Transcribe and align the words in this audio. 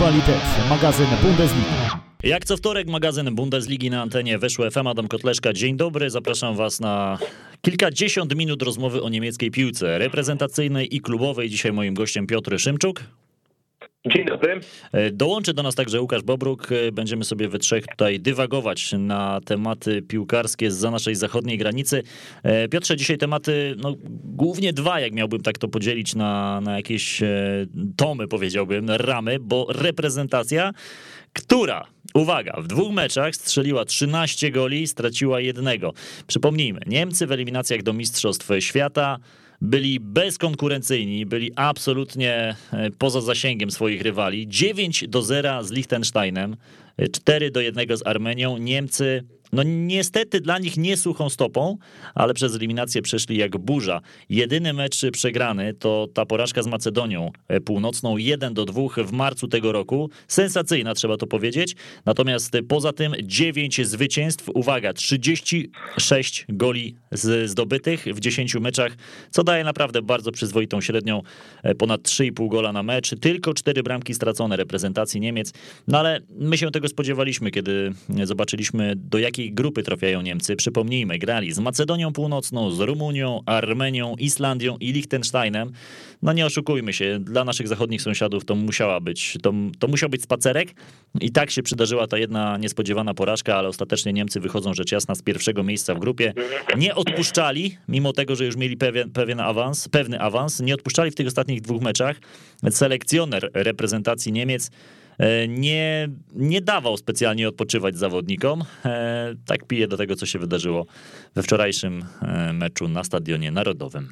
Aktualitet, 0.00 0.68
magazyn 0.68 1.06
Bundesliga. 1.22 2.00
Jak 2.22 2.44
co 2.44 2.56
wtorek 2.56 2.88
magazyn 2.88 3.34
Bundesligi 3.34 3.90
na 3.90 4.02
antenie 4.02 4.38
weszło 4.38 4.70
FM 4.70 4.86
Adam 4.86 5.08
Kotleszka. 5.08 5.52
Dzień 5.52 5.76
dobry, 5.76 6.10
zapraszam 6.10 6.56
was 6.56 6.80
na 6.80 7.18
kilkadziesiąt 7.62 8.36
minut 8.36 8.62
rozmowy 8.62 9.02
o 9.02 9.08
niemieckiej 9.08 9.50
piłce 9.50 9.98
reprezentacyjnej 9.98 10.96
i 10.96 11.00
klubowej. 11.00 11.50
Dzisiaj 11.50 11.72
moim 11.72 11.94
gościem 11.94 12.26
Piotr 12.26 12.58
Szymczuk. 12.58 13.00
Dzień 14.06 14.24
dobry. 14.24 14.60
E, 14.92 15.10
dołączy 15.10 15.54
do 15.54 15.62
nas 15.62 15.74
także 15.74 16.00
Łukasz 16.00 16.22
Bobruk. 16.22 16.72
E, 16.72 16.92
będziemy 16.92 17.24
sobie 17.24 17.48
we 17.48 17.58
trzech 17.58 17.86
tutaj 17.86 18.20
dywagować 18.20 18.92
na 18.98 19.40
tematy 19.44 20.02
piłkarskie 20.02 20.70
za 20.70 20.90
naszej 20.90 21.14
zachodniej 21.14 21.58
granicy. 21.58 22.02
E, 22.42 22.68
Piotrze, 22.68 22.96
dzisiaj 22.96 23.18
tematy, 23.18 23.74
no 23.78 23.94
głównie 24.24 24.72
dwa, 24.72 25.00
jak 25.00 25.12
miałbym 25.12 25.40
tak 25.40 25.58
to 25.58 25.68
podzielić 25.68 26.14
na, 26.14 26.60
na 26.60 26.76
jakieś 26.76 27.22
tomy, 27.96 28.28
powiedziałbym, 28.28 28.90
ramy, 28.90 29.38
bo 29.40 29.66
reprezentacja, 29.68 30.72
która 31.32 31.86
Uwaga, 32.14 32.60
w 32.60 32.66
dwóch 32.66 32.92
meczach 32.92 33.36
strzeliła 33.36 33.84
13 33.84 34.50
goli, 34.50 34.86
straciła 34.86 35.40
jednego. 35.40 35.92
Przypomnijmy, 36.26 36.80
Niemcy 36.86 37.26
w 37.26 37.32
eliminacjach 37.32 37.82
do 37.82 37.92
Mistrzostw 37.92 38.48
Świata 38.60 39.18
byli 39.60 40.00
bezkonkurencyjni, 40.00 41.26
byli 41.26 41.50
absolutnie 41.56 42.56
e, 42.72 42.90
poza 42.90 43.20
zasięgiem 43.20 43.70
swoich 43.70 44.02
rywali. 44.02 44.48
9 44.48 45.04
do 45.08 45.22
0 45.22 45.64
z 45.64 45.70
Liechtensteinem, 45.70 46.56
4 47.12 47.46
e, 47.46 47.50
do 47.50 47.60
1 47.60 47.96
z 47.96 48.06
Armenią. 48.06 48.58
Niemcy 48.58 49.24
no 49.52 49.62
niestety 49.62 50.40
dla 50.40 50.58
nich 50.58 50.76
nie 50.76 50.96
suchą 50.96 51.30
stopą, 51.30 51.76
ale 52.14 52.34
przez 52.34 52.54
eliminację 52.54 53.02
przeszli 53.02 53.36
jak 53.36 53.58
burza. 53.58 54.00
Jedyny 54.28 54.72
mecz 54.72 55.10
przegrany 55.12 55.74
to 55.74 56.08
ta 56.14 56.26
porażka 56.26 56.62
z 56.62 56.66
Macedonią 56.66 57.30
e, 57.48 57.60
Północną 57.60 58.16
1 58.16 58.54
do 58.54 58.64
2 58.64 58.82
w 59.04 59.12
marcu 59.12 59.48
tego 59.48 59.72
roku. 59.72 60.10
Sensacyjna 60.28 60.94
trzeba 60.94 61.16
to 61.16 61.26
powiedzieć. 61.26 61.76
Natomiast 62.06 62.52
poza 62.68 62.92
tym 62.92 63.14
9 63.22 63.86
zwycięstw, 63.86 64.48
uwaga, 64.54 64.92
36 64.92 66.46
goli 66.48 66.94
zdobytych 67.44 68.04
w 68.04 68.20
10 68.20 68.54
meczach, 68.54 68.96
co 69.30 69.44
daje 69.44 69.64
naprawdę 69.64 70.02
bardzo 70.02 70.32
przyzwoitą 70.32 70.80
średnią 70.80 71.22
e, 71.62 71.74
ponad 71.74 72.02
3,5 72.02 72.48
gola 72.48 72.72
na 72.72 72.82
mecz. 72.82 73.14
Tylko 73.20 73.54
4 73.54 73.82
bramki 73.82 74.14
stracone 74.14 74.56
reprezentacji 74.56 75.20
Niemiec. 75.20 75.52
No 75.88 75.98
ale 75.98 76.20
my 76.30 76.58
się 76.58 76.70
tego 76.70 76.88
spodziewaliśmy, 76.88 77.50
kiedy 77.50 77.92
zobaczyliśmy 78.24 78.92
do 78.96 79.18
jakiej 79.18 79.39
jakiej 79.40 79.54
grupy 79.54 79.82
trafiają 79.82 80.22
Niemcy. 80.22 80.56
Przypomnijmy, 80.56 81.18
grali 81.18 81.52
z 81.52 81.58
Macedonią 81.58 82.12
Północną, 82.12 82.70
z 82.70 82.80
Rumunią, 82.80 83.40
Armenią, 83.46 84.14
Islandią 84.18 84.76
i 84.76 84.92
Liechtensteinem. 84.92 85.72
No 86.22 86.32
nie 86.32 86.46
oszukujmy 86.46 86.92
się, 86.92 87.18
dla 87.20 87.44
naszych 87.44 87.68
zachodnich 87.68 88.02
sąsiadów 88.02 88.44
to 88.44 88.54
musiała 88.54 89.00
być, 89.00 89.38
to, 89.42 89.52
to 89.78 89.88
musiał 89.88 90.08
być 90.08 90.22
spacerek 90.22 90.74
i 91.20 91.32
tak 91.32 91.50
się 91.50 91.62
przydarzyła 91.62 92.06
ta 92.06 92.18
jedna 92.18 92.58
niespodziewana 92.58 93.14
porażka, 93.14 93.56
ale 93.56 93.68
ostatecznie 93.68 94.12
Niemcy 94.12 94.40
wychodzą 94.40 94.74
rzecz 94.74 94.92
jasna 94.92 95.14
z 95.14 95.22
pierwszego 95.22 95.62
miejsca 95.62 95.94
w 95.94 95.98
grupie. 95.98 96.34
Nie 96.76 96.94
odpuszczali, 96.94 97.76
mimo 97.88 98.12
tego, 98.12 98.36
że 98.36 98.44
już 98.44 98.56
mieli 98.56 98.76
pewien, 98.76 99.10
pewien 99.10 99.40
awans, 99.40 99.88
pewny 99.88 100.20
awans, 100.20 100.60
nie 100.60 100.74
odpuszczali 100.74 101.10
w 101.10 101.14
tych 101.14 101.26
ostatnich 101.26 101.60
dwóch 101.60 101.82
meczach. 101.82 102.16
Selekcjoner 102.70 103.50
reprezentacji 103.54 104.32
Niemiec 104.32 104.70
nie, 105.48 106.08
nie 106.34 106.60
dawał 106.60 106.96
specjalnie 106.96 107.48
odpoczywać 107.48 107.96
zawodnikom. 107.96 108.62
E, 108.84 109.34
tak 109.46 109.66
pije 109.66 109.88
do 109.88 109.96
tego, 109.96 110.16
co 110.16 110.26
się 110.26 110.38
wydarzyło 110.38 110.86
we 111.34 111.42
wczorajszym 111.42 112.04
e, 112.22 112.52
meczu 112.52 112.88
na 112.88 113.04
Stadionie 113.04 113.50
Narodowym. 113.50 114.08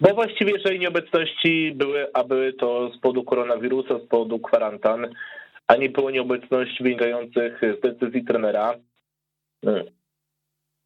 Bo 0.00 0.14
właściwie, 0.14 0.52
jeżeli 0.52 0.78
nieobecności 0.78 1.72
były, 1.74 2.06
a 2.12 2.24
były 2.24 2.52
to 2.52 2.90
z 2.96 2.98
powodu 3.00 3.24
koronawirusa, 3.24 3.98
z 3.98 4.08
powodu 4.08 4.38
kwarantan, 4.38 5.06
a 5.66 5.76
nie 5.76 5.88
było 5.88 6.10
nieobecności 6.10 6.82
wynikających 6.82 7.60
z 7.78 7.80
decyzji 7.80 8.24
trenera. 8.24 8.74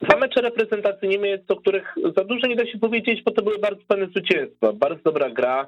Dwa 0.01 0.19
mecze 0.19 0.41
reprezentacji 0.41 1.09
Niemiec, 1.09 1.43
o 1.49 1.57
których 1.57 1.95
za 2.17 2.25
dużo 2.25 2.47
nie 2.47 2.57
da 2.57 2.67
się 2.67 2.79
powiedzieć, 2.79 3.23
bo 3.23 3.31
to 3.31 3.43
były 3.43 3.59
bardzo 3.59 3.83
fajne 3.89 4.07
zwycięstwa, 4.07 4.73
bardzo 4.73 5.03
dobra 5.03 5.31
gra, 5.31 5.67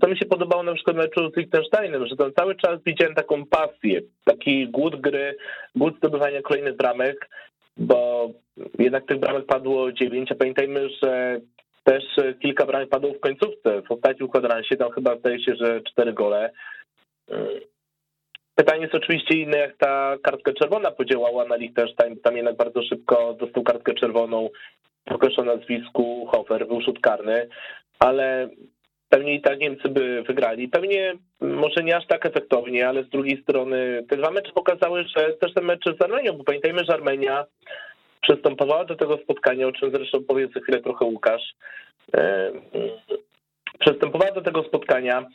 to 0.00 0.08
mi 0.08 0.18
się 0.18 0.26
podobało 0.26 0.62
na 0.62 0.74
przykład 0.74 0.96
meczu 0.96 1.30
z 1.30 1.36
Liechtensteinem, 1.36 2.06
że 2.06 2.16
tam 2.16 2.32
cały 2.32 2.54
czas 2.56 2.82
widziałem 2.86 3.14
taką 3.14 3.46
pasję, 3.46 4.00
taki 4.24 4.68
głód 4.68 5.00
gry, 5.00 5.36
głód 5.76 5.96
zdobywania 5.96 6.42
kolejnych 6.42 6.76
bramek, 6.76 7.28
bo 7.76 8.30
jednak 8.78 9.06
tych 9.06 9.18
bramek 9.18 9.46
padło 9.46 9.92
dziewięć, 9.92 10.32
a 10.32 10.34
pamiętajmy, 10.34 10.88
że 11.02 11.40
też 11.84 12.04
kilka 12.42 12.66
bramek 12.66 12.88
padło 12.88 13.12
w 13.12 13.20
końcówce, 13.20 13.82
w 13.82 13.92
ostatnim 13.92 14.28
kwadransie, 14.28 14.76
tam 14.76 14.90
chyba 14.90 15.16
zdaje 15.16 15.44
się, 15.44 15.54
że 15.56 15.80
cztery 15.80 16.12
gole. 16.12 16.50
Pytanie 18.54 18.82
jest 18.82 18.94
oczywiście 18.94 19.34
inne, 19.34 19.58
jak 19.58 19.76
ta 19.76 20.16
kartka 20.22 20.52
czerwona 20.52 20.90
podziałała 20.90 21.44
na 21.44 21.56
Liechtenstein, 21.56 22.20
tam 22.20 22.36
jednak 22.36 22.56
bardzo 22.56 22.82
szybko 22.82 23.34
dostał 23.34 23.62
kartkę 23.62 23.94
czerwoną, 23.94 24.48
tylko 25.04 25.28
o 25.36 25.44
nazwisku 25.44 26.26
Hofer, 26.26 26.66
był 26.66 26.80
rzut 26.80 27.00
karny, 27.00 27.48
ale 27.98 28.48
pewnie 29.08 29.34
i 29.34 29.40
tak 29.40 29.58
Niemcy 29.58 29.88
by 29.88 30.22
wygrali. 30.22 30.68
Pewnie 30.68 31.14
może 31.40 31.84
nie 31.84 31.96
aż 31.96 32.06
tak 32.06 32.26
efektownie, 32.26 32.88
ale 32.88 33.04
z 33.04 33.08
drugiej 33.08 33.42
strony 33.42 34.04
te 34.08 34.16
dwa 34.16 34.30
mecze 34.30 34.52
pokazały, 34.52 35.04
że 35.16 35.32
też 35.32 35.54
te 35.54 35.60
mecze 35.60 35.94
z 36.00 36.02
Armenią, 36.02 36.32
bo 36.32 36.44
pamiętajmy, 36.44 36.84
że 36.84 36.94
Armenia 36.94 37.44
przystępowała 38.20 38.84
do 38.84 38.96
tego 38.96 39.16
spotkania, 39.16 39.66
o 39.66 39.72
czym 39.72 39.90
zresztą 39.90 40.24
powie 40.24 40.48
za 40.54 40.60
chwilę 40.60 40.80
trochę 40.80 41.04
Łukasz, 41.04 41.54
e, 42.14 42.52
przystępowała 43.78 44.32
do 44.32 44.40
tego 44.40 44.62
spotkania, 44.62 45.26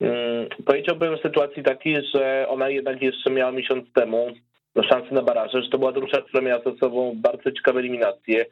mm, 0.00 0.46
powiedziałbym 0.66 1.16
w 1.16 1.22
sytuacji 1.22 1.62
takiej, 1.62 2.02
że 2.14 2.46
ona 2.48 2.68
jednak 2.68 3.02
jeszcze 3.02 3.30
miała 3.30 3.52
miesiąc 3.52 3.92
temu 3.92 4.32
szansę 4.76 5.14
na 5.14 5.22
baraże, 5.22 5.62
że 5.62 5.68
to 5.68 5.78
była 5.78 5.92
drużyna, 5.92 6.22
która 6.22 6.42
miała 6.42 6.62
ze 6.62 6.76
sobą 6.76 7.12
bardzo 7.16 7.52
ciekawe 7.52 7.80
eliminacje, 7.80 8.46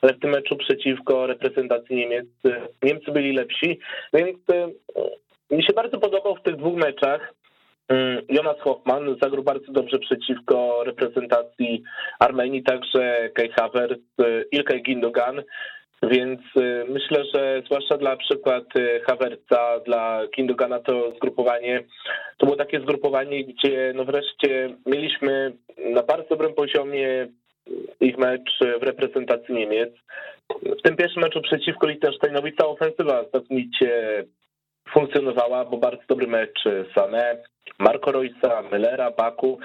ale 0.00 0.14
w 0.14 0.20
tym 0.20 0.30
meczu 0.30 0.56
przeciwko 0.56 1.26
reprezentacji 1.26 1.96
Niemiec 1.96 2.26
Niemcy 2.82 3.12
byli 3.12 3.32
lepsi, 3.32 3.78
więc 4.12 4.38
y, 5.50 5.54
mi 5.56 5.64
się 5.64 5.72
bardzo 5.72 5.98
podobał 5.98 6.36
w 6.36 6.42
tych 6.42 6.56
dwóch 6.56 6.74
meczach. 6.74 7.34
Y, 7.92 8.22
Jonas 8.28 8.60
Hoffman 8.60 9.16
zagrał 9.22 9.42
bardzo 9.42 9.72
dobrze 9.72 9.98
przeciwko 9.98 10.84
reprezentacji 10.84 11.82
Armenii, 12.18 12.62
także 12.62 13.30
Kai 13.34 13.48
Havertz, 13.48 14.20
y, 14.20 14.44
Ilkay 14.52 14.82
Gindogan, 14.82 15.42
więc 16.02 16.40
myślę, 16.88 17.24
że 17.34 17.62
zwłaszcza 17.66 17.96
dla 17.98 18.16
przykład 18.16 18.64
Havertza, 19.06 19.80
dla 19.86 20.22
Gindogana 20.36 20.80
to 20.80 21.12
zgrupowanie, 21.16 21.84
to 22.36 22.46
było 22.46 22.58
takie 22.58 22.80
zgrupowanie, 22.80 23.44
gdzie 23.44 23.92
no 23.96 24.04
wreszcie 24.04 24.76
mieliśmy 24.86 25.52
na 25.78 26.02
bardzo 26.02 26.28
dobrym 26.28 26.54
poziomie 26.54 27.28
ich 28.00 28.18
mecz 28.18 28.58
w 28.80 28.82
reprezentacji 28.82 29.54
Niemiec. 29.54 29.90
W 30.78 30.82
tym 30.82 30.96
pierwszym 30.96 31.22
meczu 31.22 31.40
przeciwko 31.40 31.86
Liechtensteinowi 31.86 32.56
cała 32.56 32.70
ofensywa 32.72 33.24
znakomicie 33.30 34.24
funkcjonowała, 34.92 35.64
bo 35.64 35.76
bardzo 35.76 36.02
dobry 36.08 36.26
mecz 36.26 36.64
Sané, 36.96 37.36
Marco 37.78 38.12
Roysa, 38.12 38.62
Millera, 38.72 39.10
Baku 39.10 39.58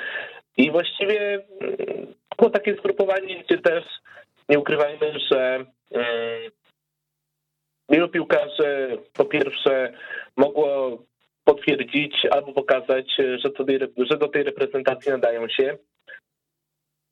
i 0.57 0.71
właściwie 0.71 1.33
mm, 1.61 2.13
było 2.37 2.49
takie 2.49 2.75
zgrupowanie, 2.75 3.43
gdzie 3.43 3.57
też 3.57 3.83
nie 4.49 4.59
ukrywajmy, 4.59 5.13
że 5.31 5.65
mm, 5.91 6.51
wielu 7.89 8.09
piłkarzy 8.09 8.97
po 9.13 9.25
pierwsze 9.25 9.93
mogło 10.37 10.97
potwierdzić 11.43 12.25
albo 12.31 12.53
pokazać, 12.53 13.05
że, 13.43 13.49
to, 13.49 13.65
że 13.97 14.17
do 14.17 14.27
tej 14.27 14.43
reprezentacji 14.43 15.11
nadają 15.11 15.47
się, 15.49 15.77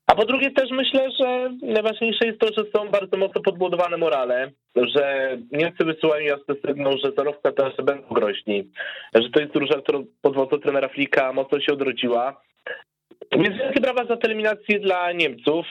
a 0.07 0.15
po 0.15 0.25
drugie 0.25 0.51
też 0.51 0.69
myślę, 0.71 1.09
że 1.19 1.51
najważniejsze 1.61 2.27
jest 2.27 2.39
to, 2.39 2.47
że 2.47 2.71
są 2.75 2.89
bardzo 2.89 3.17
mocno 3.17 3.41
podbudowane 3.41 3.97
morale, 3.97 4.51
że 4.75 5.37
Niemcy 5.51 5.85
wysyłają 5.85 6.25
jasny 6.25 6.55
sygnał, 6.65 6.93
że 7.03 7.11
zarówno 7.17 7.51
teraz 7.51 7.73
będą 7.83 8.07
groźni, 8.07 8.71
że 9.13 9.29
to 9.29 9.39
jest 9.39 9.53
drużyna, 9.53 9.81
która 9.81 9.99
pod 10.21 10.35
wodzą 10.35 10.57
trenera 10.57 10.87
Flika 10.87 11.33
mocno 11.33 11.59
się 11.59 11.73
odrodziła. 11.73 12.41
Więc 13.31 13.57
wielkie 13.57 13.81
brawa 13.81 14.05
za 14.05 14.17
eliminację 14.23 14.79
dla 14.79 15.11
Niemców. 15.11 15.65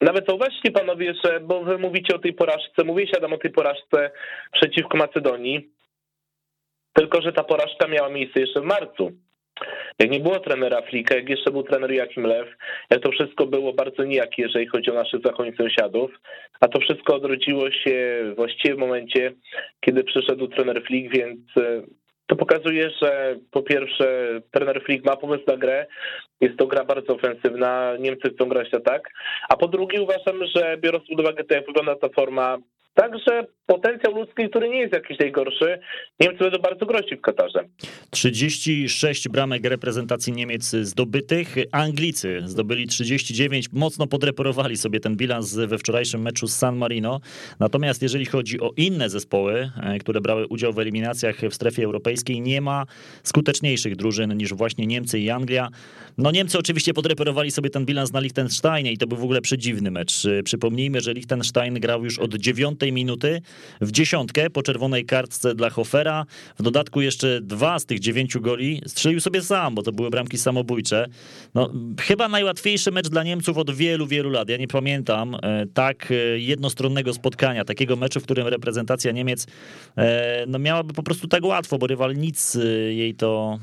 Nawet 0.00 0.26
zauważcie 0.28 0.70
panowie, 0.70 1.14
że, 1.24 1.40
bo 1.40 1.64
wy 1.64 1.78
mówicie 1.78 2.16
o 2.16 2.18
tej 2.18 2.32
porażce, 2.32 2.84
mówię 2.84 3.06
się 3.06 3.16
Adam 3.16 3.32
o 3.32 3.38
tej 3.38 3.50
porażce 3.50 4.10
przeciwko 4.52 4.98
Macedonii, 4.98 5.70
tylko 6.92 7.22
że 7.22 7.32
ta 7.32 7.44
porażka 7.44 7.88
miała 7.88 8.08
miejsce 8.08 8.40
jeszcze 8.40 8.60
w 8.60 8.64
marcu. 8.64 9.12
Jak 9.98 10.10
nie 10.10 10.20
było 10.20 10.40
trenera 10.40 10.82
Flika, 10.82 11.14
jak 11.14 11.28
jeszcze 11.28 11.50
był 11.50 11.62
trener 11.62 11.92
Jakim 11.92 12.26
Lew, 12.26 12.48
jak 12.90 13.00
to 13.00 13.10
wszystko 13.10 13.46
było 13.46 13.72
bardzo 13.72 14.04
nijakie, 14.04 14.42
jeżeli 14.42 14.66
chodzi 14.66 14.90
o 14.90 14.94
naszych 14.94 15.22
zachodnich 15.24 15.56
sąsiadów, 15.56 16.10
a 16.60 16.68
to 16.68 16.80
wszystko 16.80 17.14
odrodziło 17.16 17.70
się 17.70 18.24
właściwie 18.36 18.74
w 18.74 18.78
momencie, 18.78 19.32
kiedy 19.80 20.04
przyszedł 20.04 20.48
trener 20.48 20.82
Flick, 20.82 21.12
więc 21.12 21.40
e, 21.56 21.82
to 22.26 22.36
pokazuje, 22.36 22.90
że 23.02 23.36
po 23.50 23.62
pierwsze 23.62 24.40
trener 24.50 24.82
Flick 24.84 25.04
ma 25.04 25.16
pomysł 25.16 25.44
na 25.46 25.56
grę, 25.56 25.86
jest 26.40 26.56
to 26.56 26.66
gra 26.66 26.84
bardzo 26.84 27.14
ofensywna, 27.14 27.96
Niemcy 27.98 28.30
chcą 28.34 28.48
grać 28.48 28.68
tak, 28.84 29.10
a 29.48 29.56
po 29.56 29.68
drugie 29.68 30.02
uważam, 30.02 30.46
że 30.56 30.76
biorąc 30.78 31.08
pod 31.08 31.20
uwagę 31.20 31.44
to, 31.44 31.54
jak 31.54 31.66
wygląda 31.66 31.96
ta 31.96 32.08
forma 32.08 32.58
Także 32.96 33.46
potencjał 33.66 34.14
ludzki, 34.14 34.48
który 34.50 34.68
nie 34.68 34.78
jest 34.80 34.92
jakiś 34.92 35.18
najgorszy, 35.18 35.78
Niemcy 36.20 36.38
będą 36.38 36.58
bardzo 36.58 36.86
groźni 36.86 37.16
w 37.16 37.20
Katarze. 37.20 37.64
36 38.10 39.28
bramek 39.28 39.64
reprezentacji 39.64 40.32
Niemiec 40.32 40.64
zdobytych. 40.64 41.56
Anglicy 41.72 42.40
zdobyli 42.44 42.86
39, 42.86 43.66
mocno 43.72 44.06
podreporowali 44.06 44.76
sobie 44.76 45.00
ten 45.00 45.16
bilans 45.16 45.56
we 45.56 45.78
wczorajszym 45.78 46.22
meczu 46.22 46.46
z 46.46 46.56
San 46.56 46.76
Marino. 46.76 47.20
Natomiast 47.60 48.02
jeżeli 48.02 48.24
chodzi 48.26 48.60
o 48.60 48.70
inne 48.76 49.08
zespoły, 49.08 49.70
e, 49.82 49.98
które 49.98 50.20
brały 50.20 50.46
udział 50.46 50.72
w 50.72 50.78
eliminacjach 50.78 51.36
w 51.50 51.54
strefie 51.54 51.84
europejskiej, 51.84 52.40
nie 52.40 52.60
ma 52.60 52.84
skuteczniejszych 53.22 53.96
drużyn 53.96 54.36
niż 54.36 54.54
właśnie 54.54 54.86
Niemcy 54.86 55.18
i 55.18 55.30
Anglia. 55.30 55.68
No 56.18 56.30
Niemcy 56.30 56.58
oczywiście 56.58 56.94
podreperowali 56.94 57.50
sobie 57.50 57.70
ten 57.70 57.86
bilans 57.86 58.12
na 58.12 58.20
Liechtensteinie 58.20 58.92
i 58.92 58.98
to 58.98 59.06
był 59.06 59.18
w 59.18 59.22
ogóle 59.22 59.40
przedziwny 59.40 59.90
mecz. 59.90 60.22
Przypomnijmy, 60.44 61.00
że 61.00 61.12
Liechtenstein 61.12 61.74
grał 61.74 62.04
już 62.04 62.18
od 62.18 62.36
minuty 62.92 63.42
w 63.80 63.92
dziesiątkę 63.92 64.50
po 64.50 64.62
czerwonej 64.62 65.04
kartce 65.04 65.54
dla 65.54 65.70
Hofera. 65.70 66.26
W 66.58 66.62
dodatku 66.62 67.00
jeszcze 67.00 67.40
dwa 67.40 67.78
z 67.78 67.86
tych 67.86 68.00
dziewięciu 68.00 68.40
goli 68.40 68.82
strzelił 68.86 69.20
sobie 69.20 69.42
sam, 69.42 69.74
bo 69.74 69.82
to 69.82 69.92
były 69.92 70.10
bramki 70.10 70.38
samobójcze. 70.38 71.06
No, 71.54 71.72
chyba 72.00 72.28
najłatwiejszy 72.28 72.90
mecz 72.90 73.08
dla 73.08 73.22
Niemców 73.22 73.58
od 73.58 73.70
wielu, 73.70 74.06
wielu 74.06 74.30
lat. 74.30 74.48
Ja 74.48 74.56
nie 74.56 74.68
pamiętam 74.68 75.34
e, 75.34 75.66
tak 75.74 76.10
e, 76.10 76.38
jednostronnego 76.38 77.12
spotkania, 77.12 77.64
takiego 77.64 77.96
meczu, 77.96 78.20
w 78.20 78.22
którym 78.22 78.46
reprezentacja 78.46 79.12
Niemiec 79.12 79.46
e, 79.96 80.44
no, 80.48 80.58
miałaby 80.58 80.94
po 80.94 81.02
prostu 81.02 81.28
tak 81.28 81.44
łatwo, 81.44 81.78
bo 81.78 81.86
rywal 81.86 82.14
nic 82.14 82.58
jej 82.90 83.14
to, 83.14 83.58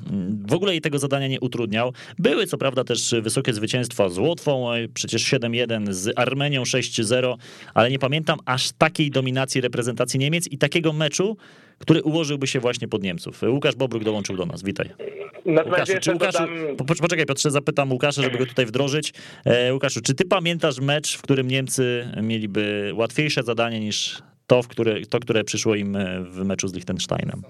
w 0.48 0.54
ogóle 0.54 0.72
jej 0.72 0.82
tego 0.82 1.00
zadania 1.00 1.28
nie 1.28 1.40
utrudniał. 1.40 1.94
Były 2.20 2.48
co 2.48 2.58
prawda 2.58 2.84
też 2.84 3.16
wysokie 3.22 3.54
zwycięstwa 3.54 4.10
z 4.10 4.18
Łotwą, 4.18 4.68
przecież 4.94 5.24
7-1 5.24 5.94
z 5.94 6.20
Armenią 6.20 6.64
6-0, 6.64 7.36
ale 7.74 7.92
nie 7.92 8.00
pamiętam 8.00 8.40
aż 8.46 8.72
takiej 8.72 9.12
dominacji 9.14 9.62
reprezentacji 9.62 10.20
Niemiec 10.20 10.48
i 10.48 10.58
takiego 10.58 10.94
meczu, 10.94 11.38
który 11.80 12.04
ułożyłby 12.04 12.48
się 12.48 12.60
właśnie 12.60 12.88
pod 12.88 13.04
Niemców. 13.04 13.42
Łukasz 13.48 13.76
Bobruk 13.76 14.04
dołączył 14.04 14.38
do 14.38 14.46
nas, 14.46 14.64
witaj. 14.64 14.90
Łukaszu, 15.46 15.94
czy 16.02 16.12
Łukaszu, 16.12 16.38
dodam... 16.78 16.98
poczekaj 17.02 17.26
Piotrze, 17.26 17.52
zapytam 17.52 17.92
Łukasza, 17.92 18.22
żeby 18.22 18.38
go 18.38 18.46
tutaj 18.46 18.66
wdrożyć. 18.66 19.14
E, 19.46 19.74
Łukaszu, 19.74 20.02
czy 20.02 20.14
ty 20.14 20.26
pamiętasz 20.26 20.80
mecz, 20.80 21.18
w 21.18 21.22
którym 21.22 21.48
Niemcy 21.48 22.08
mieliby 22.22 22.92
łatwiejsze 22.96 23.44
zadanie 23.44 23.80
niż 23.80 24.22
to, 24.48 24.64
w 24.64 24.68
które, 24.68 25.06
to 25.06 25.20
które 25.20 25.44
przyszło 25.44 25.76
im 25.76 25.98
w 26.32 26.44
meczu 26.44 26.68
z 26.68 26.74
Liechtensteinem? 26.74 27.44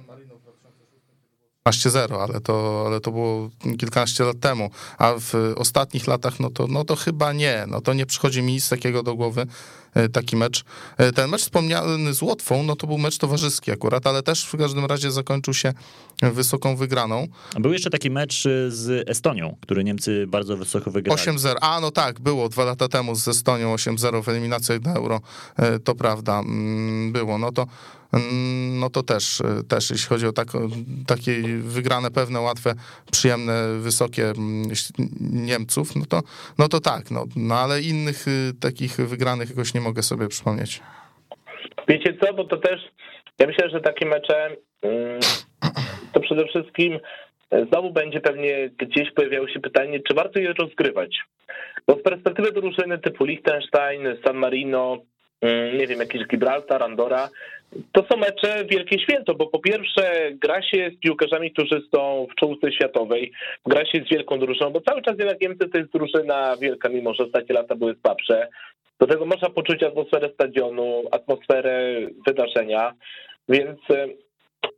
15-0, 1.69 2.29
ale 2.29 2.41
to, 2.41 2.83
ale 2.87 2.99
to 2.99 3.11
było 3.11 3.49
kilkanaście 3.79 4.23
lat 4.23 4.39
temu, 4.39 4.69
a 4.97 5.13
w 5.19 5.53
ostatnich 5.55 6.07
latach, 6.07 6.39
no 6.39 6.49
to, 6.49 6.67
no 6.67 6.85
to 6.85 6.95
chyba 6.95 7.33
nie, 7.33 7.65
no 7.67 7.81
to 7.81 7.93
nie 7.93 8.05
przychodzi 8.05 8.41
mi 8.41 8.53
nic 8.53 8.69
takiego 8.69 9.03
do 9.03 9.15
głowy, 9.15 9.41
e, 9.41 9.45
taki 10.13 10.35
mecz. 10.35 10.63
E, 10.97 11.11
ten 11.11 11.29
mecz 11.29 11.41
wspomniany 11.41 12.13
z 12.13 12.21
Łotwą, 12.21 12.63
no 12.63 12.75
to 12.75 12.87
był 12.87 12.97
mecz 12.97 13.17
towarzyski 13.17 13.71
akurat, 13.71 14.07
ale 14.07 14.23
też 14.23 14.45
w 14.45 14.57
każdym 14.57 14.85
razie 14.85 15.11
zakończył 15.11 15.53
się 15.53 15.73
wysoką 16.21 16.75
wygraną. 16.75 17.27
Był 17.59 17.73
jeszcze 17.73 17.89
taki 17.89 18.09
mecz 18.09 18.45
e, 18.45 18.71
z 18.71 19.09
Estonią, 19.09 19.57
który 19.61 19.83
Niemcy 19.83 20.27
bardzo 20.27 20.57
wysoko 20.57 20.91
wygrali. 20.91 21.21
8-0, 21.21 21.55
a 21.61 21.79
no 21.79 21.91
tak, 21.91 22.19
było 22.19 22.49
dwa 22.49 22.63
lata 22.63 22.87
temu 22.87 23.15
z 23.15 23.27
Estonią 23.27 23.75
8-0 23.75 24.23
w 24.23 24.29
eliminacjach 24.29 24.81
na 24.81 24.93
Euro, 24.93 25.21
to 25.83 25.95
prawda, 25.95 26.39
mm, 26.39 27.11
było, 27.11 27.37
no 27.37 27.51
to 27.51 27.67
Mm, 28.13 28.79
no 28.79 28.89
to 28.89 29.03
też, 29.03 29.41
też 29.67 29.89
jeśli 29.89 30.07
chodzi 30.07 30.27
o 30.27 30.33
tak, 30.33 30.47
takie 31.07 31.43
wygrane 31.57 32.11
pewne, 32.11 32.39
łatwe, 32.39 32.75
przyjemne, 33.11 33.79
wysokie 33.79 34.29
mm, 34.29 34.71
Niemców, 35.19 35.95
no 35.95 36.05
to, 36.05 36.23
no 36.57 36.67
to 36.67 36.79
tak, 36.79 37.11
no, 37.11 37.25
no 37.35 37.55
ale 37.55 37.81
innych 37.81 38.25
takich 38.59 38.95
wygranych 38.95 39.49
jakoś 39.49 39.73
nie 39.73 39.81
mogę 39.83 40.01
sobie 40.01 40.27
przypomnieć. 40.27 40.81
Wiecie 41.87 42.13
co, 42.21 42.33
bo 42.33 42.43
to 42.43 42.57
też, 42.57 42.81
ja 43.39 43.47
myślę, 43.47 43.69
że 43.69 43.81
takie 43.81 44.05
mecze 44.05 44.49
mm, 44.81 45.19
to 46.13 46.19
przede 46.19 46.45
wszystkim 46.45 46.99
znowu 47.69 47.91
będzie 47.91 48.19
pewnie 48.21 48.69
gdzieś 48.77 49.11
pojawiało 49.11 49.47
się 49.47 49.59
pytanie, 49.59 49.99
czy 50.07 50.13
warto 50.13 50.39
je 50.39 50.53
rozgrywać. 50.53 51.19
Bo 51.87 51.95
z 51.95 52.01
perspektywy 52.01 52.51
drużyny 52.51 52.99
typu 52.99 53.25
Liechtenstein, 53.25 54.01
San 54.25 54.37
Marino, 54.37 54.97
nie 55.77 55.87
wiem, 55.87 55.99
jakiś 55.99 56.27
Gibraltar, 56.27 56.83
Andora, 56.83 57.29
to 57.91 58.05
są 58.11 58.17
mecze 58.17 58.65
wielkie 58.65 58.99
święto, 58.99 59.35
bo 59.35 59.47
po 59.47 59.59
pierwsze 59.59 60.31
gra 60.31 60.61
się 60.61 60.91
z 60.97 60.99
piłkarzami, 60.99 61.51
którzy 61.51 61.81
są 61.95 62.27
w 62.31 62.35
czołówce 62.35 62.71
światowej, 62.71 63.31
gra 63.65 63.85
się 63.85 64.03
z 64.05 64.09
wielką 64.09 64.39
drużyną, 64.39 64.69
bo 64.69 64.81
cały 64.81 65.01
czas 65.01 65.15
jednak 65.19 65.41
Niemcy 65.41 65.69
to 65.69 65.77
jest 65.77 65.91
drużyna 65.91 66.57
wielka, 66.61 66.89
mimo 66.89 67.13
że 67.13 67.23
ostatnie 67.23 67.55
lata 67.55 67.75
były 67.75 67.95
słabsze. 68.01 68.47
Do 69.03 69.07
tego 69.07 69.25
można 69.25 69.49
poczuć 69.49 69.83
atmosferę 69.83 70.29
stadionu, 70.33 71.03
atmosferę 71.11 71.97
wydarzenia, 72.27 72.93
więc 73.49 73.79
e, 73.89 74.07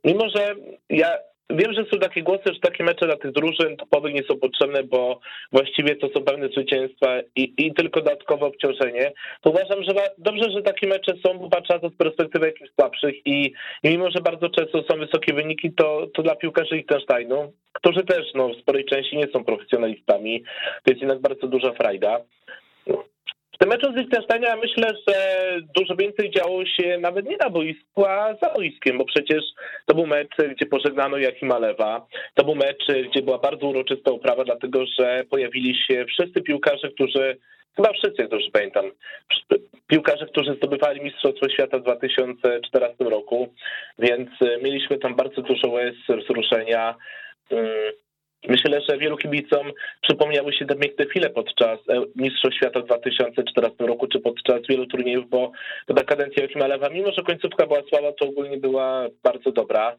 mimo, 0.04 0.28
że 0.36 0.54
ja 0.90 1.18
Wiem, 1.50 1.72
że 1.74 1.84
są 1.92 1.98
takie 1.98 2.22
głosy, 2.22 2.42
że 2.46 2.60
takie 2.60 2.84
mecze 2.84 3.06
dla 3.06 3.16
tych 3.16 3.32
drużyn 3.32 3.76
topowych 3.76 4.14
nie 4.14 4.22
są 4.22 4.38
potrzebne, 4.38 4.84
bo 4.84 5.20
właściwie 5.52 5.96
to 5.96 6.08
są 6.08 6.22
pewne 6.24 6.48
zwycięstwa 6.48 7.20
i, 7.36 7.54
i 7.58 7.74
tylko 7.74 8.00
dodatkowe 8.00 8.46
obciążenie. 8.46 9.12
To 9.40 9.50
uważam, 9.50 9.84
że 9.84 9.94
dobrze, 10.18 10.50
że 10.50 10.62
takie 10.62 10.86
mecze 10.86 11.12
są, 11.26 11.38
bo 11.38 11.48
patrzę 11.50 11.80
to 11.80 11.88
z 11.88 11.96
perspektywy 11.96 12.46
jakichś 12.46 12.70
słabszych 12.80 13.26
i, 13.26 13.52
i 13.82 13.88
mimo, 13.88 14.10
że 14.10 14.20
bardzo 14.20 14.48
często 14.48 14.82
są 14.82 14.98
wysokie 14.98 15.34
wyniki, 15.34 15.72
to, 15.72 16.06
to 16.14 16.22
dla 16.22 16.36
piłkarzy 16.36 16.74
Liechtensteinu, 16.74 17.52
którzy 17.72 18.04
też 18.04 18.34
no, 18.34 18.48
w 18.48 18.60
sporej 18.60 18.84
części 18.84 19.16
nie 19.16 19.28
są 19.32 19.44
profesjonalistami, 19.44 20.42
to 20.84 20.90
jest 20.90 21.00
jednak 21.00 21.20
bardzo 21.20 21.46
duża 21.46 21.72
frajda. 21.72 22.20
W 23.56 23.58
tym 23.58 23.68
meczu 23.68 23.92
z 23.92 23.96
Liechtensteinem 23.96 24.58
myślę, 24.58 24.92
że 25.08 25.14
dużo 25.76 25.96
więcej 25.96 26.30
działo 26.30 26.66
się 26.66 26.98
nawet 26.98 27.26
nie 27.26 27.36
na 27.36 27.50
boisku, 27.50 28.04
a 28.04 28.34
za 28.42 28.50
boiskiem, 28.54 28.98
bo 28.98 29.04
przecież 29.04 29.44
to 29.86 29.94
był 29.94 30.06
mecz, 30.06 30.36
gdzie 30.56 30.66
pożegnano 30.66 31.18
Jakima 31.18 31.58
Lewa. 31.58 32.06
To 32.34 32.44
był 32.44 32.54
mecz, 32.54 32.86
gdzie 33.10 33.22
była 33.22 33.38
bardzo 33.38 33.66
uroczysta 33.66 34.10
uprawa, 34.10 34.44
dlatego 34.44 34.84
że 34.98 35.24
pojawili 35.30 35.74
się 35.74 36.04
wszyscy 36.04 36.42
piłkarze, 36.42 36.90
którzy 36.90 37.36
chyba 37.76 37.92
wszyscy, 37.92 38.22
jak 38.22 38.30
dobrze 38.30 38.50
pamiętam, 38.52 38.84
piłkarze, 39.86 40.26
którzy 40.26 40.54
zdobywali 40.54 41.00
Mistrzostwo 41.00 41.48
Świata 41.48 41.78
w 41.78 41.82
2014 41.82 43.04
roku, 43.04 43.54
więc 43.98 44.30
mieliśmy 44.62 44.98
tam 44.98 45.14
bardzo 45.14 45.42
dużo 45.42 45.68
łez, 45.68 45.94
wzruszenia. 46.08 46.94
Myślę, 48.48 48.80
że 48.88 48.98
wielu 48.98 49.16
kibicom 49.16 49.72
przypomniały 50.02 50.52
się 50.52 50.66
te 50.66 50.76
piękne 50.76 51.06
chwile 51.06 51.30
podczas 51.30 51.78
e, 51.88 52.02
Mistrzostw 52.16 52.56
Świata 52.56 52.80
w 52.80 52.84
2014 52.84 53.86
roku, 53.86 54.06
czy 54.06 54.20
podczas 54.20 54.60
wielu 54.68 54.86
turniejów, 54.86 55.28
bo 55.30 55.52
ta 55.96 56.04
kadencja 56.04 56.42
Joachima 56.42 56.66
Lewa, 56.66 56.88
mimo 56.88 57.12
że 57.12 57.22
końcówka 57.22 57.66
była 57.66 57.82
słaba, 57.88 58.12
to 58.12 58.26
ogólnie 58.26 58.56
była 58.56 59.06
bardzo 59.22 59.52
dobra. 59.52 59.96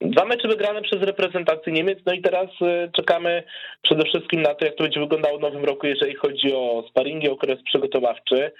Dwa 0.00 0.24
mecze 0.24 0.48
wygrane 0.48 0.82
przez 0.82 1.02
reprezentację 1.02 1.72
Niemiec, 1.72 1.98
no 2.06 2.12
i 2.12 2.22
teraz 2.22 2.46
e, 2.62 2.90
czekamy 2.96 3.42
przede 3.82 4.04
wszystkim 4.04 4.42
na 4.42 4.54
to, 4.54 4.64
jak 4.64 4.74
to 4.74 4.82
będzie 4.82 5.00
wyglądało 5.00 5.38
w 5.38 5.42
nowym 5.42 5.64
roku, 5.64 5.86
jeżeli 5.86 6.14
chodzi 6.14 6.54
o 6.54 6.84
sparingi, 6.90 7.28
okres 7.28 7.62
przygotowawczy. 7.62 8.52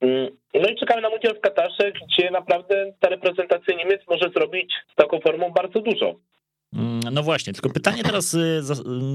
Mm, 0.00 0.28
no 0.54 0.68
i 0.68 0.76
czekamy 0.76 1.02
na 1.02 1.10
mundial 1.10 1.34
w 1.34 1.40
Katarze, 1.40 1.92
gdzie 1.92 2.30
naprawdę 2.30 2.92
ta 3.00 3.08
reprezentacja 3.08 3.76
Niemiec 3.76 4.00
może 4.08 4.30
zrobić 4.36 4.74
z 4.92 4.94
taką 4.94 5.20
formą 5.20 5.50
bardzo 5.50 5.80
dużo. 5.80 6.14
Mm, 6.72 7.00
no 7.12 7.22
właśnie, 7.22 7.52
tylko 7.52 7.70
pytanie 7.70 8.02
teraz 8.02 8.34
y, 8.34 8.62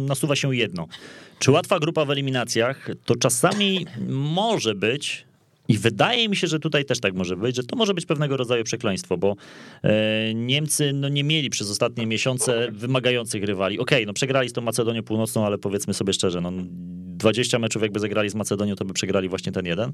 nasuwa 0.07 0.35
się 0.35 0.55
jedno. 0.55 0.87
Czy 1.39 1.51
łatwa 1.51 1.79
grupa 1.79 2.05
w 2.05 2.11
eliminacjach 2.11 2.87
to 3.05 3.15
czasami 3.15 3.85
może 4.09 4.75
być 4.75 5.25
i 5.67 5.77
wydaje 5.77 6.29
mi 6.29 6.35
się, 6.35 6.47
że 6.47 6.59
tutaj 6.59 6.85
też 6.85 6.99
tak 6.99 7.13
może 7.13 7.37
być, 7.37 7.55
że 7.55 7.63
to 7.63 7.75
może 7.75 7.93
być 7.93 8.05
pewnego 8.05 8.37
rodzaju 8.37 8.63
przekleństwo, 8.63 9.17
bo 9.17 9.35
e, 9.83 10.33
Niemcy 10.33 10.93
no, 10.93 11.09
nie 11.09 11.23
mieli 11.23 11.49
przez 11.49 11.69
ostatnie 11.69 12.07
miesiące 12.07 12.71
wymagających 12.71 13.43
rywali. 13.43 13.79
Okej, 13.79 13.97
okay, 13.97 14.05
no 14.05 14.13
przegrali 14.13 14.49
z 14.49 14.53
tą 14.53 14.61
Macedonią 14.61 15.03
Północną, 15.03 15.45
ale 15.45 15.57
powiedzmy 15.57 15.93
sobie 15.93 16.13
szczerze, 16.13 16.41
no 16.41 16.51
20 17.23 17.59
meczów 17.59 17.81
jakby 17.81 17.99
zagrali 17.99 18.29
z 18.29 18.35
Macedonią, 18.35 18.75
to 18.75 18.85
by 18.85 18.93
przegrali 18.93 19.29
właśnie 19.29 19.51
ten 19.51 19.65
jeden. 19.65 19.91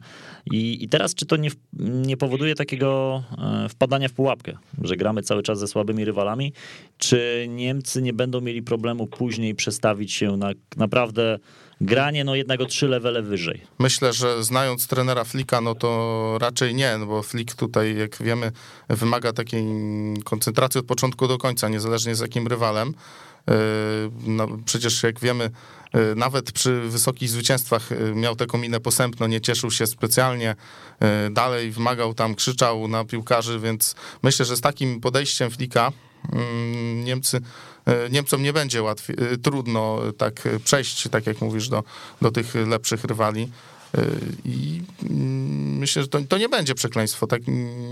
I, 0.52 0.84
i 0.84 0.90
teraz 0.90 1.16
czy 1.16 1.26
to 1.26 1.38
nie, 1.38 1.50
nie 1.80 2.18
powoduje 2.18 2.56
takiego 2.56 3.24
e, 3.38 3.70
wpadania 3.70 4.10
w 4.10 4.14
pułapkę, 4.14 4.58
że 4.82 4.96
gramy 4.96 5.22
cały 5.22 5.44
czas 5.44 5.60
ze 5.60 5.68
słabymi 5.68 6.06
rywalami? 6.06 6.54
Czy 6.98 7.46
Niemcy 7.50 8.02
nie 8.02 8.14
będą 8.14 8.42
mieli 8.42 8.62
problemu 8.62 9.08
później 9.08 9.56
przestawić 9.56 10.14
się 10.14 10.38
na 10.38 10.52
naprawdę 10.78 11.40
granie 11.82 12.24
no 12.24 12.36
jednak 12.36 12.62
o 12.62 12.66
trzy 12.66 12.88
levele 12.88 13.22
wyżej. 13.22 13.62
Myślę, 13.80 14.14
że 14.14 14.44
znając 14.44 14.88
trenera 14.88 15.24
Flika, 15.24 15.62
no 15.62 15.76
to 15.76 16.38
raczej 16.42 16.76
nie, 16.76 16.98
no 16.98 17.06
bo 17.06 17.24
Flik 17.24 17.56
tutaj, 17.56 17.98
jak 17.98 18.24
wiemy, 18.24 18.52
wymaga 18.90 19.34
takiej 19.34 19.64
koncentracji 20.24 20.80
od 20.80 20.86
początku 20.86 21.28
do 21.28 21.38
końca, 21.38 21.70
niezależnie 21.70 22.16
z 22.16 22.20
jakim 22.20 22.48
rywalem. 22.48 22.94
Yy, 23.48 23.54
no, 24.28 24.48
przecież 24.66 25.04
jak 25.04 25.20
wiemy, 25.20 25.50
yy, 25.94 26.16
nawet 26.16 26.52
przy 26.52 26.82
wysokich 26.82 27.30
zwycięstwach 27.30 27.92
yy, 27.92 28.16
miał 28.16 28.36
taką 28.36 28.58
minę 28.58 28.80
posępną, 28.80 29.28
nie 29.28 29.42
cieszył 29.42 29.72
się 29.72 29.88
specjalnie, 29.88 30.56
dalej 31.32 31.72
wymagał 31.72 32.14
tam, 32.14 32.36
krzyczał 32.36 32.88
na 32.88 33.06
piłkarzy, 33.06 33.60
więc 33.60 33.96
myślę, 34.24 34.46
że 34.46 34.58
z 34.58 34.62
takim 34.62 35.02
podejściem 35.02 35.52
Flika 35.52 35.92
mm, 36.34 37.04
Niemcy 37.06 37.42
E, 37.90 38.10
Niemcom 38.10 38.44
nie 38.44 38.54
będzie 38.54 38.84
łatwiej, 38.84 39.16
e, 39.20 39.38
trudno 39.38 40.00
tak 40.18 40.48
przejść, 40.64 41.10
tak 41.12 41.28
jak 41.28 41.42
mówisz, 41.42 41.70
do, 41.70 41.84
do 42.22 42.32
tych 42.32 42.56
lepszych 42.56 43.04
rywali. 43.04 43.52
I 44.46 44.82
mm, 45.04 45.78
myślę, 45.78 46.02
że 46.02 46.08
to, 46.08 46.20
to 46.30 46.38
nie 46.38 46.50
będzie 46.50 46.76
przekleństwo, 46.76 47.28
tak 47.28 47.42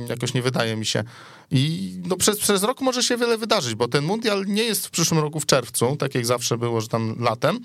jakoś 0.09 0.33
nie 0.33 0.41
wydaje 0.41 0.75
mi 0.75 0.85
się. 0.85 1.03
I 1.51 1.93
no 2.05 2.17
przez, 2.17 2.39
przez 2.39 2.63
rok 2.63 2.81
może 2.81 3.03
się 3.03 3.17
wiele 3.17 3.37
wydarzyć, 3.37 3.75
bo 3.75 3.87
ten 3.87 4.05
mundial 4.05 4.45
nie 4.45 4.63
jest 4.63 4.87
w 4.87 4.89
przyszłym 4.89 5.19
roku 5.19 5.39
w 5.39 5.45
czerwcu, 5.45 5.95
tak 5.95 6.15
jak 6.15 6.25
zawsze 6.25 6.57
było, 6.57 6.81
że 6.81 6.87
tam 6.87 7.15
latem, 7.19 7.59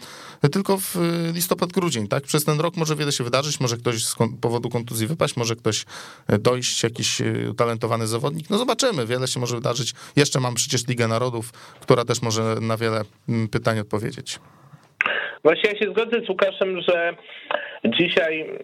tylko 0.53 0.79
w 0.79 0.97
listopad, 1.35 1.73
grudzień, 1.73 2.09
tak? 2.09 2.25
Przez 2.25 2.45
ten 2.45 2.61
rok 2.61 2.77
może 2.77 2.97
wiele 2.97 3.13
się 3.13 3.25
wydarzyć, 3.25 3.61
może 3.61 3.77
ktoś 3.77 4.05
z 4.05 4.15
powodu 4.41 4.69
kontuzji 4.69 5.07
wypaść, 5.07 5.37
może 5.37 5.57
ktoś 5.57 5.85
dojść, 6.41 6.83
jakiś 6.83 7.23
utalentowany 7.51 8.07
zawodnik. 8.07 8.51
No 8.51 8.59
zobaczymy, 8.59 9.07
wiele 9.07 9.29
się 9.29 9.41
może 9.41 9.55
wydarzyć. 9.55 9.95
Jeszcze 10.17 10.41
mam 10.41 10.55
przecież 10.55 10.87
Ligę 10.87 11.09
Narodów, 11.09 11.53
która 11.81 12.05
też 12.05 12.23
może 12.23 12.57
na 12.61 12.77
wiele 12.77 13.05
pytań 13.51 13.79
odpowiedzieć. 13.79 14.41
Właśnie 15.45 15.71
ja 15.71 15.79
się 15.79 15.91
zgodzę 15.91 16.21
z 16.21 16.29
Łukaszem, 16.29 16.81
że 16.81 17.17
dzisiaj 17.85 18.59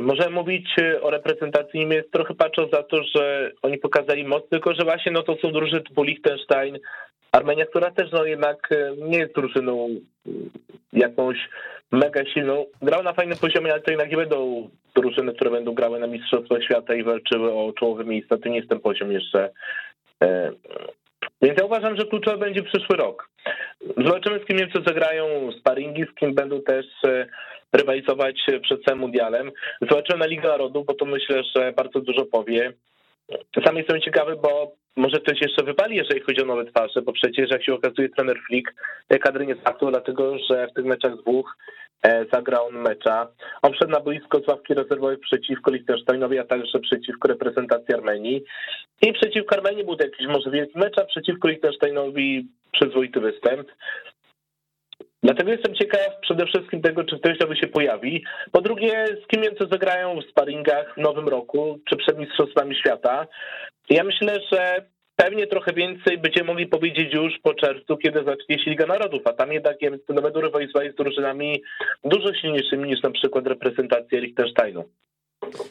możemy 0.00 0.30
mówić 0.30 0.66
o 1.02 1.10
reprezentacji 1.10 1.80
Niemiec 1.80 2.10
trochę 2.10 2.34
patrząc 2.34 2.70
za 2.70 2.82
to, 2.82 3.02
że 3.16 3.50
oni 3.62 3.78
pokazali 3.78 4.24
moc, 4.24 4.48
tylko 4.48 4.74
że 4.74 4.84
właśnie 4.84 5.12
no 5.12 5.22
to 5.22 5.36
są 5.36 5.52
drużyny 5.52 5.82
typu 5.82 6.02
Liechtenstein, 6.02 6.78
Armenia, 7.32 7.66
która 7.66 7.90
też 7.90 8.12
no 8.12 8.24
jednak 8.24 8.68
nie 9.08 9.18
jest 9.18 9.34
drużyną 9.34 9.88
jakąś 10.92 11.36
mega 11.92 12.24
silną. 12.24 12.66
Grał 12.82 13.02
na 13.02 13.12
fajnym 13.12 13.38
poziomie, 13.38 13.72
ale 13.72 13.82
to 13.82 13.90
jednak 13.90 14.10
nie 14.10 14.16
będą 14.16 14.68
drużyny, 14.94 15.34
które 15.34 15.50
będą 15.50 15.74
grały 15.74 16.00
na 16.00 16.06
Mistrzostwach 16.06 16.64
Świata 16.64 16.94
i 16.94 17.02
walczyły 17.02 17.52
o 17.52 17.72
czołowe 17.72 18.04
miejsca. 18.04 18.38
To 18.38 18.48
nie 18.48 18.56
jest 18.56 18.68
ten 18.68 18.80
poziom 18.80 19.12
jeszcze 19.12 19.50
e, 20.22 20.52
więc 21.44 21.58
ja 21.58 21.64
uważam, 21.64 21.96
że 21.96 22.06
kluczowy 22.06 22.38
będzie 22.38 22.62
przyszły 22.62 22.96
rok. 22.96 23.28
Zobaczymy, 23.96 24.38
z 24.38 24.46
kim 24.46 24.56
Niemcy 24.56 24.78
zagrają 24.86 25.52
sparingi, 25.52 26.04
z 26.12 26.14
kim 26.14 26.34
będą 26.34 26.62
też 26.62 26.86
e, 27.04 27.26
rywalizować 27.72 28.46
przed 28.62 28.84
całym 28.84 29.00
mundialem. 29.00 29.52
Zobaczymy 29.80 30.18
na 30.18 30.26
Ligę 30.26 30.48
Narodów, 30.48 30.86
bo 30.86 30.94
to 30.94 31.04
myślę, 31.04 31.42
że 31.56 31.72
bardzo 31.72 32.00
dużo 32.00 32.24
powie. 32.24 32.72
Sam 33.64 33.76
jestem 33.76 34.00
ciekawy, 34.00 34.36
bo 34.42 34.72
może 34.96 35.20
ktoś 35.20 35.40
jeszcze 35.40 35.64
wypali, 35.64 35.96
jeżeli 35.96 36.20
chodzi 36.20 36.42
o 36.42 36.46
nowe 36.46 36.64
twarze, 36.64 37.02
bo 37.02 37.12
przecież 37.12 37.50
jak 37.50 37.64
się 37.64 37.74
okazuje 37.74 38.08
trener 38.08 38.36
Flick, 38.46 38.74
kadry 39.20 39.46
nie 39.46 39.54
startują, 39.54 39.90
dlatego 39.90 40.38
że 40.50 40.68
w 40.68 40.74
tych 40.74 40.84
meczach 40.84 41.16
dwóch 41.16 41.56
zagrał 42.32 42.66
on 42.66 42.74
mecza. 42.74 43.28
On 43.62 43.72
wszedł 43.72 43.90
na 43.90 44.00
boisko 44.00 44.40
z 44.40 44.48
ławki 44.48 44.74
rezerwowej 44.74 45.18
przeciwko 45.18 45.70
Liechtensteinowi, 45.70 46.38
a 46.38 46.44
także 46.44 46.78
przeciwko 46.78 47.28
reprezentacji 47.28 47.94
Armenii. 47.94 48.44
I 49.02 49.12
przeciwko 49.12 49.56
Armenii 49.56 49.84
był 49.84 49.96
to 49.96 50.04
jakiś 50.04 50.26
może 50.26 50.50
wielki 50.50 50.78
mecz, 50.78 50.98
a 50.98 51.04
przeciwko 51.04 51.48
Liechtensteinowi 51.48 52.48
przyzwoity 52.72 53.20
występ. 53.20 53.68
Dlatego 55.22 55.50
jestem 55.50 55.74
ciekaw 55.74 56.20
przede 56.20 56.46
wszystkim 56.46 56.82
tego, 56.82 57.04
czy 57.04 57.18
ktoś 57.18 57.38
nowy 57.38 57.56
się 57.56 57.66
pojawi. 57.66 58.24
Po 58.52 58.60
drugie, 58.60 59.06
z 59.24 59.26
kim 59.26 59.42
Niemcy 59.42 59.66
zagrają 59.70 60.20
w 60.20 60.30
sparingach 60.30 60.94
w 60.94 61.00
nowym 61.00 61.28
roku, 61.28 61.78
czy 61.88 61.96
przed 61.96 62.18
Mistrzostwami 62.18 62.76
Świata. 62.76 63.26
Ja 63.90 64.04
myślę, 64.04 64.40
że 64.52 64.84
Pewnie 65.16 65.46
trochę 65.46 65.72
więcej 65.72 66.18
będziemy 66.18 66.46
mogli 66.46 66.66
powiedzieć 66.66 67.14
już 67.14 67.38
po 67.42 67.54
czerwcu, 67.54 67.96
kiedy 67.96 68.24
zacznie 68.24 68.58
się 68.58 68.70
Liga 68.70 68.86
Narodów, 68.86 69.22
a 69.24 69.32
tam 69.32 69.52
jednak 69.52 69.76
będą 70.08 70.40
rywalizować 70.40 70.92
z 70.92 70.96
drużynami 70.96 71.62
dużo 72.04 72.34
silniejszymi 72.34 72.88
niż 72.88 73.02
na 73.02 73.10
przykład 73.10 73.46
reprezentacja 73.46 74.20
Liechtensteinu. 74.20 74.84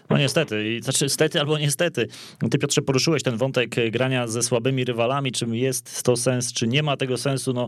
No 0.10 0.18
niestety, 0.18 0.80
znaczy 0.82 1.10
stety 1.10 1.40
albo 1.40 1.58
niestety. 1.58 2.08
Ty 2.52 2.58
Piotrze 2.58 2.82
poruszyłeś 2.82 3.24
ten 3.24 3.38
wątek 3.38 3.76
grania 3.92 4.28
ze 4.28 4.44
słabymi 4.44 4.86
rywalami, 4.86 5.32
czym 5.32 5.56
jest 5.56 6.04
to 6.04 6.16
sens, 6.16 6.54
czy 6.54 6.68
nie 6.68 6.84
ma 6.84 6.98
tego 6.98 7.18
sensu, 7.18 7.54
no 7.54 7.68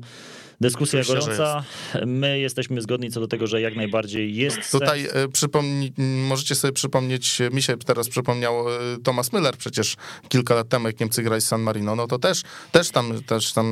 dyskusja 0.62 1.00
Oczywiście, 1.00 1.22
gorąca. 1.22 1.64
My 2.06 2.40
jesteśmy 2.40 2.82
zgodni 2.82 3.12
co 3.12 3.20
do 3.20 3.28
tego, 3.28 3.48
że 3.48 3.62
jak 3.62 3.76
najbardziej 3.76 4.36
jest 4.36 4.72
Tutaj 4.72 5.04
sens. 5.04 5.16
E, 5.16 5.28
przypomni, 5.28 5.94
możecie 6.28 6.56
sobie 6.56 6.72
przypomnieć, 6.72 7.40
mi 7.52 7.62
się 7.62 7.78
teraz 7.78 8.10
przypomniał 8.10 8.70
e, 8.70 8.72
Thomas 9.04 9.32
Müller 9.32 9.54
przecież 9.58 9.96
kilka 10.30 10.56
lat 10.56 10.70
temu, 10.70 10.88
jak 10.88 11.00
Niemcy 11.00 11.24
grali 11.24 11.42
z 11.42 11.48
San 11.48 11.62
Marino, 11.62 11.96
no 11.96 12.08
to 12.08 12.20
też, 12.20 12.42
też 12.72 12.92
tam 12.92 13.24
też 13.24 13.54
tam 13.54 13.66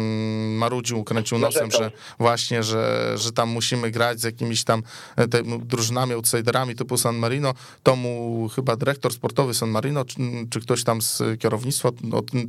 marudził, 0.58 1.04
kręcił 1.04 1.38
nosem, 1.38 1.72
że 1.72 1.92
właśnie, 2.20 2.64
że, 2.64 3.14
że 3.18 3.32
tam 3.32 3.50
musimy 3.50 3.92
grać 3.92 4.22
z 4.22 4.24
jakimiś 4.24 4.64
tam 4.64 4.84
e, 5.16 5.28
te, 5.28 5.44
drużynami, 5.60 6.14
outsiderami 6.14 6.76
typu 6.76 6.98
San 6.98 7.16
Marino, 7.16 7.54
to 7.84 7.96
mu 7.96 8.23
chyba 8.56 8.76
dyrektor 8.76 9.14
sportowy 9.14 9.54
San 9.54 9.70
Marino, 9.70 10.06
czy, 10.06 10.20
czy 10.50 10.62
ktoś 10.62 10.84
tam 10.84 11.02
z 11.02 11.22
kierownictwa 11.40 11.90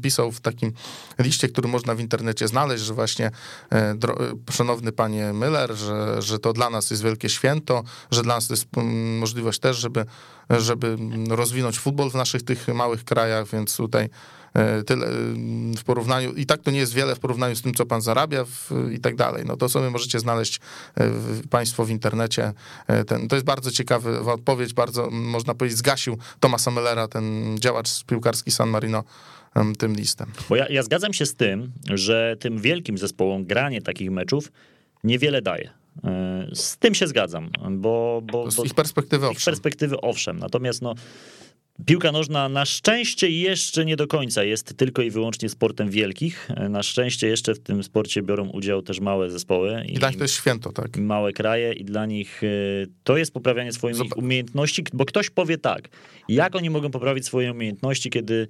pisał 0.03 0.33
w 0.33 0.41
takim 0.41 0.73
liście, 1.19 1.49
który 1.49 1.69
można 1.69 1.95
w 1.95 2.01
internecie 2.01 2.49
znaleźć, 2.49 2.85
że 2.85 2.95
właśnie 2.95 3.31
szanowny 4.51 4.93
panie 4.93 5.33
Miller, 5.35 5.75
że, 5.75 6.23
że 6.23 6.39
to 6.39 6.53
dla 6.53 6.71
nas 6.71 6.91
jest 6.91 7.03
wielkie 7.03 7.29
święto, 7.29 7.83
że 8.11 8.23
dla 8.23 8.35
nas 8.35 8.47
to 8.47 8.55
jest 8.55 8.67
mm, 8.77 9.19
możliwość 9.19 9.61
też, 9.61 9.77
żeby, 9.77 10.07
żeby 10.51 10.97
rozwinąć 11.29 11.79
futbol 11.79 12.11
w 12.11 12.15
naszych 12.15 12.43
tych 12.43 12.69
małych 12.69 13.05
krajach, 13.05 13.49
więc 13.49 13.77
tutaj 13.77 14.05
e, 14.05 14.09
tyle 14.87 15.07
mm, 15.07 15.75
w 15.75 15.85
porównaniu, 15.85 16.33
i 16.33 16.47
tak 16.47 16.63
to 16.63 16.71
nie 16.71 16.79
jest 16.79 16.95
wiele 16.95 17.15
w 17.15 17.19
porównaniu 17.19 17.57
z 17.57 17.63
tym, 17.63 17.75
co 17.75 17.87
pan 17.87 18.01
zarabia 18.01 18.45
w, 18.45 18.71
i 18.93 19.01
tak 19.01 19.17
dalej. 19.17 19.45
No 19.47 19.57
to 19.57 19.69
sobie 19.69 19.91
możecie 19.91 20.21
znaleźć 20.21 20.61
e, 20.97 21.11
państwo 21.51 21.85
w 21.85 21.91
internecie. 21.91 22.53
E, 22.87 23.05
ten, 23.05 23.29
to 23.29 23.37
jest 23.37 23.47
bardzo 23.47 23.71
ciekawa 23.71 24.33
odpowiedź, 24.33 24.75
bardzo, 24.75 25.11
można 25.11 25.55
powiedzieć, 25.55 25.79
zgasił 25.79 26.19
Tomasa 26.41 26.71
Millera, 26.71 27.09
ten 27.09 27.57
działacz 27.59 28.05
piłkarski 28.05 28.51
San 28.51 28.69
Marino, 28.69 29.05
tym 29.79 29.95
listem. 29.95 30.31
Bo 30.49 30.57
ja, 30.57 30.69
ja 30.69 30.83
zgadzam 30.83 31.13
się 31.13 31.27
z 31.27 31.35
tym, 31.35 31.73
że 31.95 32.37
tym 32.41 32.59
wielkim 32.59 32.99
zespołom 32.99 33.45
granie 33.45 33.83
takich 33.83 34.11
meczów 34.11 34.53
niewiele 35.05 35.43
daje. 35.43 35.71
E, 36.05 36.47
z 36.55 36.77
tym 36.77 36.95
się 36.95 37.07
zgadzam, 37.07 37.51
bo... 37.71 38.23
bo 38.33 38.51
z 38.51 38.65
ich 38.65 38.75
perspektywy 38.75 39.27
owszem. 39.27 39.41
Z 39.41 39.45
perspektywy 39.45 40.01
owszem, 40.01 40.39
natomiast 40.39 40.83
no, 40.83 40.95
Piłka 41.87 42.13
nożna 42.13 42.49
na 42.49 42.65
szczęście 42.65 43.31
jeszcze 43.31 43.85
nie 43.85 43.97
do 43.97 44.07
końca 44.07 44.45
jest 44.45 44.77
tylko 44.77 45.03
i 45.03 45.11
wyłącznie 45.11 45.49
sportem 45.49 45.91
wielkich. 45.91 46.49
Na 46.69 46.83
szczęście 46.83 47.29
jeszcze 47.29 47.55
w 47.55 47.61
tym 47.61 47.83
sporcie 47.83 48.23
biorą 48.23 48.49
udział 48.49 48.83
też 48.83 49.01
małe 49.01 49.31
zespoły. 49.31 49.83
I, 49.87 49.93
I 49.93 49.95
dla 49.95 50.09
nich 50.09 50.19
to 50.19 50.25
jest 50.25 50.35
święto, 50.35 50.73
tak. 50.73 50.97
Małe 50.97 51.33
kraje 51.33 51.73
i 51.73 51.85
dla 51.85 52.07
nich 52.07 52.43
e, 52.45 52.47
to 53.05 53.17
jest 53.17 53.33
poprawianie 53.33 53.73
swoich 53.73 54.17
umiejętności, 54.17 54.85
bo 54.93 55.05
ktoś 55.05 55.31
powie 55.31 55.59
tak, 55.59 55.89
jak 56.29 56.57
oni 56.57 56.71
mogą 56.71 56.91
poprawić 56.91 57.27
swoje 57.27 57.53
umiejętności, 57.53 58.11
kiedy 58.11 58.49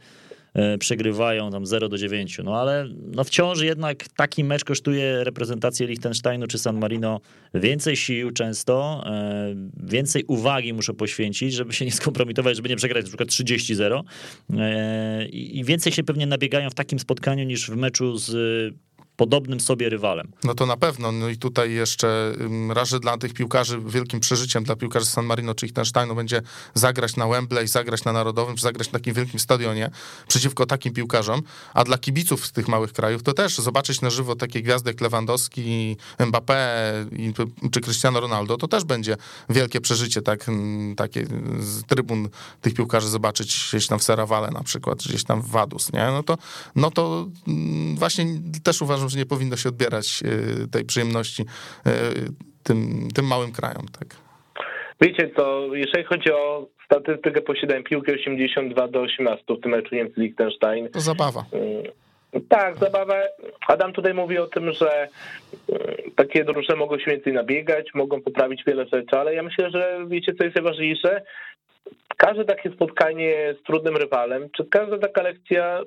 przegrywają 0.79 1.51
tam 1.51 1.67
0 1.67 1.89
do 1.89 1.99
9. 1.99 2.41
No 2.45 2.61
ale 2.61 2.89
no 3.15 3.25
wciąż 3.25 3.61
jednak 3.61 4.09
taki 4.09 4.45
mecz 4.45 4.65
kosztuje 4.65 5.25
reprezentację 5.25 5.87
Liechtensteinu 5.87 6.47
czy 6.47 6.59
San 6.59 6.79
Marino 6.79 7.21
więcej 7.55 7.97
sił 7.97 8.31
często, 8.31 9.05
e, 9.07 9.55
więcej 9.83 10.25
uwagi 10.25 10.73
muszę 10.73 10.95
poświęcić, 10.95 11.55
żeby 11.55 11.73
się 11.73 11.85
nie 11.85 11.93
skompromitować, 11.93 12.57
żeby 12.57 12.69
nie 12.69 12.77
przegrać 12.77 13.05
przykład 13.05 13.29
30-0 13.29 14.03
e, 14.59 15.27
i 15.27 15.65
więcej 15.65 15.93
się 15.93 16.05
pewnie 16.05 16.27
nabiegają 16.27 16.71
w 16.71 16.75
takim 16.75 16.99
spotkaniu 16.99 17.45
niż 17.45 17.71
w 17.71 17.77
meczu 17.77 18.19
z 18.19 18.35
podobnym 19.17 19.61
sobie 19.61 19.89
rywalem. 19.89 20.33
No 20.45 20.55
to 20.55 20.67
na 20.67 20.77
pewno. 20.77 21.13
No 21.13 21.29
i 21.29 21.37
tutaj 21.37 21.73
jeszcze 21.73 22.35
raz, 22.69 22.89
że 22.89 23.01
dla 23.01 23.19
tych 23.19 23.35
piłkarzy 23.35 23.81
wielkim 23.87 24.21
przeżyciem 24.21 24.65
dla 24.65 24.77
piłkarzy 24.77 25.07
San 25.07 25.27
Marino 25.27 25.55
czy 25.55 25.67
Liechtensteinu 25.67 26.15
będzie 26.15 26.43
zagrać 26.75 27.17
na 27.17 27.29
Wembley, 27.29 27.69
zagrać 27.69 28.05
na 28.05 28.13
Narodowym, 28.13 28.59
zagrać 28.59 28.93
na 28.93 28.99
takim 28.99 29.15
wielkim 29.15 29.41
stadionie 29.41 29.91
przeciwko 30.29 30.67
takim 30.67 30.93
piłkarzom, 30.93 31.43
a 31.75 31.85
dla 31.85 31.99
kibiców 31.99 32.47
z 32.47 32.53
tych 32.53 32.69
małych 32.69 32.93
krajów 32.93 33.23
to 33.23 33.33
też 33.33 33.59
zobaczyć 33.59 34.01
na 34.01 34.11
żywo 34.11 34.37
takie 34.37 34.63
gwiazdy 34.63 34.91
jak 34.91 35.01
Lewandowski, 35.01 35.97
Mbappé 36.19 36.55
czy 37.71 37.81
Cristiano 37.81 38.21
Ronaldo, 38.21 38.57
to 38.57 38.69
też 38.69 38.85
będzie 38.85 39.17
wielkie 39.51 39.81
przeżycie, 39.81 40.23
tak, 40.23 40.47
takie 40.97 41.27
z 41.61 41.83
trybun 41.83 42.29
tych 42.61 42.75
piłkarzy 42.75 43.09
zobaczyć 43.09 43.69
gdzieś 43.69 43.87
tam 43.87 43.99
w 43.99 44.03
Serawale 44.03 44.51
na 44.51 44.63
przykład, 44.63 44.99
gdzieś 44.99 45.25
tam 45.25 45.43
w 45.43 45.49
Wadus, 45.49 45.93
nie? 45.93 46.07
No 46.07 46.23
to, 46.23 46.39
no 46.77 46.91
to 46.91 47.27
właśnie 47.95 48.27
też 48.63 48.83
uważam, 48.83 49.04
uważam, 49.05 49.09
że 49.09 49.19
nie 49.19 49.27
powinno 49.27 49.57
się 49.57 49.69
odbierać 49.69 50.23
e, 50.23 50.69
tej 50.69 50.85
przyjemności 50.85 51.43
e, 51.87 51.91
tym, 52.63 53.09
tym 53.15 53.27
małym 53.27 53.53
krajom, 53.53 53.87
tak. 53.99 54.09
Wiecie 55.01 55.31
co, 55.37 55.75
jeżeli 55.75 56.05
chodzi 56.05 56.33
o 56.33 56.67
statystykę 56.85 57.41
posiadania 57.41 57.83
piłki 57.83 58.13
82 58.13 58.89
do 58.89 59.01
18 59.01 59.45
w 59.49 59.61
tym 59.61 59.71
meczu 59.71 59.95
Niemcy-Liechtenstein. 59.95 60.91
To 60.91 61.01
zabawa. 61.01 61.45
Mm, 61.53 62.43
tak, 62.49 62.77
zabawa. 62.77 63.15
Adam 63.69 63.93
tutaj 63.93 64.15
mówi 64.15 64.39
o 64.39 64.47
tym, 64.47 64.73
że 64.73 65.09
mm, 65.69 65.83
takie 66.17 66.45
drużyny 66.45 66.77
mogą 66.77 66.99
się 66.99 67.11
więcej 67.11 67.33
nabiegać, 67.33 67.95
mogą 67.95 68.23
poprawić 68.23 68.65
wiele 68.67 68.87
rzeczy, 68.87 69.17
ale 69.19 69.35
ja 69.35 69.43
myślę, 69.43 69.71
że 69.71 69.99
wiecie, 70.09 70.35
co 70.35 70.45
jest 70.45 70.57
najważniejsze? 70.57 71.23
Każde 72.17 72.45
takie 72.45 72.71
spotkanie 72.71 73.55
z 73.61 73.63
trudnym 73.63 73.97
rywalem, 73.97 74.49
czy 74.57 74.65
każda 74.65 74.99
taka 74.99 75.23
lekcja, 75.23 75.81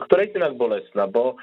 która 0.00 0.22
jest 0.22 0.34
jednak 0.34 0.56
bolesna, 0.56 1.06
bo 1.06 1.36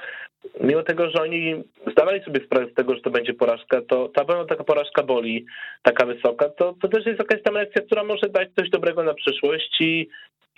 mimo 0.61 0.83
tego, 0.83 1.09
że 1.09 1.21
oni 1.21 1.63
zdawali 1.91 2.23
sobie 2.23 2.39
sprawę 2.45 2.67
z 2.71 2.73
tego, 2.73 2.95
że 2.95 3.01
to 3.01 3.09
będzie 3.09 3.33
porażka, 3.33 3.81
to 3.81 4.09
na 4.17 4.25
pewno 4.25 4.45
taka 4.45 4.63
porażka 4.63 5.03
boli, 5.03 5.45
taka 5.83 6.05
wysoka, 6.05 6.49
to, 6.49 6.75
to 6.81 6.87
też 6.87 7.05
jest 7.05 7.19
jakaś 7.19 7.43
tam 7.43 7.53
lekcja, 7.53 7.81
która 7.81 8.03
może 8.03 8.29
dać 8.29 8.49
coś 8.59 8.69
dobrego 8.69 9.03
na 9.03 9.13
przyszłość 9.13 9.81
i 9.81 10.07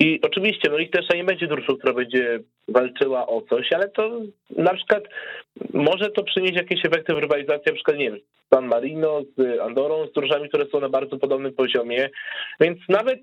I 0.01 0.19
oczywiście, 0.21 0.69
no 0.69 0.77
Liechtenstein 0.77 1.21
nie 1.21 1.25
będzie 1.25 1.47
drużyną, 1.47 1.77
która 1.77 1.93
będzie 1.93 2.39
walczyła 2.67 3.27
o 3.27 3.41
coś, 3.41 3.73
ale 3.73 3.89
to 3.89 4.21
na 4.49 4.73
przykład 4.73 5.03
może 5.73 6.09
to 6.09 6.23
przynieść 6.23 6.55
jakieś 6.55 6.85
efekty 6.85 7.13
w 7.13 7.17
rywalizacji, 7.17 7.65
na 7.65 7.73
przykład, 7.75 7.97
nie 7.97 8.11
wiem, 8.11 8.19
San 8.53 8.65
Marino 8.67 9.21
z 9.37 9.59
Andorą, 9.59 10.07
z 10.07 10.13
drużynami, 10.13 10.49
które 10.49 10.65
są 10.65 10.79
na 10.79 10.89
bardzo 10.89 11.17
podobnym 11.17 11.53
poziomie, 11.53 12.09
więc 12.59 12.79
nawet 12.89 13.19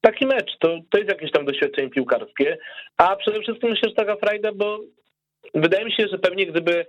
taki 0.00 0.26
mecz 0.26 0.58
to, 0.58 0.78
to 0.90 0.98
jest 0.98 1.10
jakieś 1.10 1.30
tam 1.30 1.44
doświadczenie 1.44 1.90
piłkarskie, 1.90 2.58
a 2.96 3.16
przede 3.16 3.40
wszystkim 3.40 3.70
myślę, 3.70 3.88
że 3.88 3.94
taka 3.94 4.16
frajda, 4.16 4.52
bo 4.52 4.80
wydaje 5.54 5.84
mi 5.84 5.92
się, 5.92 6.08
że 6.08 6.18
pewnie 6.18 6.46
gdyby 6.46 6.86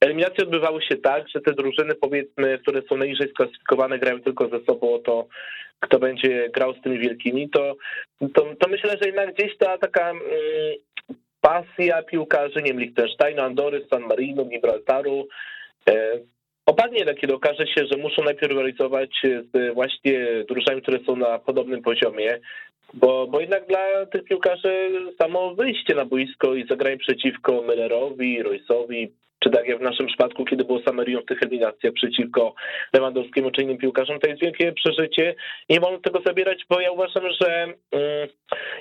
eliminacje 0.00 0.44
odbywały 0.44 0.82
się 0.82 0.96
tak, 0.96 1.28
że 1.28 1.40
te 1.40 1.52
drużyny, 1.52 1.94
powiedzmy, 1.94 2.58
które 2.58 2.82
są 2.82 2.96
najniżej 2.96 3.28
sklasyfikowane, 3.28 3.98
grają 3.98 4.20
tylko 4.20 4.48
ze 4.48 4.64
sobą 4.64 4.94
o 4.94 4.98
to, 4.98 5.26
kto 5.80 5.98
będzie 5.98 6.48
grał 6.48 6.74
z 6.74 6.80
tymi 6.80 6.98
wielkimi, 6.98 7.50
to, 7.50 7.76
to, 8.34 8.54
to 8.60 8.68
myślę, 8.68 8.96
że 9.00 9.06
jednak 9.06 9.34
gdzieś 9.34 9.56
ta 9.58 9.78
taka 9.78 10.10
mm, 10.10 10.22
pasja 11.40 12.02
piłkarzy, 12.02 12.62
nie 12.62 12.70
wiem, 12.70 12.80
Liechtensteinu, 12.80 13.42
Andory, 13.42 13.86
San 13.90 14.02
Marino, 14.02 14.44
Gibraltaru, 14.44 15.28
e, 15.88 16.18
opadnie, 16.66 17.14
kiedy 17.14 17.34
okaże 17.34 17.66
się, 17.66 17.86
że 17.92 17.98
muszą 17.98 18.22
najpierw 18.22 18.48
rywalizować 18.48 19.10
z 19.22 19.74
właśnie 19.74 20.44
drużynami, 20.48 20.82
które 20.82 20.98
są 21.06 21.16
na 21.16 21.38
podobnym 21.38 21.82
poziomie, 21.82 22.38
bo, 22.96 23.26
bo 23.26 23.40
jednak 23.40 23.66
dla 23.66 24.06
tych 24.06 24.24
piłkarzy 24.24 24.90
samo 25.18 25.54
wyjście 25.54 25.94
na 25.94 26.04
boisko 26.04 26.54
i 26.54 26.66
zagranie 26.66 26.98
przeciwko 26.98 27.52
Müllerowi, 27.52 28.42
Royce'owi, 28.44 29.08
czy 29.38 29.50
tak 29.50 29.68
jak 29.68 29.78
w 29.78 29.82
naszym 29.82 30.06
przypadku, 30.06 30.44
kiedy 30.44 30.64
było 30.64 30.80
Samerion 30.82 31.22
w 31.22 31.26
tych 31.26 31.42
eliminacjach 31.42 31.92
przeciwko 31.92 32.54
Lewandowskiemu 32.92 33.50
czy 33.50 33.62
innym 33.62 33.78
piłkarzom, 33.78 34.20
to 34.20 34.28
jest 34.28 34.42
wielkie 34.42 34.72
przeżycie. 34.72 35.34
Nie 35.70 35.80
wolno 35.80 35.98
tego 35.98 36.20
zabierać, 36.26 36.66
bo 36.70 36.80
ja 36.80 36.90
uważam, 36.90 37.24
że 37.40 37.62
mm, 37.62 38.28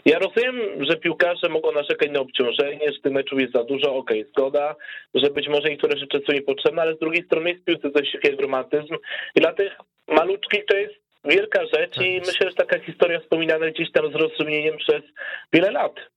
ja 0.05 0.19
rozumiem, 0.19 0.85
że 0.85 0.97
piłkarze 0.97 1.49
mogą 1.49 1.71
narzekać 1.71 2.11
na 2.11 2.19
obciążenie, 2.19 2.91
że 2.93 2.99
tych 3.03 3.11
meczów 3.11 3.41
jest 3.41 3.53
za 3.53 3.63
dużo, 3.63 3.95
okej, 3.95 4.19
okay, 4.21 4.31
zgoda, 4.31 4.75
że 5.13 5.29
być 5.29 5.47
może 5.47 5.69
niektóre 5.69 5.97
rzeczy 5.97 6.21
są 6.27 6.33
niepotrzebne, 6.33 6.81
ale 6.81 6.95
z 6.95 6.99
drugiej 6.99 7.23
strony 7.23 7.49
jest 7.49 7.61
w 7.61 7.65
piłce 7.65 7.91
coś 7.91 8.13
jak 8.23 8.41
romantyzm 8.41 8.95
i 9.35 9.41
dla 9.41 9.53
tych 9.53 9.77
maluczkich 10.07 10.65
to 10.65 10.77
jest 10.77 11.04
wielka 11.25 11.65
rzecz 11.65 11.97
i 11.97 12.19
tak. 12.19 12.27
myślę, 12.27 12.49
że 12.49 12.55
taka 12.55 12.79
historia 12.79 13.19
wspominana 13.19 13.71
gdzieś 13.71 13.91
tam 13.91 14.11
z 14.11 14.15
rozumieniem 14.15 14.77
przez 14.77 15.01
wiele 15.53 15.71
lat. 15.71 16.14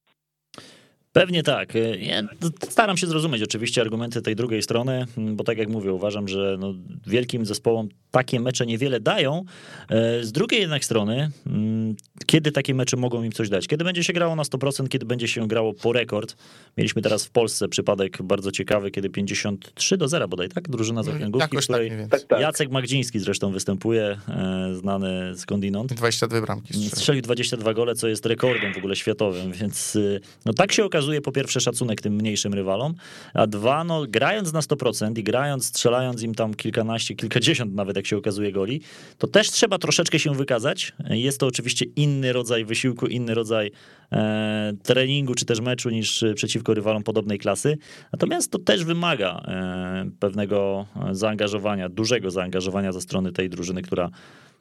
Pewnie 1.13 1.43
tak. 1.43 1.73
Ja 2.01 2.23
staram 2.69 2.97
się 2.97 3.07
zrozumieć 3.07 3.43
oczywiście 3.43 3.81
argumenty 3.81 4.23
tej 4.23 4.37
drugiej 4.37 4.63
strony, 4.63 5.07
bo 5.17 5.45
tak 5.45 5.59
jak 5.59 5.69
mówię, 5.69 5.93
uważam, 5.93 6.29
że 6.29 6.57
no 6.61 6.75
wielkim 7.07 7.47
zespołom 7.47 7.89
takie 8.11 8.41
mecze 8.41 8.67
niewiele 8.67 9.01
dają. 9.01 9.45
E, 9.89 10.25
z 10.25 10.33
drugiej 10.33 10.61
jednak 10.61 10.85
strony, 10.85 11.31
mm, 11.47 11.97
kiedy 12.27 12.53
takie 12.53 12.75
mecze 12.75 12.97
mogą 12.97 13.23
im 13.23 13.33
coś 13.33 13.49
dać? 13.49 13.67
Kiedy 13.67 13.85
będzie 13.85 14.05
się 14.05 14.13
grało 14.13 14.37
na 14.37 14.43
100%, 14.43 14.89
kiedy 14.89 15.07
będzie 15.07 15.29
się 15.29 15.49
grało 15.49 15.75
po 15.75 15.93
rekord. 15.93 16.37
Mieliśmy 16.77 17.03
teraz 17.03 17.25
w 17.25 17.31
Polsce 17.31 17.69
przypadek 17.69 18.23
bardzo 18.23 18.53
ciekawy, 18.53 18.91
kiedy 18.91 19.11
53 19.11 19.97
do 19.97 20.09
0 20.09 20.29
bodaj, 20.29 20.49
tak? 20.49 20.69
Drużyna 20.69 21.03
z 21.03 21.09
Okręgówki, 21.09 21.57
w 21.57 21.61
której 21.61 21.91
tak, 22.11 22.23
tak, 22.23 22.41
Jacek 22.41 22.71
Magdziński 22.71 23.19
zresztą 23.19 23.53
występuje, 23.53 24.19
e, 24.29 24.75
znany 24.75 25.33
skądinąd. 25.37 25.93
22 25.93 26.41
bramki 26.41 26.75
strzelił. 26.75 26.91
Strzelił 26.91 27.23
22 27.23 27.75
gole, 27.75 27.95
co 27.95 28.09
jest 28.09 28.27
rekordem 28.27 28.75
w 28.75 28.79
ogóle 28.79 28.97
światowym, 28.97 29.53
więc 29.53 29.97
e, 29.97 30.21
no 30.45 30.53
tak 30.53 30.73
się 30.73 30.85
okazuje 30.99 31.21
po 31.21 31.33
pierwsze 31.33 31.61
szacunek 31.61 32.01
tym 32.01 32.15
mniejszym 32.15 32.55
rywalom, 32.55 32.95
a 33.35 33.47
dwa, 33.47 33.85
no 33.85 34.05
grając 34.09 34.53
na 34.53 34.61
100% 34.61 35.19
i 35.19 35.23
grając, 35.23 35.67
strzelając 35.67 36.23
im 36.23 36.35
tam 36.35 36.55
kilkanaście, 36.55 37.15
kilkadziesiąt 37.15 37.75
nawet 37.75 37.97
jak 37.97 38.07
się 38.07 38.17
okazuje 38.17 38.53
goli, 38.53 38.81
to 39.19 39.27
też 39.27 39.51
trzeba 39.51 39.79
troszeczkę 39.79 40.19
się 40.19 40.35
wykazać. 40.35 40.93
Jest 41.11 41.41
to 41.41 41.47
oczywiście 41.47 41.87
inny 41.97 42.33
rodzaj 42.33 42.65
wysiłku, 42.65 43.07
inny 43.07 43.35
rodzaj 43.35 43.71
e, 44.13 44.73
treningu 44.83 45.35
czy 45.35 45.45
też 45.45 45.61
meczu 45.61 45.91
niż 45.91 46.25
przeciwko 46.35 46.75
rywalom 46.75 47.03
podobnej 47.03 47.39
klasy. 47.39 47.79
Natomiast 48.13 48.51
to 48.51 48.59
też 48.59 48.85
wymaga 48.85 49.43
e, 49.47 50.11
pewnego 50.21 50.87
zaangażowania, 51.13 51.89
dużego 51.89 52.31
zaangażowania 52.31 52.93
ze 52.93 53.01
strony 53.01 53.33
tej 53.33 53.51
drużyny, 53.51 53.83
która 53.83 54.11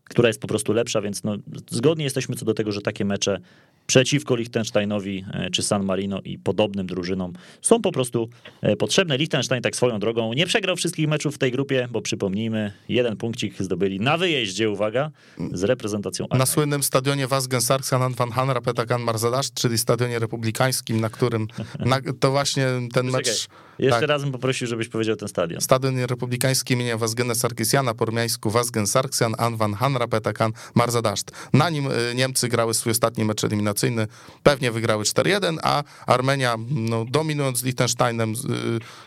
która 0.10 0.28
jest 0.28 0.42
po 0.42 0.48
prostu 0.48 0.74
lepsza, 0.74 1.02
więc 1.02 1.24
no, 1.24 1.36
zgodni 1.70 2.04
jesteśmy 2.04 2.36
co 2.36 2.46
do 2.46 2.54
tego, 2.54 2.72
że 2.72 2.82
takie 2.82 3.06
mecze 3.06 3.40
przeciwko 3.88 4.36
Liechtensteinowi 4.36 5.26
e, 5.34 5.50
czy 5.50 5.64
San 5.64 5.86
Marino 5.86 6.22
i 6.22 6.40
podobnym 6.40 6.88
drużynom 6.88 7.34
są 7.62 7.82
po 7.82 7.92
prostu 7.92 8.30
e, 8.62 8.76
potrzebne. 8.76 9.18
Liechtenstein 9.18 9.62
tak 9.62 9.76
swoją 9.76 10.00
drogą 10.00 10.34
nie 10.34 10.46
przegrał 10.46 10.76
wszystkich 10.76 11.08
meczów 11.08 11.36
w 11.36 11.38
tej 11.38 11.52
grupie, 11.52 11.88
bo 11.92 12.02
przypomnijmy, 12.02 12.72
jeden 12.90 13.18
punkcik 13.18 13.64
zdobyli 13.64 14.00
na 14.00 14.18
wyjeździe, 14.18 14.70
uwaga, 14.70 15.12
z 15.54 15.64
reprezentacją 15.64 16.28
Na 16.34 16.46
słynnym 16.46 16.84
stadionie 16.84 17.28
Wasgensarksan 17.28 18.14
van 18.14 18.32
Hanra 18.32 18.62
Petakan 18.62 19.02
Marzadasz, 19.02 19.52
czyli 19.54 19.78
stadionie 19.78 20.20
republikańskim, 20.20 21.02
na 21.02 21.10
którym 21.10 21.48
na, 21.80 22.00
to 22.20 22.32
właśnie 22.32 22.68
ten 22.94 23.12
mecz... 23.12 23.48
Jeszcze 23.80 24.00
tak, 24.00 24.10
raz 24.10 24.24
bym 24.24 24.32
poprosił, 24.32 24.68
żebyś 24.68 24.88
powiedział 24.88 25.16
ten 25.16 25.28
stadion. 25.28 25.62
Stadion 25.62 26.00
republikański 26.00 26.74
imienia 26.74 26.98
Wasgena 26.98 27.36
Sarkisiana, 27.36 27.94
po 27.94 28.06
rumiańsku 28.06 28.50
Wasgen 28.50 28.88
Sarksian, 28.88 29.36
An 29.38 29.58
van 29.58 29.74
Hanra 29.74 30.08
Petakan 30.08 30.52
Marzadaszt. 30.76 31.32
Na 31.54 31.70
nim 31.70 31.88
e, 31.88 32.16
Niemcy 32.16 32.48
grały 32.48 32.74
swój 32.74 32.92
ostatni 32.92 33.26
mecz 33.26 33.44
eliminacyjny 33.44 33.77
eliminacyjny 33.84 34.08
pewnie 34.44 34.72
wygrały 34.72 35.04
4-1, 35.04 35.58
a 35.64 35.84
Armenia 36.06 36.58
no, 36.70 37.06
dominując 37.06 37.64
Liechtensteinem 37.64 38.34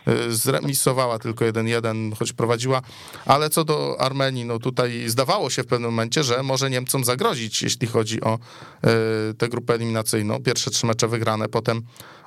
y, 0.06 0.11
y, 0.11 0.33
zremisowała 0.33 1.18
tylko 1.18 1.44
1-1, 1.44 2.16
choć 2.18 2.33
prowadziła, 2.33 2.83
ale 3.26 3.50
co 3.50 3.64
do 3.64 3.96
Armenii, 4.00 4.44
no 4.44 4.59
tutaj 4.59 5.09
zdawało 5.09 5.50
się 5.50 5.62
w 5.62 5.66
pewnym 5.66 5.90
momencie, 5.90 6.24
że 6.24 6.42
może 6.42 6.70
Niemcom 6.70 7.04
zagrozić, 7.04 7.62
jeśli 7.62 7.87
chodzi 7.87 8.20
o 8.20 8.38
y, 9.30 9.35
tę 9.35 9.48
grupę 9.48 9.74
eliminacyjną. 9.74 10.42
Pierwsze 10.42 10.70
trzy 10.70 10.87
mecze 10.87 11.09
wygrane, 11.09 11.48
potem 11.48 11.83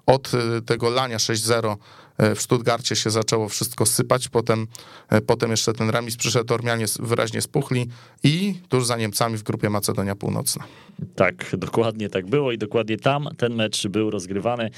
od 0.05 0.31
tego 0.65 0.89
lania 0.89 1.17
6-0 1.17 1.75
E, 1.75 1.77
w 2.17 2.41
Stuttgarcie 2.41 2.95
się 2.95 3.09
zaczęło 3.09 3.49
wszystko 3.49 3.85
sypać, 3.85 4.29
potem, 4.29 4.67
e, 5.09 5.21
potem 5.21 5.51
jeszcze 5.51 5.73
ten 5.73 5.89
remis 5.89 6.15
przyszedł, 6.15 6.53
Ormianie 6.53 6.85
wyraźnie 6.99 7.41
spuchli 7.41 7.87
i 8.23 8.55
tuż 8.69 8.85
za 8.85 8.97
Niemcami 8.97 9.37
w 9.37 9.43
grupie 9.43 9.69
Macedonia 9.69 10.15
Północna. 10.15 10.63
Tak, 11.15 11.55
dokładnie 11.57 12.09
tak 12.09 12.25
było 12.27 12.51
i 12.51 12.57
dokładnie 12.57 12.97
tam 12.97 13.29
ten 13.37 13.55
mecz 13.55 13.87
był 13.87 14.09
rozgrywany. 14.09 14.69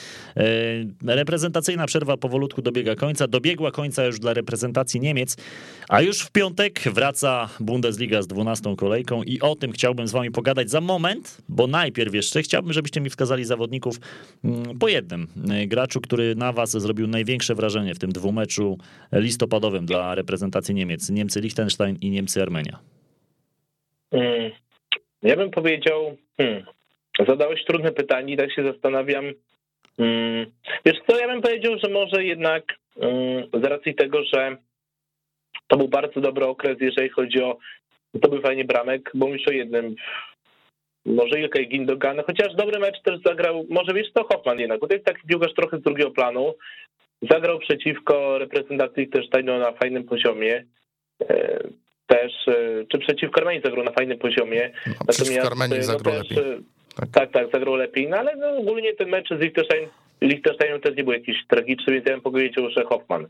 E, 1.05 1.15
reprezentacyjna 1.15 1.85
przerwa 1.85 2.17
powolutku 2.17 2.61
dobiega 2.61 2.95
końca, 2.95 3.27
dobiegła 3.27 3.71
końca 3.71 4.05
już 4.05 4.19
dla 4.19 4.33
reprezentacji 4.33 4.99
Niemiec, 4.99 5.37
a 5.89 6.01
już 6.01 6.19
w 6.21 6.31
piątek 6.31 6.79
wraca 6.79 7.49
Bundesliga 7.59 8.21
z 8.21 8.27
12 8.27 8.75
kolejką 8.75 9.23
i 9.23 9.41
o 9.41 9.55
tym 9.55 9.71
chciałbym 9.71 10.07
z 10.07 10.11
wami 10.11 10.31
pogadać 10.31 10.69
za 10.69 10.81
moment, 10.81 11.37
bo 11.49 11.67
najpierw 11.67 12.13
jeszcze 12.13 12.41
chciałbym, 12.41 12.73
żebyście 12.73 13.01
mi 13.01 13.09
wskazali 13.09 13.45
zawodników 13.45 13.99
mm, 14.43 14.79
po 14.79 14.87
jednym 14.87 15.27
graczu, 15.67 16.01
który 16.01 16.35
na 16.35 16.53
was 16.53 16.71
zrobił 16.71 17.07
najwięcej 17.07 17.24
największe 17.25 17.55
wrażenie 17.55 17.93
w 17.95 17.99
tym 17.99 18.11
dwumeczu 18.11 18.77
listopadowym 19.11 19.85
dla 19.85 20.15
reprezentacji 20.15 20.75
Niemiec? 20.75 21.09
Niemcy 21.09 21.41
Liechtenstein 21.41 21.97
i 22.01 22.09
Niemcy 22.09 22.41
Armenia. 22.41 22.79
Hmm. 24.11 24.51
Ja 25.21 25.35
bym 25.35 25.51
powiedział, 25.51 26.17
hmm, 26.37 26.63
zadałeś 27.27 27.65
trudne 27.65 27.91
pytanie 27.91 28.33
i 28.33 28.37
tak 28.37 28.53
się 28.53 28.63
zastanawiam. 28.63 29.25
Hmm, 29.97 30.45
wiesz 30.85 30.97
co, 31.07 31.19
ja 31.19 31.27
bym 31.27 31.41
powiedział, 31.41 31.73
że 31.83 31.89
może 31.89 32.23
jednak 32.23 32.63
hmm, 32.99 33.49
z 33.53 33.63
racji 33.63 33.95
tego, 33.95 34.23
że 34.33 34.57
to 35.67 35.77
był 35.77 35.87
bardzo 35.87 36.21
dobry 36.21 36.45
okres, 36.45 36.77
jeżeli 36.79 37.09
chodzi 37.09 37.41
o 37.41 37.57
fajnie 38.43 38.65
bramek, 38.65 39.11
bo 39.13 39.27
myślę 39.27 39.53
o 39.53 39.55
jednym. 39.55 39.95
Może 41.05 41.39
Ilkay 41.39 41.67
Gindogan, 41.67 42.21
chociaż 42.27 42.55
dobry 42.55 42.79
mecz 42.79 43.01
też 43.01 43.19
zagrał, 43.25 43.65
może 43.69 43.93
wiesz 43.93 44.11
to 44.13 44.23
Hoffman 44.23 44.59
jednak, 44.59 44.79
bo 44.79 44.87
to 44.87 44.93
jest 44.93 45.05
taki 45.05 45.27
piłkarz 45.27 45.53
trochę 45.53 45.77
z 45.77 45.81
drugiego 45.81 46.11
planu, 46.11 46.53
Zagrał 47.31 47.59
przeciwko 47.59 48.37
reprezentacji 48.37 49.07
też 49.07 49.25
na 49.45 49.71
fajnym 49.71 50.03
poziomie. 50.03 50.65
E, 51.21 51.59
też, 52.07 52.47
e, 52.47 52.85
czy 52.91 52.97
przeciwko 52.97 53.41
Armenii 53.41 53.61
zagrał 53.63 53.85
na 53.85 53.91
fajnym 53.91 54.17
poziomie. 54.17 54.71
No, 54.87 54.93
Natomiast 55.07 55.51
Armenii 55.51 55.77
no, 55.77 55.83
zagrał 55.83 56.13
też, 56.13 56.29
lepiej. 56.29 56.53
E, 56.53 56.59
tak. 56.95 57.09
tak, 57.09 57.31
tak, 57.31 57.51
zagrał 57.53 57.75
lepiej. 57.75 58.09
No 58.09 58.17
ale 58.17 58.35
no, 58.35 58.57
ogólnie 58.57 58.93
ten 58.93 59.09
mecz 59.09 59.29
z 59.29 59.39
Liechtenstein, 59.41 59.87
Liechtensteinem 60.21 60.81
też 60.81 60.95
nie 60.97 61.03
był 61.03 61.13
jakiś 61.13 61.37
tragiczny, 61.47 61.93
więc 61.93 62.05
ja 62.05 62.13
bym 62.13 62.21
powiedział, 62.21 62.69
że 62.69 62.83
Hoffman. 62.83 63.27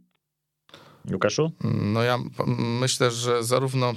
Łukaszu? 1.11 1.51
No 1.93 2.03
ja 2.03 2.17
myślę, 2.81 3.11
że 3.11 3.43
zarówno 3.43 3.87
Mm, 3.87 3.95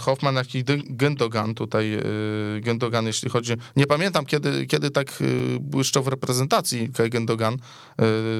Hoffman, 0.00 0.34
jak 0.34 0.54
i 0.54 0.64
Gündogan 0.64 1.54
tutaj, 1.54 1.94
y, 1.94 2.60
Gündogan, 2.60 3.06
jeśli 3.06 3.30
chodzi, 3.30 3.52
nie 3.76 3.86
pamiętam 3.86 4.26
kiedy, 4.26 4.66
kiedy 4.66 4.90
tak 4.90 5.20
y, 5.20 5.58
błyszczał 5.60 6.02
w 6.02 6.08
reprezentacji 6.08 6.90
Gündogan 7.10 7.54
y, 7.54 7.58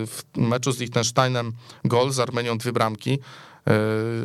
w 0.07 0.23
meczu 0.37 0.73
z 0.73 0.79
Liechtensteinem, 0.79 1.53
gol 1.85 2.13
z 2.13 2.21
Armenią, 2.21 2.59
dwie 2.59 2.73
bramki, 2.73 3.19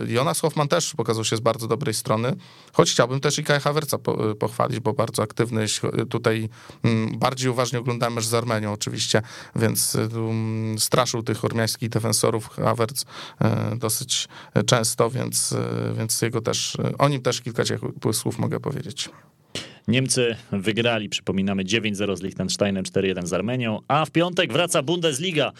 Jonas 0.08 0.40
Hoffman 0.40 0.68
też 0.68 0.94
pokazał 0.94 1.26
się 1.26 1.38
z 1.38 1.40
bardzo 1.40 1.68
dobrej 1.68 1.94
strony, 1.94 2.36
choć 2.74 2.92
chciałbym 2.92 3.20
też 3.20 3.40
i 3.40 3.44
Kaja 3.44 3.60
Hawerca 3.60 3.98
pochwalić, 4.40 4.80
bo 4.80 4.94
bardzo 4.94 5.24
aktywny 5.24 5.66
tutaj 6.10 6.50
mm, 6.84 7.20
bardziej 7.20 7.50
uważnie 7.50 7.80
oglądałem 7.80 8.14
mecz 8.14 8.26
z 8.26 8.34
Armenią 8.34 8.74
oczywiście, 8.74 9.22
więc 9.56 9.96
mm, 9.96 10.80
straszył 10.80 11.24
tych 11.24 11.46
ormiańskich 11.46 11.90
defensorów 11.90 12.50
Hawerc 12.50 13.06
e, 13.42 13.76
dosyć 13.76 14.28
często, 14.66 15.10
więc, 15.10 15.56
więc 15.98 16.22
jego 16.22 16.42
też, 16.42 16.78
o 16.98 17.10
nim 17.10 17.22
też 17.22 17.42
kilka 17.42 17.64
słów 18.14 18.40
mogę 18.40 18.60
powiedzieć. 18.60 19.10
Niemcy 19.92 20.36
wygrali, 20.52 21.10
przypominamy, 21.10 21.64
9-0 21.64 22.18
z 22.18 22.22
Liechtensteinem, 22.22 22.84
4-1 22.84 23.26
z 23.26 23.34
Armenią, 23.34 23.80
a 23.88 24.06
w 24.06 24.12
piątek 24.12 24.54
wraca 24.54 24.82
Bundesliga. 24.84 25.52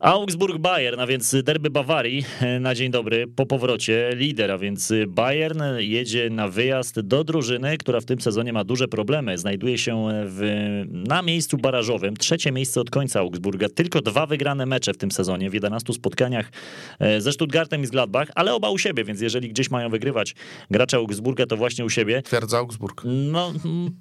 Augsburg-Bayern, 0.00 1.00
a 1.00 1.06
więc 1.06 1.36
derby 1.42 1.70
Bawarii 1.70 2.24
na 2.60 2.74
dzień 2.74 2.90
dobry 2.90 3.26
po 3.26 3.46
powrocie 3.46 4.10
lidera, 4.14 4.58
więc 4.58 4.92
Bayern 5.08 5.62
jedzie 5.78 6.30
na 6.30 6.48
wyjazd 6.48 7.00
do 7.00 7.24
drużyny, 7.24 7.78
która 7.78 8.00
w 8.00 8.04
tym 8.04 8.20
sezonie 8.20 8.52
ma 8.52 8.64
duże 8.64 8.88
problemy. 8.88 9.38
Znajduje 9.38 9.78
się 9.78 10.08
w, 10.26 10.40
na 10.86 11.22
miejscu 11.22 11.58
barażowym, 11.58 12.16
trzecie 12.16 12.52
miejsce 12.52 12.80
od 12.80 12.90
końca 12.90 13.20
Augsburga, 13.20 13.68
tylko 13.68 14.00
dwa 14.00 14.26
wygrane 14.26 14.66
mecze 14.66 14.94
w 14.94 14.96
tym 14.96 15.10
sezonie, 15.10 15.50
w 15.50 15.54
11 15.54 15.92
spotkaniach 15.92 16.52
e, 16.98 17.20
ze 17.20 17.32
Stuttgartem 17.32 17.82
i 17.82 17.86
z 17.86 17.90
Gladbach, 17.90 18.28
ale 18.34 18.54
oba 18.54 18.70
u 18.70 18.78
siebie, 18.78 19.04
więc 19.04 19.20
jeżeli 19.20 19.48
gdzieś 19.48 19.70
mają 19.70 19.88
wygrywać 19.88 20.34
gracze 20.70 20.96
Augsburga, 20.96 21.46
to 21.46 21.56
właśnie 21.56 21.84
u 21.84 21.90
siebie. 21.90 22.22
Twierdza 22.22 22.58
Augsburg. 22.58 23.02
No 23.04 23.52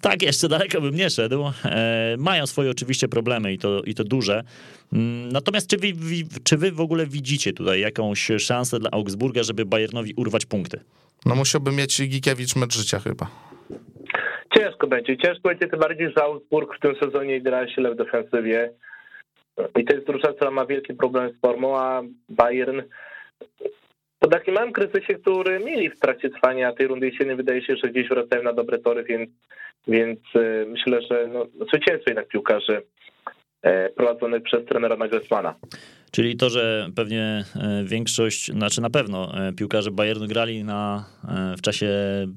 tak, 0.02 0.22
jeszcze 0.22 0.48
daleko 0.48 0.82
bym 0.82 0.96
nie 0.96 1.10
szedł. 1.10 1.44
E, 1.66 2.16
mają 2.18 2.48
swoje 2.48 2.72
oczywiście 2.72 3.08
problemy 3.08 3.54
i 3.54 3.58
to, 3.58 3.82
i 3.82 3.96
to 3.96 4.04
duże. 4.04 4.44
Mm, 4.94 5.32
natomiast 5.32 5.70
czy 5.70 5.78
wy, 5.78 5.88
czy 6.44 6.58
wy 6.58 6.72
w 6.72 6.82
ogóle 6.82 7.06
widzicie 7.06 7.54
tutaj 7.54 7.80
jakąś 7.80 8.32
szansę 8.40 8.80
dla 8.80 8.90
Augsburga, 8.92 9.44
żeby 9.44 9.66
Bayernowi 9.66 10.14
urwać 10.18 10.46
punkty? 10.46 10.80
No 11.26 11.36
musiałby 11.36 11.72
mieć 11.72 12.02
Gikiewicz 12.02 12.56
mecz 12.56 12.78
życia 12.78 13.00
chyba. 13.00 13.28
Ciężko 14.58 14.88
będzie. 14.88 15.18
Ciężko 15.18 15.50
będzie 15.50 15.68
tym 15.68 15.80
bardziej, 15.80 16.08
że 16.18 16.24
Augsburg 16.24 16.78
w 16.78 16.80
tym 16.80 16.96
sezonie 16.96 17.42
gra 17.42 17.68
źle 17.68 17.92
w 17.92 17.98
defensywie. 17.98 18.72
I 19.80 19.86
to 19.86 19.94
jest 19.94 20.08
drużyna, 20.08 20.34
która 20.34 20.52
ma 20.52 20.66
wielki 20.66 20.94
problem 20.94 21.32
z 21.38 21.42
formą, 21.42 21.78
a 21.78 22.02
Bayern 22.30 22.82
po 24.20 24.28
takim 24.28 24.54
małym 24.54 24.74
kryzysie, 24.74 25.16
który 25.16 25.60
mieli 25.60 25.90
w 25.90 26.00
trakcie 26.00 26.30
trwania 26.30 26.74
tej 26.74 26.88
rundy 26.88 27.06
jesiennej, 27.06 27.36
wydaje 27.36 27.62
się, 27.62 27.76
że 27.76 27.90
gdzieś 27.90 28.10
wracają 28.10 28.44
na 28.44 28.54
dobre 28.54 28.80
tory, 28.80 29.04
więc, 29.04 29.30
więc 29.90 30.20
e, 30.36 30.66
myślę, 30.66 31.02
że 31.02 31.28
no, 31.34 31.46
zwycięstwo 31.68 32.10
jednak 32.10 32.28
piłkarzy 32.28 32.82
e, 33.62 33.90
prowadzonych 33.90 34.44
przez 34.44 34.66
trenera 34.66 34.96
Nagelsmana. 34.96 35.56
Czyli 36.12 36.38
to, 36.38 36.50
że 36.50 36.90
pewnie 36.96 37.46
e, 37.56 37.84
większość, 37.84 38.52
znaczy 38.52 38.82
na 38.82 38.90
pewno 38.90 39.32
piłkarze 39.58 39.92
Bayernu 39.92 40.28
grali 40.28 40.64
na, 40.64 41.06
w 41.58 41.62
czasie 41.62 41.88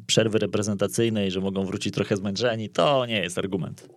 przerwy 0.07 0.39
reprezentacyjnej, 0.39 1.31
że 1.31 1.41
mogą 1.41 1.65
wrócić 1.65 1.95
trochę 1.95 2.17
zmęczeni, 2.17 2.69
to 2.69 3.07
nie 3.07 3.21
jest 3.23 3.39
argument. 3.39 3.89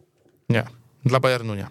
Nie, 0.49 0.63
dla 1.05 1.19
Bayernu 1.19 1.55
nie. 1.55 1.65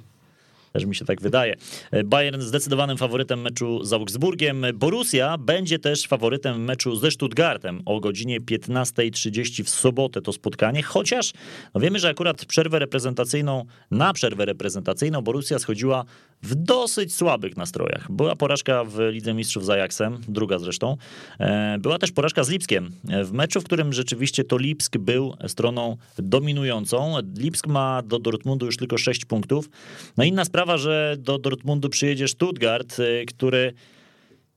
Też 0.75 0.85
mi 0.85 0.95
się 0.95 1.05
tak 1.05 1.21
wydaje. 1.21 1.57
Bayern 2.05 2.41
zdecydowanym 2.41 2.97
faworytem 2.97 3.41
meczu 3.41 3.85
z 3.85 3.93
Augsburgiem. 3.93 4.67
Borussia 4.75 5.39
będzie 5.39 5.79
też 5.79 6.07
faworytem 6.07 6.65
meczu 6.65 6.97
ze 6.97 7.11
Stuttgartem 7.11 7.83
o 7.85 8.01
godzinie 8.01 8.41
15.30 8.41 9.65
w 9.65 9.69
sobotę 9.69 10.21
to 10.21 10.33
spotkanie, 10.33 10.83
chociaż 10.83 11.33
no 11.75 11.81
wiemy, 11.81 11.99
że 11.99 12.09
akurat 12.09 12.45
przerwę 12.45 12.79
reprezentacyjną, 12.79 13.65
na 13.91 14.13
przerwę 14.13 14.45
reprezentacyjną 14.45 15.23
Borussia 15.23 15.59
schodziła 15.59 16.05
w 16.43 16.55
dosyć 16.55 17.15
słabych 17.15 17.57
nastrojach. 17.57 18.13
Była 18.13 18.37
porażka 18.37 18.85
w 18.85 18.99
Lidze 19.11 19.35
Mistrzów 19.35 19.65
z 19.65 19.71
Ajaxem, 19.71 20.21
druga 20.29 20.59
zresztą. 20.59 20.97
E, 21.41 21.79
była 21.79 21.99
też 21.99 22.13
porażka 22.13 22.45
z 22.45 22.51
Lipskiem 22.51 22.91
w 23.25 23.33
meczu, 23.33 23.61
w 23.61 23.65
którym 23.65 23.93
rzeczywiście 23.93 24.45
to 24.45 24.59
Lipsk 24.59 24.99
był 24.99 25.35
stroną 25.47 25.97
dominującą. 26.19 27.17
Lipsk 27.37 27.67
ma 27.67 28.03
do 28.03 28.19
Dortmundu 28.19 28.67
już 28.67 28.77
tylko 28.77 28.99
6 28.99 29.25
punktów. 29.25 29.71
No 30.17 30.25
inna 30.25 30.45
sprawa, 30.45 30.64
że 30.67 31.17
do 31.19 31.39
Dortmundu 31.39 31.89
przyjedzie 31.89 32.29
Stuttgart, 32.29 32.97
e, 33.01 33.25
który 33.25 33.73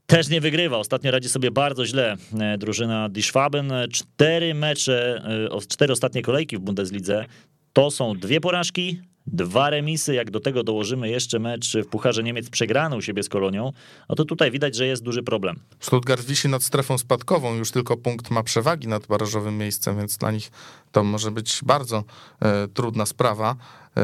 też 0.05 0.29
nie 0.29 0.41
wygrywa. 0.41 0.77
Ostatnio 0.77 1.11
radzi 1.11 1.29
sobie 1.29 1.51
bardzo 1.51 1.85
źle 1.85 2.15
e, 2.39 2.57
drużyna 2.57 3.09
Die 3.09 3.23
Schwaben. 3.23 3.73
Cztery 3.91 4.53
mecze, 4.53 5.21
cztery 5.67 5.93
ostatnie 5.93 6.21
kolejki 6.21 6.57
w 6.57 6.59
Bundeslidze 6.59 7.25
to 7.73 7.91
są 7.91 8.13
dwie 8.13 8.41
porażki, 8.41 9.01
dwa 9.27 9.69
remisy, 9.69 10.13
jak 10.13 10.31
do 10.31 10.39
tego 10.39 10.63
dołożymy 10.63 11.09
jeszcze 11.09 11.39
mecz 11.39 11.77
w 11.77 11.87
Pucharze 11.87 12.23
Niemiec 12.23 12.49
przegrany 12.49 12.95
u 12.95 13.01
siebie 13.01 13.23
z 13.23 13.29
Kolonią, 13.29 13.73
no 14.09 14.15
to 14.15 14.25
tutaj 14.25 14.51
widać, 14.51 14.75
że 14.75 14.87
jest 14.87 15.03
duży 15.03 15.23
problem. 15.23 15.59
Stuttgart 15.79 16.25
wisi 16.25 16.49
nad 16.49 16.63
strefą 16.63 16.97
spadkową, 16.97 17.55
już 17.55 17.71
tylko 17.71 17.97
punkt 17.97 18.31
ma 18.31 18.43
przewagi 18.43 18.87
nad 18.87 19.07
barażowym 19.07 19.57
miejscem, 19.57 19.97
więc 19.97 20.17
dla 20.17 20.31
nich 20.31 20.51
to 20.91 21.03
może 21.03 21.31
być 21.31 21.59
bardzo 21.63 22.03
e, 22.39 22.67
trudna 22.67 23.05
sprawa. 23.05 23.55
E, 23.97 24.01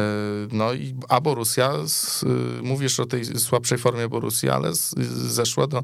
no 0.51 0.73
i 0.73 0.95
a 1.09 1.21
Borussia, 1.21 1.88
z, 1.88 2.23
e, 2.23 2.27
mówisz 2.63 2.99
o 2.99 3.05
tej 3.05 3.25
słabszej 3.25 3.77
formie 3.77 4.09
Borussia, 4.09 4.55
ale 4.55 4.75
z, 4.75 4.95
zeszła 5.33 5.67
do, 5.67 5.83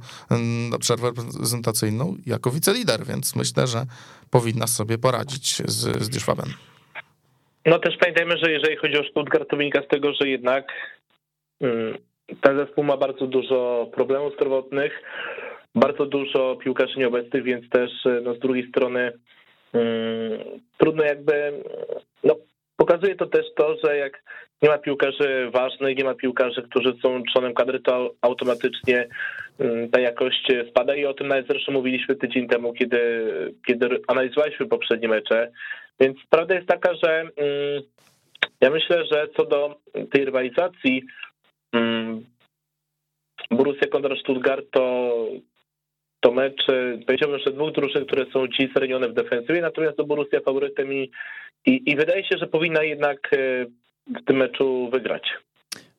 na 0.69 0.79
przerwę 0.79 1.07
reprezentacyjną 1.07 2.15
jako 2.25 2.51
wicelider, 2.51 3.05
więc 3.05 3.35
myślę, 3.35 3.67
że 3.67 3.85
powinna 4.29 4.67
sobie 4.67 4.97
poradzić 4.97 5.61
z, 5.65 6.03
z 6.03 6.09
Dyszwabem. 6.09 6.53
No 7.69 7.79
też 7.79 7.97
pamiętajmy, 7.97 8.37
że 8.37 8.51
jeżeli 8.51 8.75
chodzi 8.75 8.97
o 8.97 9.03
Stuttgart, 9.03 9.49
to 9.49 9.57
wynika 9.57 9.81
z 9.81 9.87
tego, 9.87 10.13
że 10.13 10.29
jednak 10.29 10.73
mm, 11.61 11.97
ten 12.41 12.57
zespół 12.57 12.83
ma 12.83 12.97
bardzo 12.97 13.27
dużo 13.27 13.89
problemów 13.93 14.33
zdrowotnych, 14.33 15.03
bardzo 15.75 16.05
dużo 16.05 16.55
piłkarzy 16.55 16.99
nieobecnych, 16.99 17.43
więc 17.43 17.69
też 17.69 17.91
no, 18.23 18.33
z 18.33 18.39
drugiej 18.39 18.69
strony 18.69 19.11
hmm, 19.71 20.39
trudno 20.77 21.03
jakby, 21.03 21.63
no 22.23 22.35
pokazuje 22.77 23.15
to 23.15 23.25
też 23.25 23.45
to, 23.55 23.75
że 23.83 23.97
jak 23.97 24.23
nie 24.61 24.69
ma 24.69 24.77
piłkarzy 24.77 25.49
ważnych, 25.53 25.97
nie 25.97 26.03
ma 26.03 26.13
piłkarzy, 26.13 26.61
którzy 26.61 26.93
są 27.01 27.23
członem 27.33 27.53
kadry, 27.53 27.79
to 27.79 28.11
automatycznie 28.21 29.07
hmm, 29.57 29.89
ta 29.89 29.99
jakość 29.99 30.51
spada 30.69 30.95
i 30.95 31.05
o 31.05 31.13
tym 31.13 31.27
nawet 31.27 31.47
zresztą 31.47 31.71
mówiliśmy 31.71 32.15
tydzień 32.15 32.47
temu, 32.47 32.73
kiedy, 32.73 33.01
kiedy 33.67 33.89
analizowaliśmy 34.07 34.65
poprzednie 34.65 35.07
mecze, 35.07 35.51
więc 35.99 36.17
prawda 36.29 36.55
jest 36.55 36.67
taka, 36.67 36.93
że 36.93 37.19
mm, 37.19 37.83
ja 38.61 38.69
myślę, 38.69 39.05
że 39.05 39.27
co 39.37 39.45
do 39.45 39.75
tej 40.11 40.25
rywalizacji 40.25 41.03
mm, 41.73 42.25
Borussia 43.51 43.87
kontra 43.87 44.15
Stuttgart 44.15 44.65
to, 44.71 45.13
to 46.19 46.31
mecz, 46.31 46.65
powiedziałbym, 47.05 47.39
że 47.39 47.51
dwóch 47.51 47.71
drużyn, 47.71 48.05
które 48.05 48.25
są 48.33 48.47
dziś 48.47 48.73
zranione 48.75 49.09
w 49.09 49.13
defensywie, 49.13 49.61
natomiast 49.61 49.97
do 49.97 50.03
Borussia 50.03 50.39
faworytem 50.39 50.93
i, 50.93 51.11
i, 51.65 51.91
i 51.91 51.95
wydaje 51.95 52.23
się, 52.23 52.37
że 52.37 52.47
powinna 52.47 52.83
jednak 52.83 53.33
e, 53.33 53.65
w 54.07 54.25
tym 54.25 54.37
meczu 54.37 54.89
wygrać 54.93 55.23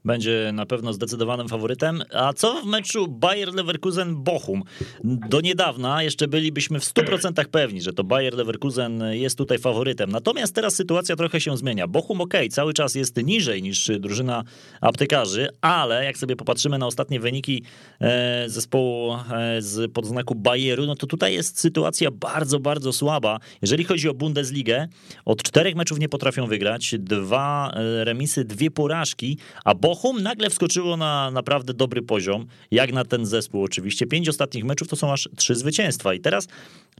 będzie 0.05 0.51
na 0.55 0.67
pewno 0.67 0.93
zdecydowanym 0.93 1.49
faworytem. 1.49 2.03
A 2.15 2.33
co 2.33 2.63
w 2.63 2.67
meczu 2.67 3.09
Bayer 3.09 3.49
Leverkusen-Bochum? 3.49 4.61
Do 5.05 5.41
niedawna 5.41 6.03
jeszcze 6.03 6.29
bylibyśmy 6.29 6.81
w 6.81 6.85
100% 6.85 7.45
pewni, 7.45 7.83
że 7.83 7.93
to 7.93 8.05
Bayer 8.05 8.35
Leverkusen 8.35 9.03
jest 9.11 9.39
tutaj 9.39 9.59
faworytem. 9.59 10.11
Natomiast 10.11 10.55
teraz 10.55 10.75
sytuacja 10.75 11.17
trochę 11.17 11.41
się 11.41 11.57
zmienia. 11.57 11.87
Bochum 11.87 12.21
ok, 12.21 12.35
cały 12.51 12.75
czas 12.75 12.95
jest 12.95 13.17
niżej 13.17 13.63
niż 13.63 13.91
drużyna 13.99 14.45
aptekarzy, 14.81 15.49
ale 15.61 16.05
jak 16.05 16.19
sobie 16.19 16.37
popatrzymy 16.37 16.79
na 16.79 16.87
ostatnie 16.87 17.21
wyniki 17.21 17.63
e, 18.01 18.45
zespołu 18.49 19.13
e, 19.15 19.63
z 19.63 19.93
podznaku 19.93 20.35
Bayeru, 20.35 20.87
no 20.87 20.95
to 20.95 21.07
tutaj 21.07 21.35
jest 21.35 21.61
sytuacja 21.61 22.11
bardzo, 22.11 22.61
bardzo 22.61 22.93
słaba. 22.93 23.39
Jeżeli 23.63 23.85
chodzi 23.85 24.09
o 24.09 24.15
Bundesligę, 24.15 24.89
od 25.25 25.43
czterech 25.43 25.75
meczów 25.75 25.99
nie 25.99 26.09
potrafią 26.09 26.47
wygrać, 26.47 26.95
dwa 26.99 27.73
e, 27.75 28.05
remisy, 28.05 28.45
dwie 28.45 28.71
porażki, 28.71 29.39
a 29.65 29.75
Bochum 29.75 29.90
Bochum 29.91 30.23
nagle 30.23 30.51
wskoczyło 30.51 30.97
na 30.97 31.31
naprawdę 31.31 31.75
dobry 31.75 32.03
poziom, 32.03 32.47
jak 32.71 32.93
na 32.93 33.05
ten 33.05 33.27
zespół 33.27 33.65
oczywiście. 33.65 34.07
Pięć 34.07 34.29
ostatnich 34.29 34.65
meczów 34.65 34.89
to 34.89 34.97
są 34.97 35.13
aż 35.13 35.29
trzy 35.37 35.55
zwycięstwa. 35.55 36.15
I 36.15 36.21
teraz, 36.21 36.49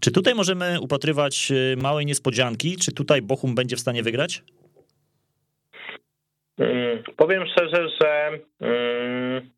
czy 0.01 0.11
tutaj 0.11 0.35
możemy 0.35 0.81
upatrywać 0.81 1.51
y, 1.51 1.77
małej 1.77 2.07
niespodzianki? 2.07 2.77
Czy 2.77 2.93
tutaj 2.93 3.23
Bochum 3.23 3.55
będzie 3.55 3.77
w 3.77 3.81
stanie 3.81 4.03
wygrać? 4.03 4.43
Hmm, 6.59 7.03
powiem 7.17 7.45
szczerze, 7.47 7.89
że 8.01 8.31
hmm, 8.61 9.51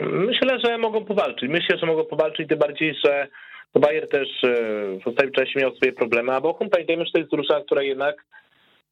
myślę, 0.00 0.60
że 0.64 0.78
mogą 0.78 1.04
powalczyć. 1.04 1.50
Myślę, 1.50 1.78
że 1.78 1.86
mogą 1.86 2.04
powalczyć, 2.04 2.48
tym 2.48 2.58
bardziej, 2.58 2.94
że 3.04 3.28
Bayer 3.74 4.08
też 4.08 4.28
y, 4.44 5.00
w 5.04 5.08
ostatnim 5.08 5.32
czasie 5.32 5.60
miał 5.60 5.76
swoje 5.76 5.92
problemy, 5.92 6.32
a 6.32 6.40
Bochum 6.40 6.70
pamiętajmy, 6.70 7.04
że 7.04 7.12
to 7.12 7.18
jest 7.18 7.30
drużyna, 7.30 7.60
która 7.60 7.82
jednak 7.82 8.16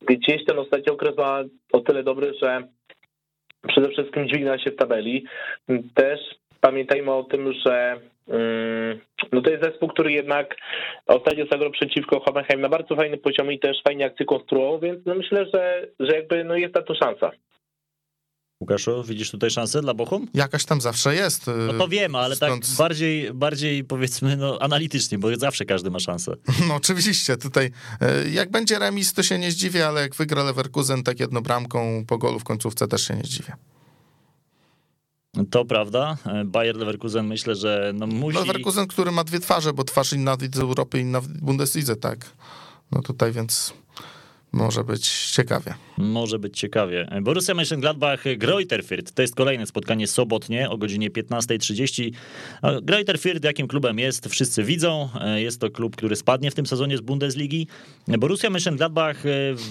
gdzieś 0.02 0.44
ten 0.44 0.58
ostatni 0.58 0.92
okres 0.92 1.16
ma 1.16 1.44
o 1.72 1.80
tyle 1.80 2.02
dobry, 2.02 2.32
że 2.42 2.68
przede 3.66 3.88
wszystkim 3.88 4.28
dźwigna 4.28 4.58
się 4.58 4.70
w 4.70 4.76
tabeli. 4.76 5.24
Też 5.94 6.20
pamiętajmy 6.60 7.12
o 7.12 7.24
tym, 7.24 7.52
że 7.66 8.00
mm, 8.28 9.00
no 9.32 9.40
to 9.40 9.50
jest 9.50 9.64
zespół, 9.64 9.88
który 9.88 10.12
jednak 10.12 10.56
ostatnio 11.06 11.46
zagrał 11.50 11.70
przeciwko 11.70 12.20
Hoffenheim 12.20 12.60
na 12.60 12.68
bardzo 12.68 12.96
fajnym 12.96 13.20
poziomie 13.20 13.54
i 13.54 13.58
też 13.58 13.76
fajnie 13.88 14.06
akcje 14.06 14.26
konstruował, 14.26 14.78
więc 14.78 15.06
no 15.06 15.14
myślę, 15.14 15.46
że, 15.54 15.86
że 16.00 16.16
jakby 16.16 16.44
no 16.44 16.56
jest 16.56 16.74
na 16.74 16.82
to 16.82 16.94
szansa. 16.94 17.30
Łukaszu, 18.60 19.04
widzisz 19.04 19.30
tutaj 19.30 19.50
szansę 19.50 19.82
dla 19.82 19.94
Bochum? 19.94 20.28
Jakaś 20.34 20.64
tam 20.64 20.80
zawsze 20.80 21.14
jest. 21.14 21.50
No 21.66 21.72
to 21.72 21.88
wiem, 21.88 22.14
ale 22.14 22.36
tak 22.36 22.48
stąd... 22.48 22.66
tak 22.66 22.76
bardziej, 22.76 23.34
bardziej 23.34 23.84
powiedzmy 23.84 24.36
no, 24.36 24.58
analitycznie, 24.60 25.18
bo 25.18 25.36
zawsze 25.36 25.64
każdy 25.64 25.90
ma 25.90 25.98
szansę. 25.98 26.32
No 26.68 26.74
oczywiście, 26.74 27.36
tutaj 27.36 27.70
e, 28.00 28.28
jak 28.28 28.50
będzie 28.50 28.78
remis, 28.78 29.12
to 29.12 29.22
się 29.22 29.38
nie 29.38 29.50
zdziwię, 29.50 29.86
ale 29.86 30.00
jak 30.00 30.14
wygra 30.14 30.44
Leverkusen 30.44 31.02
tak 31.02 31.20
jedną 31.20 31.40
bramką 31.40 32.04
po 32.06 32.18
golu 32.18 32.38
w 32.38 32.44
końcówce 32.44 32.88
też 32.88 33.08
się 33.08 33.14
nie 33.16 33.24
zdziwię. 33.24 33.56
To 35.50 35.64
prawda. 35.64 36.16
Bayer 36.44 36.76
Leverkusen 36.76 37.26
myślę, 37.26 37.54
że 37.54 37.92
no 37.94 38.06
musi... 38.06 38.38
Leverkusen, 38.38 38.86
który 38.86 39.12
ma 39.12 39.24
dwie 39.24 39.40
twarze, 39.40 39.72
bo 39.72 39.84
twarz 39.84 40.12
inna 40.12 40.36
w 40.36 40.58
Europy, 40.58 41.00
inna 41.00 41.20
w 41.20 41.28
Bundeslidze, 41.28 41.96
tak. 41.96 42.26
No 42.92 43.02
tutaj 43.02 43.32
więc 43.32 43.72
może 44.56 44.84
być 44.84 45.08
ciekawie. 45.08 45.74
Może 45.98 46.38
być 46.38 46.58
ciekawie. 46.58 47.08
Borussia 47.22 47.54
Mönchengladbach, 47.54 48.36
Greuther 48.38 48.84
Fürth. 48.84 49.12
To 49.14 49.22
jest 49.22 49.34
kolejne 49.34 49.66
spotkanie 49.66 50.06
sobotnie 50.06 50.70
o 50.70 50.78
godzinie 50.78 51.10
15.30. 51.10 52.10
Greuther 52.82 53.18
Fürth 53.18 53.44
jakim 53.44 53.68
klubem 53.68 53.98
jest, 53.98 54.28
wszyscy 54.28 54.64
widzą. 54.64 55.08
Jest 55.36 55.60
to 55.60 55.70
klub, 55.70 55.96
który 55.96 56.16
spadnie 56.16 56.50
w 56.50 56.54
tym 56.54 56.66
sezonie 56.66 56.96
z 56.96 57.00
Bundesligi. 57.00 57.66
Borussia 58.08 58.50
Mönchengladbach 58.50 59.14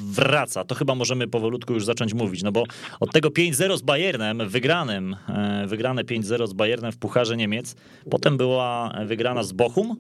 wraca. 0.04 0.64
To 0.64 0.76
chyba 0.76 0.96
możemy 0.96 1.28
powolutku 1.28 1.74
już 1.74 1.86
zacząć 1.86 2.14
mówić, 2.14 2.44
no 2.44 2.52
bo 2.52 2.64
od 3.00 3.12
tego 3.12 3.30
5-0 3.30 3.78
z 3.78 3.82
Bayernem, 3.82 4.50
wygranym, 4.50 5.16
wygrane 5.68 6.04
5-0 6.04 6.48
z 6.48 6.54
Bayernem 6.54 6.92
w 6.92 6.98
Pucharze 6.98 7.38
Niemiec, 7.38 7.76
potem 8.10 8.38
była 8.38 8.94
wygrana 9.06 9.44
z 9.44 9.52
Bochum 9.52 9.98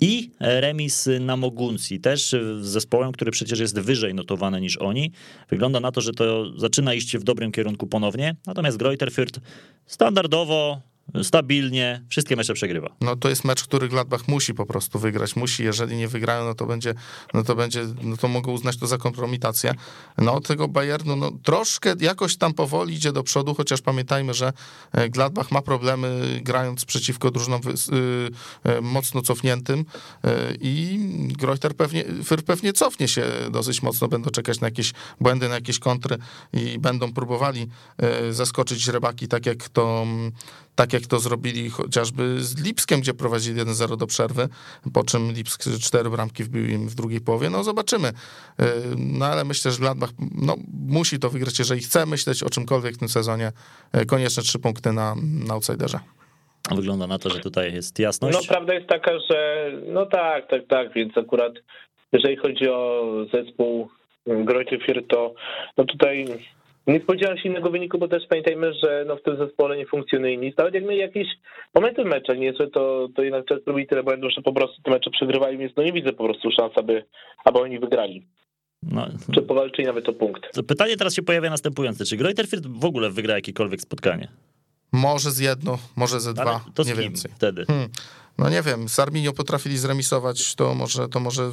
i 0.00 0.30
remis 0.40 1.08
na 1.20 1.36
Moguncji, 1.36 2.00
też 2.00 2.30
z 2.60 2.66
zespołem, 2.66 3.12
który 3.12 3.30
przecież 3.30 3.58
jest 3.58 3.78
wyżej 3.80 4.14
notowane 4.18 4.60
niż 4.60 4.76
oni. 4.76 5.12
Wygląda 5.50 5.80
na 5.80 5.92
to, 5.92 6.00
że 6.00 6.12
to 6.12 6.58
zaczyna 6.58 6.94
iść 6.94 7.16
w 7.16 7.22
dobrym 7.22 7.52
kierunku 7.52 7.86
ponownie. 7.86 8.36
Natomiast 8.46 8.76
Greuther 8.76 9.10
Fürth 9.10 9.40
standardowo 9.86 10.80
stabilnie, 11.22 12.02
wszystkie 12.08 12.36
mecze 12.36 12.54
przegrywa. 12.54 12.88
No 13.00 13.16
to 13.16 13.28
jest 13.28 13.44
mecz, 13.44 13.64
który 13.64 13.88
Gladbach 13.88 14.28
musi 14.28 14.54
po 14.54 14.66
prostu 14.66 14.98
wygrać, 14.98 15.36
musi, 15.36 15.64
jeżeli 15.64 15.96
nie 15.96 16.08
wygrają, 16.08 16.44
no 16.44 16.54
to 16.54 16.66
będzie, 16.66 16.94
no 17.34 17.42
to 17.42 17.54
będzie, 17.54 17.84
no 18.02 18.16
to 18.16 18.28
mogą 18.28 18.52
uznać 18.52 18.76
to 18.76 18.86
za 18.86 18.98
kompromitację. 18.98 19.74
No 20.18 20.40
tego 20.40 20.68
Bayernu, 20.68 21.16
no 21.16 21.30
troszkę 21.42 21.94
jakoś 22.00 22.36
tam 22.36 22.54
powoli 22.54 22.94
idzie 22.94 23.12
do 23.12 23.22
przodu, 23.22 23.54
chociaż 23.54 23.80
pamiętajmy, 23.80 24.34
że 24.34 24.52
e, 24.92 25.08
Gladbach 25.08 25.50
ma 25.50 25.62
problemy 25.62 26.40
grając 26.42 26.84
przeciwko 26.84 27.30
drużynom 27.30 27.60
y, 27.66 28.70
y, 28.70 28.80
mocno 28.82 29.22
cofniętym 29.22 29.80
y, 29.80 29.84
i 30.60 30.98
Greuter 31.38 31.76
pewnie, 31.76 32.04
pewnie 32.46 32.72
cofnie 32.72 33.08
się 33.08 33.24
dosyć 33.50 33.82
mocno, 33.82 34.08
będą 34.08 34.30
czekać 34.30 34.60
na 34.60 34.66
jakieś 34.66 34.92
błędy, 35.20 35.48
na 35.48 35.54
jakieś 35.54 35.78
kontry 35.78 36.16
i 36.52 36.78
będą 36.78 37.12
próbowali 37.12 37.68
zaskoczyć 38.30 38.88
rybaki, 38.88 39.28
tak 39.28 39.46
jak 39.46 39.68
to 39.68 40.06
tak 40.78 40.92
jak 40.92 41.06
to 41.06 41.18
zrobili 41.18 41.70
chociażby 41.70 42.40
z 42.40 42.64
Lipskiem, 42.64 43.00
gdzie 43.00 43.14
prowadzili 43.14 43.60
1-0 43.60 43.96
do 43.96 44.06
przerwy, 44.06 44.48
po 44.94 45.04
czym 45.04 45.32
Lipsk 45.32 45.64
cztery 45.80 46.10
bramki 46.10 46.44
wbił 46.44 46.66
im 46.66 46.88
w 46.88 46.94
drugiej 46.94 47.20
połowie. 47.20 47.50
No 47.50 47.64
zobaczymy. 47.64 48.08
Y, 48.08 48.12
no 48.96 49.26
ale 49.26 49.44
myślę, 49.44 49.70
że 49.70 49.78
Gladbach 49.78 50.10
no, 50.42 50.56
musi 50.88 51.18
to 51.18 51.30
wygrać, 51.30 51.58
jeżeli 51.58 51.80
chce 51.80 52.06
myśleć 52.06 52.42
o 52.42 52.50
czymkolwiek 52.50 52.94
w 52.94 52.98
tym 52.98 53.08
sezonie. 53.08 53.52
Y, 54.02 54.06
konieczne 54.06 54.42
trzy 54.42 54.58
punkty 54.58 54.92
na, 54.92 55.14
na 55.46 55.54
outsiderze. 55.54 55.98
Wygląda 56.74 57.06
na 57.06 57.18
to, 57.18 57.30
że 57.30 57.40
tutaj 57.40 57.74
jest 57.74 57.98
jasność. 57.98 58.38
No 58.38 58.44
prawda 58.48 58.74
jest 58.74 58.86
taka, 58.86 59.12
że 59.30 59.70
no 59.86 60.06
tak, 60.06 60.48
tak, 60.48 60.66
tak, 60.68 60.92
więc 60.92 61.18
akurat 61.18 61.52
jeżeli 62.12 62.36
chodzi 62.36 62.68
o 62.68 63.04
zespół 63.32 63.88
Grojcie 64.26 64.78
Fier, 64.78 65.06
to 65.08 65.34
no 65.76 65.84
tutaj 65.84 66.26
nie 66.92 67.00
spodziewałem 67.00 67.38
się 67.38 67.48
innego 67.48 67.70
wyniku, 67.70 67.98
bo 67.98 68.08
też 68.08 68.22
pamiętajmy, 68.28 68.72
że 68.82 69.04
no 69.08 69.16
w 69.16 69.22
tym 69.22 69.36
zespole 69.36 69.76
nie 69.76 69.86
funkcjonuje 69.86 70.36
nic. 70.36 70.56
Nawet 70.56 70.74
jak 70.74 70.84
my 70.84 70.96
jakieś 70.96 71.26
momenty 71.74 72.02
w 72.04 72.06
meczach 72.06 72.38
niezłe, 72.38 72.66
to, 72.66 73.08
to 73.16 73.22
jednak 73.22 73.44
często 73.44 73.70
robi 73.70 73.86
tyle 73.86 74.02
błędów, 74.02 74.32
że 74.32 74.42
po 74.42 74.52
prostu 74.52 74.82
te 74.82 74.90
mecze 74.90 75.10
przegrywają, 75.10 75.58
więc 75.58 75.72
no 75.76 75.82
nie 75.82 75.92
widzę 75.92 76.12
po 76.12 76.24
prostu 76.24 76.50
szans, 76.50 76.72
aby, 76.76 77.04
aby 77.44 77.58
oni 77.58 77.78
wygrali. 77.78 78.26
No. 78.82 79.06
Czy 79.34 79.42
powalczyli 79.42 79.86
nawet 79.86 80.08
o 80.08 80.12
punkt. 80.12 80.62
Pytanie 80.68 80.96
teraz 80.96 81.14
się 81.14 81.22
pojawia 81.22 81.50
następujące. 81.50 82.04
Czy 82.04 82.16
Greuterfield 82.16 82.66
w 82.66 82.84
ogóle 82.84 83.10
wygra 83.10 83.34
jakiekolwiek 83.34 83.80
spotkanie? 83.80 84.28
Może 84.92 85.32
z 85.32 85.38
jedno, 85.38 85.78
może 85.96 86.20
ze 86.20 86.34
dwa, 86.34 86.64
to 86.74 86.82
nie 86.82 86.94
więcej. 86.94 87.30
wtedy? 87.36 87.64
Hmm. 87.66 87.88
No 88.38 88.50
nie 88.50 88.62
wiem, 88.62 88.88
z 88.88 88.98
Arminią 88.98 89.32
potrafili 89.32 89.78
zremisować, 89.78 90.54
to 90.54 90.74
może, 90.74 91.08
to 91.08 91.20
może 91.20 91.50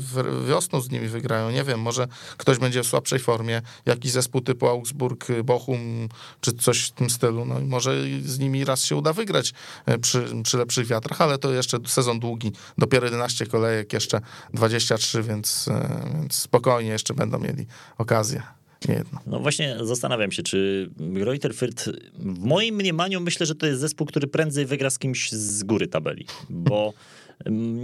wiosną 0.48 0.82
z 0.82 0.90
nimi 0.90 1.08
wygrają, 1.08 1.52
nie 1.52 1.64
wiem, 1.64 1.80
może 1.80 2.08
ktoś 2.38 2.58
będzie 2.58 2.84
w 2.84 2.88
słabszej 2.88 3.20
formie, 3.20 3.62
jakiś 3.86 4.12
zespół 4.12 4.42
typu 4.42 4.68
Augsburg, 4.68 5.28
Bochum, 5.44 6.10
czy 6.42 6.54
coś 6.54 6.88
w 6.88 6.92
tym 6.92 7.10
stylu, 7.10 7.46
no 7.46 7.60
i 7.60 7.64
może 7.64 7.96
z 8.22 8.40
nimi 8.40 8.66
raz 8.66 8.84
się 8.84 8.96
uda 8.96 9.14
wygrać 9.14 9.54
e, 9.86 9.98
przy, 9.98 10.26
przy 10.44 10.58
lepszych 10.58 10.88
wiatrach, 10.88 11.22
ale 11.22 11.38
to 11.38 11.52
jeszcze 11.52 11.78
sezon 11.86 12.20
długi, 12.20 12.52
dopiero 12.78 13.06
11 13.06 13.46
kolejek, 13.46 13.94
jeszcze 13.94 14.22
23, 14.54 15.24
więc, 15.24 15.68
e, 15.68 16.12
więc 16.14 16.36
spokojnie 16.36 16.90
jeszcze 16.90 17.14
będą 17.14 17.40
mieli 17.40 17.68
okazję. 17.98 18.44
No 19.28 19.40
właśnie 19.40 19.78
zastanawiam 19.84 20.32
się, 20.32 20.44
czy 20.44 20.90
Reuter 21.16 21.54
Fürth, 21.54 21.94
w 22.20 22.40
moim 22.40 22.76
mniemaniu 22.76 23.22
myślę, 23.22 23.46
że 23.46 23.56
to 23.56 23.66
jest 23.66 23.80
zespół, 23.80 24.08
który 24.08 24.28
prędzej 24.28 24.66
wygra 24.66 24.90
z 24.90 25.00
kimś 25.00 25.32
z 25.32 25.64
góry 25.64 25.88
tabeli, 25.88 26.26
bo 26.50 26.94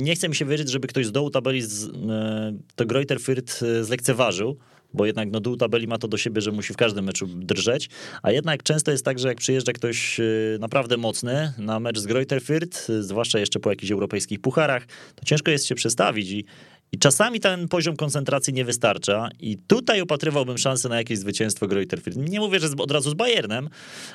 nie 0.01 0.15
chce 0.15 0.30
mi 0.30 0.36
się 0.36 0.45
wierzyć, 0.45 0.69
żeby 0.69 0.88
ktoś 0.88 1.06
z 1.06 1.12
dołu 1.12 1.30
tabeli 1.30 1.62
z, 1.62 1.84
e, 1.84 2.54
to 2.75 2.86
Greuter 2.86 3.19
Fürth 3.19 3.65
e, 3.65 3.84
zlekceważył, 3.84 4.58
bo 4.93 5.06
jednak 5.06 5.32
no, 5.32 5.39
dół 5.39 5.58
tabeli 5.58 5.88
ma 5.88 5.97
to 5.97 6.08
do 6.08 6.17
siebie, 6.17 6.41
że 6.41 6.51
musi 6.51 6.73
w 6.73 6.77
każdym 6.77 7.06
meczu 7.06 7.27
drżeć, 7.27 7.89
a 8.21 8.32
jednak 8.32 8.63
często 8.63 8.91
jest 8.91 9.06
tak, 9.06 9.19
że 9.19 9.27
jak 9.27 9.38
przyjeżdża 9.38 9.73
ktoś 9.73 10.19
e, 10.19 10.23
naprawdę 10.60 10.97
mocny 10.97 11.54
na 11.58 11.80
mecz 11.80 11.99
z 11.99 12.06
Greuter 12.06 12.41
Fürth, 12.41 13.01
zwłaszcza 13.01 13.39
jeszcze 13.39 13.60
po 13.60 13.69
jakichś 13.69 13.91
europejskich 13.91 14.39
pucharach, 14.39 14.86
to 15.15 15.25
ciężko 15.25 15.51
jest 15.51 15.65
się 15.65 15.75
przestawić 15.75 16.30
i 16.30 16.45
i 16.91 16.97
czasami 16.99 17.39
ten 17.39 17.67
poziom 17.67 17.95
koncentracji 17.95 18.54
nie 18.54 18.65
wystarcza 18.65 19.30
i 19.39 19.58
tutaj 19.58 20.01
upatrywałbym 20.01 20.58
szansę 20.58 20.89
na 20.89 20.97
jakieś 20.97 21.19
zwycięstwo 21.19 21.67
Greuterfield. 21.67 22.17
Nie 22.30 22.39
mówię, 22.39 22.60
że 22.60 22.67
od 22.77 22.91
razu 22.91 23.10
z 23.10 23.13
Bayernem, 23.13 23.69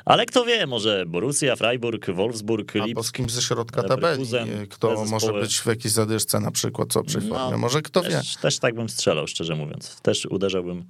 ale 0.05 0.27
kto 0.27 0.45
wie, 0.45 0.67
może 0.67 1.05
Borussia, 1.07 1.57
Freiburg, 1.57 2.11
Wolfsburg, 2.11 2.75
Lipsk. 2.75 2.89
Albo 2.89 3.03
z 3.03 3.13
kimś 3.13 3.33
ze 3.33 3.43
środka 3.43 3.83
tabeli, 3.83 4.25
kto 4.71 5.05
może 5.05 5.33
być 5.33 5.61
w 5.61 5.67
jakiejś 5.67 5.95
zadyszce 5.95 6.41
na 6.41 6.51
przykład, 6.51 6.93
co 6.93 7.03
przy 7.03 7.21
formie. 7.21 7.51
No, 7.51 7.59
może 7.59 7.83
kto 7.83 8.01
też, 8.01 8.13
wie. 8.13 8.41
Też 8.43 8.59
tak 8.59 8.75
bym 8.75 8.89
strzelał, 8.89 9.27
szczerze 9.27 9.55
mówiąc. 9.55 10.01
Też 10.01 10.27
uderzałbym 10.27 10.79
e, 10.79 10.85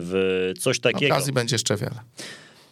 w 0.00 0.52
coś 0.58 0.80
takiego. 0.80 1.14
Okazji 1.14 1.32
będzie 1.32 1.54
jeszcze 1.54 1.76
wiele. 1.76 2.00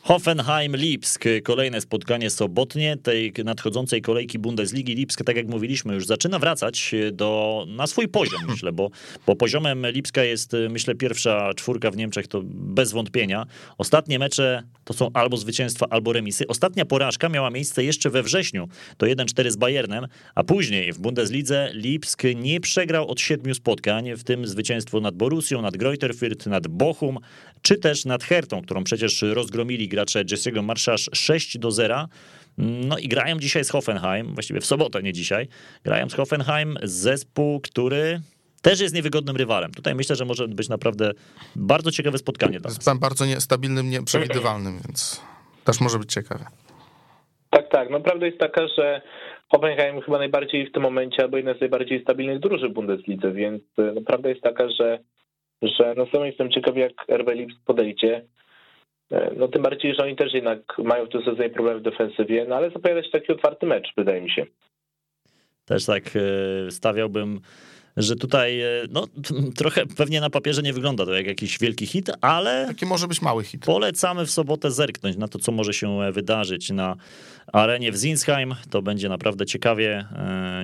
Hoffenheim-Lipsk, 0.03 1.25
kolejne 1.43 1.81
spotkanie 1.81 2.31
sobotnie 2.31 2.97
tej 2.97 3.33
nadchodzącej 3.45 4.03
kolejki 4.03 4.39
Bundesligi. 4.39 4.95
Lipsk, 4.95 5.25
tak 5.25 5.37
jak 5.37 5.47
mówiliśmy, 5.47 5.95
już 5.95 6.07
zaczyna 6.07 6.39
wracać 6.39 6.95
do, 7.13 7.65
na 7.69 7.87
swój 7.87 8.09
poziom, 8.09 8.41
myślę, 8.49 8.73
bo, 8.73 8.91
bo 9.27 9.37
poziomem 9.37 9.87
Lipska 9.87 10.25
jest, 10.25 10.57
myślę, 10.71 10.95
pierwsza 10.95 11.55
czwórka 11.55 11.91
w 11.91 11.97
Niemczech, 11.97 12.29
to 12.29 12.41
bez 12.45 12.93
wątpienia. 12.93 13.47
Ostatnie 13.79 14.19
mecze 14.19 14.63
to 14.85 14.95
są 14.95 15.11
albo 15.15 15.37
zwycięstwa, 15.37 15.87
albo 15.91 16.13
remisy. 16.13 16.47
Ostatnia 16.47 16.85
porażka 16.85 17.29
miała 17.29 17.51
miejsce 17.51 17.85
jeszcze 17.85 18.11
we 18.11 18.23
wrześniu, 18.23 18.69
to 18.97 19.07
1-4 19.07 19.51
z 19.51 19.57
Bayernem, 19.57 20.07
a 20.35 20.45
później 20.45 20.93
w 20.93 20.99
Bundeslidze 20.99 21.71
Lipsk 21.75 22.23
nie 22.35 22.61
przegrał 22.61 23.09
od 23.09 23.21
siedmiu 23.21 23.55
spotkań, 23.55 24.17
w 24.17 24.25
tym 24.25 24.47
zwycięstwo 24.47 25.01
nad 25.01 25.15
Borussią, 25.15 25.63
nad 25.63 25.77
Greuther 25.77 26.15
Fürth, 26.15 26.47
nad 26.47 26.69
Bochum, 26.69 27.19
czy 27.63 27.77
też 27.77 28.05
nad 28.05 28.25
Hertą, 28.25 28.63
którą 28.63 28.85
przecież 28.85 29.23
rozgromili 29.23 29.89
gracze 29.93 30.25
Jesse'ego 30.25 30.63
Marszasz 30.63 31.11
6 31.13 31.59
do 31.59 31.71
0. 31.71 32.09
No 32.59 32.99
i 32.99 33.09
grają 33.09 33.39
dzisiaj 33.39 33.65
z 33.65 33.71
Hoffenheim, 33.71 34.35
właściwie 34.35 34.61
w 34.61 34.67
sobotę, 34.67 35.03
nie 35.03 35.13
dzisiaj. 35.13 35.49
Grają 35.85 36.09
z 36.09 36.15
Hoffenheim, 36.15 36.79
zespół, 36.83 37.61
który 37.61 38.21
też 38.63 38.81
jest 38.81 38.95
niewygodnym 38.95 39.37
rywalem. 39.37 39.71
Tutaj 39.71 39.95
myślę, 39.95 40.17
że 40.17 40.25
może 40.25 40.49
być 40.49 40.69
naprawdę 40.69 41.13
bardzo 41.57 41.91
ciekawe 41.91 42.19
spotkanie. 42.19 42.59
Jest 42.65 42.99
bardzo 43.01 43.27
niestabilnym, 43.27 43.91
nieprzewidywalnym, 43.91 44.79
więc 44.85 45.21
też 45.65 45.81
może 45.81 45.99
być 45.99 46.13
ciekawe. 46.13 46.45
Tak, 47.51 47.69
tak. 47.69 47.91
No 47.91 48.01
prawda 48.01 48.27
jest 48.27 48.39
taka, 48.39 48.69
że 48.79 49.03
Hoffenheim 49.51 50.01
chyba 50.01 50.19
najbardziej 50.19 50.67
w 50.67 50.73
tym 50.73 50.83
momencie, 50.83 51.23
albo 51.23 51.37
jedna 51.37 51.55
z 51.55 51.61
najbardziej 51.61 52.03
stabilnych 52.03 52.41
drużyn 52.41 52.71
w 52.71 52.75
Bundeslidze, 52.75 53.33
więc 53.33 53.63
no, 53.79 54.01
prawda 54.07 54.29
jest 54.29 54.43
taka, 54.43 54.69
że 54.79 54.99
że 55.63 55.95
no 55.97 56.07
sam 56.07 56.27
jestem 56.27 56.51
ciekaw, 56.51 56.77
jak 56.77 56.93
RB 57.09 57.29
Lipsk 57.35 57.59
podejdzie. 57.65 58.25
E, 59.13 59.31
no 59.37 59.49
tym 59.49 59.63
bardziej, 59.63 59.95
że 59.95 60.03
oni 60.03 60.17
też 60.17 60.35
jednak 60.35 60.79
mają 60.79 61.07
w 61.07 61.09
tym 61.09 61.25
sezonie 61.25 61.51
problemy 61.51 61.81
w 61.81 61.83
defensywie, 61.83 62.47
no 62.49 62.57
ale 62.57 62.71
zapowiada 62.71 63.03
się 63.03 63.11
taki 63.11 63.33
otwarty 63.33 63.67
mecz, 63.67 63.93
wydaje 63.97 64.21
mi 64.21 64.31
się. 64.31 64.47
Też 65.65 65.87
tak 65.87 66.05
e, 66.17 66.71
stawiałbym 66.71 67.41
że 67.97 68.17
tutaj 68.17 68.61
e, 68.61 68.67
no, 68.91 69.07
trochę 69.59 69.87
pewnie 69.87 70.21
na 70.21 70.31
papierze 70.31 70.63
nie 70.63 70.73
wygląda 70.73 71.07
to 71.07 71.15
jak 71.15 71.27
jakiś 71.27 71.59
wielki 71.59 71.87
hit, 71.87 72.11
ale. 72.21 72.65
Taki 72.67 72.87
może 72.87 73.09
być 73.09 73.23
mały 73.23 73.45
hit. 73.45 73.65
Polecamy 73.65 74.27
w 74.27 74.31
sobotę 74.31 74.71
zerknąć 74.71 75.17
na 75.17 75.29
to, 75.29 75.39
co 75.39 75.53
może 75.53 75.73
się 75.73 76.13
wydarzyć 76.13 76.71
na 76.71 76.97
arenie 77.53 77.93
w 77.93 77.97
Zinsheim. 77.97 78.55
To 78.71 78.83
będzie 78.83 79.09
naprawdę 79.09 79.47
ciekawie, 79.47 80.05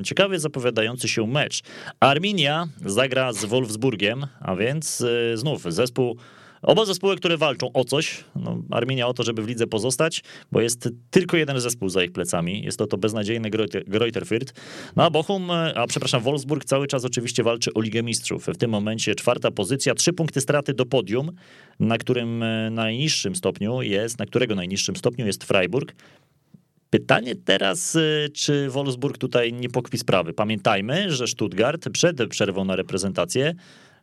ciekawie 0.05 0.39
zapowiadający 0.39 1.09
się 1.09 1.27
mecz. 1.27 1.63
Arminia 2.01 2.69
zagra 2.81 3.33
z 3.33 3.45
Wolfsburgiem, 3.45 4.27
a 4.41 4.57
więc 4.57 5.05
znów 5.35 5.63
zespół 5.63 6.17
Oba 6.63 6.85
zespoły, 6.85 7.17
które 7.17 7.37
walczą 7.37 7.73
o 7.73 7.85
coś, 7.85 8.25
no, 8.37 8.63
Arminia 8.71 9.07
o 9.07 9.15
to, 9.15 9.23
żeby 9.23 9.43
w 9.43 9.49
lidze 9.49 9.67
pozostać, 9.67 10.23
bo 10.53 10.61
jest 10.61 10.89
tylko 11.11 11.37
jeden 11.37 11.61
zespół 11.61 11.89
za 11.89 12.05
ich 12.05 12.13
plecami. 12.13 12.63
Jest 12.63 12.79
to 12.79 12.87
to 12.87 12.99
beznadziejny 12.99 13.51
Greuther 13.87 14.27
Fürth. 14.27 14.53
No 14.97 15.05
a 15.05 15.11
Bochum, 15.11 15.51
a 15.51 15.87
przepraszam, 15.87 16.23
Wolfsburg 16.23 16.65
cały 16.65 16.87
czas 16.87 17.05
oczywiście 17.05 17.43
walczy 17.43 17.75
o 17.75 17.81
Ligę 17.81 18.03
Mistrzów. 18.03 18.47
W 18.47 18.57
tym 18.57 18.71
momencie 18.71 19.15
czwarta 19.15 19.51
pozycja, 19.51 19.95
trzy 19.95 20.13
punkty 20.13 20.41
straty 20.41 20.75
do 20.75 20.87
podium, 20.87 21.33
na 21.81 21.99
którym 21.99 22.43
e, 22.43 22.71
najniższym 22.71 23.37
stopniu 23.37 23.83
jest, 23.83 24.19
na 24.19 24.27
którego 24.27 24.55
najniższym 24.55 24.97
stopniu 24.97 25.27
jest 25.27 25.45
Freiburg. 25.45 25.95
Pytanie 26.91 27.35
teraz, 27.35 27.97
e, 27.97 28.29
czy 28.29 28.71
Wolfsburg 28.71 29.19
tutaj 29.19 29.53
nie 29.53 29.69
pokpi 29.69 29.99
sprawy. 29.99 30.33
Pamiętajmy, 30.33 31.13
że 31.13 31.27
Stuttgart 31.27 31.89
przed 31.89 32.29
przerwą 32.29 32.65
na 32.65 32.77
reprezentację 32.77 33.55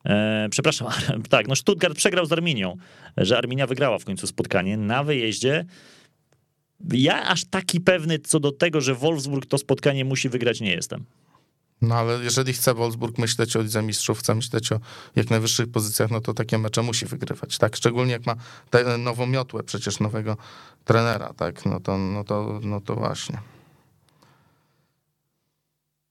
E, 0.05 0.47
przepraszam, 0.51 0.87
tak, 1.29 1.47
no 1.47 1.55
Stuttgart 1.55 1.95
przegrał 1.97 2.25
z 2.25 2.31
Arminią, 2.31 2.77
że 3.17 3.37
Arminia 3.37 3.67
wygrała 3.67 3.99
w 3.99 4.05
końcu 4.05 4.27
spotkanie 4.27 4.77
na 4.77 5.03
wyjeździe. 5.03 5.65
Ja 6.93 7.27
aż 7.27 7.45
taki 7.45 7.81
pewny 7.81 8.19
co 8.19 8.39
do 8.39 8.51
tego, 8.51 8.81
że 8.81 8.95
Wolfsburg 8.95 9.45
to 9.45 9.57
spotkanie 9.57 10.05
musi 10.05 10.29
wygrać, 10.29 10.61
nie 10.61 10.71
jestem. 10.71 11.05
No 11.81 11.95
ale 11.95 12.23
jeżeli 12.23 12.53
chce 12.53 12.73
Wolfsburg 12.73 13.17
myśleć 13.17 13.55
o 13.55 13.61
Lidze 13.61 13.81
Mistrzów, 13.81 14.19
chce 14.19 14.35
myśleć 14.35 14.71
o 14.71 14.79
jak 15.15 15.29
najwyższych 15.29 15.71
pozycjach, 15.71 16.11
no 16.11 16.21
to 16.21 16.33
takie 16.33 16.57
mecze 16.57 16.81
musi 16.81 17.05
wygrywać, 17.05 17.57
tak? 17.57 17.75
Szczególnie 17.75 18.11
jak 18.11 18.25
ma 18.25 18.35
nową 18.97 19.25
miotłę, 19.25 19.63
przecież 19.63 19.99
nowego 19.99 20.37
trenera, 20.85 21.33
tak? 21.33 21.65
No 21.65 21.79
to, 21.79 21.97
no 21.97 22.23
to, 22.23 22.59
no 22.63 22.81
to 22.81 22.95
właśnie. 22.95 23.37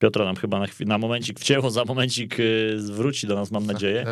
Piotra 0.05 0.25
nam 0.25 0.37
chyba 0.37 0.59
na, 0.59 0.67
chwil, 0.67 0.89
na 0.89 0.99
momencik 0.99 1.41
wcięło, 1.41 1.71
za 1.71 1.85
momencik 1.85 2.41
y, 2.41 2.77
wróci 2.79 3.27
do 3.27 3.35
nas, 3.35 3.51
mam 3.51 3.67
nadzieję. 3.67 4.05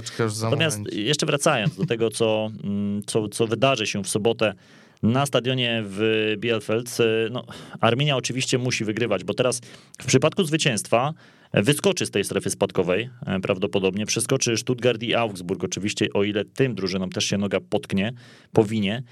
Natomiast 0.43 0.79
jeszcze 0.93 1.27
wracając 1.27 1.77
do 1.77 1.87
tego, 1.87 2.11
co, 2.11 2.51
mm, 2.65 3.03
co, 3.07 3.29
co 3.29 3.47
wydarzy 3.47 3.87
się 3.87 4.05
w 4.05 4.09
sobotę 4.09 4.55
na 5.03 5.27
stadionie 5.27 5.83
w 5.87 6.35
Bielefeld, 6.39 7.01
y, 7.01 7.29
no, 7.31 7.45
Arminia 7.81 8.17
oczywiście 8.17 8.59
musi 8.59 8.85
wygrywać, 8.85 9.25
bo 9.25 9.35
teraz 9.35 9.61
w 10.01 10.07
przypadku 10.07 10.45
zwycięstwa 10.45 11.15
wyskoczy 11.53 12.07
z 12.07 12.11
tej 12.11 12.25
strefy 12.25 12.51
spadkowej 12.51 13.11
e, 13.27 13.41
prawdopodobnie, 13.41 14.07
przeskoczy 14.07 14.57
Stuttgart 14.57 15.03
i 15.03 15.15
Augsburg. 15.15 15.65
Oczywiście, 15.65 16.07
o 16.15 16.25
ile 16.25 16.45
tym 16.45 16.75
drużynom 16.75 17.11
też 17.11 17.25
się 17.25 17.39
noga 17.39 17.61
potknie, 17.61 18.13
powinie, 18.53 19.03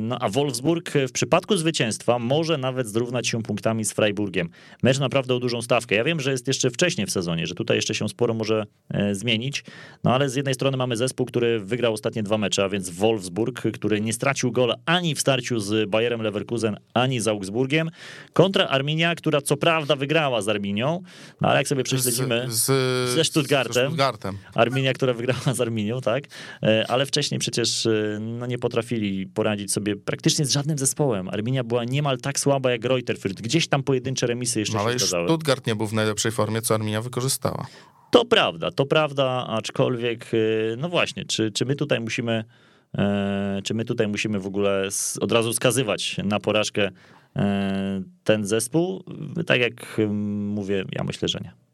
no 0.00 0.18
a 0.20 0.28
Wolfsburg 0.28 0.92
w 1.08 1.12
przypadku 1.12 1.56
zwycięstwa 1.56 2.18
może 2.18 2.58
nawet 2.58 2.88
zrównać 2.88 3.28
się 3.28 3.42
punktami 3.42 3.84
z 3.84 3.92
Freiburgiem. 3.92 4.48
Mecz 4.82 4.98
naprawdę 4.98 5.34
o 5.34 5.38
dużą 5.38 5.62
stawkę. 5.62 5.94
Ja 5.94 6.04
wiem, 6.04 6.20
że 6.20 6.30
jest 6.30 6.46
jeszcze 6.46 6.70
wcześnie 6.70 7.06
w 7.06 7.10
sezonie, 7.10 7.46
że 7.46 7.54
tutaj 7.54 7.76
jeszcze 7.76 7.94
się 7.94 8.08
sporo 8.08 8.34
może 8.34 8.66
e, 8.90 9.14
zmienić, 9.14 9.64
no 10.04 10.14
ale 10.14 10.28
z 10.28 10.34
jednej 10.34 10.54
strony 10.54 10.76
mamy 10.76 10.96
zespół, 10.96 11.26
który 11.26 11.60
wygrał 11.60 11.92
ostatnie 11.92 12.22
dwa 12.22 12.38
mecze, 12.38 12.64
a 12.64 12.68
więc 12.68 12.90
Wolfsburg, 12.90 13.62
który 13.72 14.00
nie 14.00 14.12
stracił 14.12 14.52
gola 14.52 14.74
ani 14.86 15.14
w 15.14 15.20
starciu 15.20 15.60
z 15.60 15.90
Bayerem 15.90 16.22
Leverkusen, 16.22 16.76
ani 16.94 17.20
z 17.20 17.28
Augsburgiem, 17.28 17.90
kontra 18.32 18.66
Arminia, 18.66 19.14
która 19.14 19.40
co 19.40 19.56
prawda 19.56 19.96
wygrała 19.96 20.42
z 20.42 20.48
Arminią, 20.48 21.02
no 21.40 21.48
ale 21.48 21.58
jak 21.58 21.68
sobie 21.68 21.82
prześledzimy 21.82 22.44
z, 22.48 22.64
z, 22.64 23.14
ze 23.14 23.24
Stuttgartem, 23.24 23.74
ze 23.74 23.86
Stuttgartem, 23.86 24.38
Arminia, 24.54 24.92
która 24.92 25.12
wygrała 25.12 25.54
z 25.54 25.60
Arminią, 25.60 26.00
tak, 26.00 26.24
e, 26.62 26.86
ale 26.88 27.06
wcześniej 27.06 27.40
przecież 27.40 27.86
e, 27.86 28.18
no, 28.20 28.46
nie 28.46 28.58
potrafili 28.58 29.26
poradzić 29.26 29.45
sobie 29.68 29.96
praktycznie 29.96 30.44
z 30.44 30.50
żadnym 30.50 30.78
zespołem. 30.78 31.28
Arminia 31.28 31.64
była 31.64 31.84
niemal 31.84 32.18
tak 32.18 32.40
słaba 32.40 32.70
jak 32.70 32.84
Reuterfurt. 32.84 33.40
Gdzieś 33.40 33.68
tam 33.68 33.82
pojedyncze 33.82 34.26
remisy 34.26 34.60
jeszcze 34.60 34.76
no, 34.76 34.82
ale 34.82 34.98
się. 34.98 35.06
Stuttgart 35.06 35.66
nie 35.66 35.76
był 35.76 35.86
w 35.86 35.92
najlepszej 35.92 36.32
formie, 36.32 36.62
co 36.62 36.74
Arminia 36.74 37.02
wykorzystała. 37.02 37.66
To 38.10 38.24
prawda, 38.24 38.70
to 38.70 38.86
prawda, 38.86 39.46
aczkolwiek, 39.48 40.26
e, 40.34 40.76
no 40.76 40.88
właśnie, 40.88 41.24
czy, 41.24 41.52
czy 41.52 41.64
my 41.64 41.76
tutaj 41.76 42.00
musimy 42.00 42.44
czy 43.64 43.74
my 43.74 43.84
tutaj 43.84 44.08
musimy 44.08 44.40
w 44.40 44.46
ogóle 44.46 44.88
od 45.20 45.32
razu 45.32 45.52
wskazywać 45.52 46.16
na 46.24 46.40
porażkę 46.40 46.90
ten 48.24 48.46
zespół? 48.46 49.04
Tak 49.46 49.60
jak 49.60 50.00
mówię, 50.54 50.84
ja 50.92 51.04
myślę, 51.04 51.28
że 51.28 51.38
nie. 51.44 51.65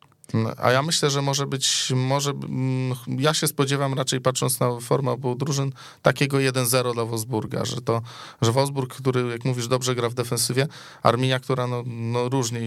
A 0.56 0.70
ja 0.70 0.82
myślę, 0.82 1.10
że 1.10 1.22
może 1.22 1.46
być, 1.46 1.92
może, 1.96 2.30
mm, 2.30 2.96
ja 3.06 3.34
się 3.34 3.46
spodziewam 3.46 3.94
raczej 3.94 4.20
patrząc 4.20 4.60
na 4.60 4.80
formę 4.80 5.10
obu 5.10 5.34
drużyn, 5.34 5.72
takiego 6.02 6.36
1-0 6.36 6.94
dla 6.94 7.04
Wolfsburga, 7.04 7.64
że 7.64 7.80
to, 7.80 8.02
że 8.42 8.52
Wolfsburg, 8.52 8.94
który 8.94 9.28
jak 9.28 9.44
mówisz 9.44 9.68
dobrze 9.68 9.94
gra 9.94 10.08
w 10.08 10.14
defensywie, 10.14 10.66
Arminia, 11.02 11.40
która 11.40 11.66
no, 11.66 11.82
no 11.86 12.28
różnie 12.28 12.60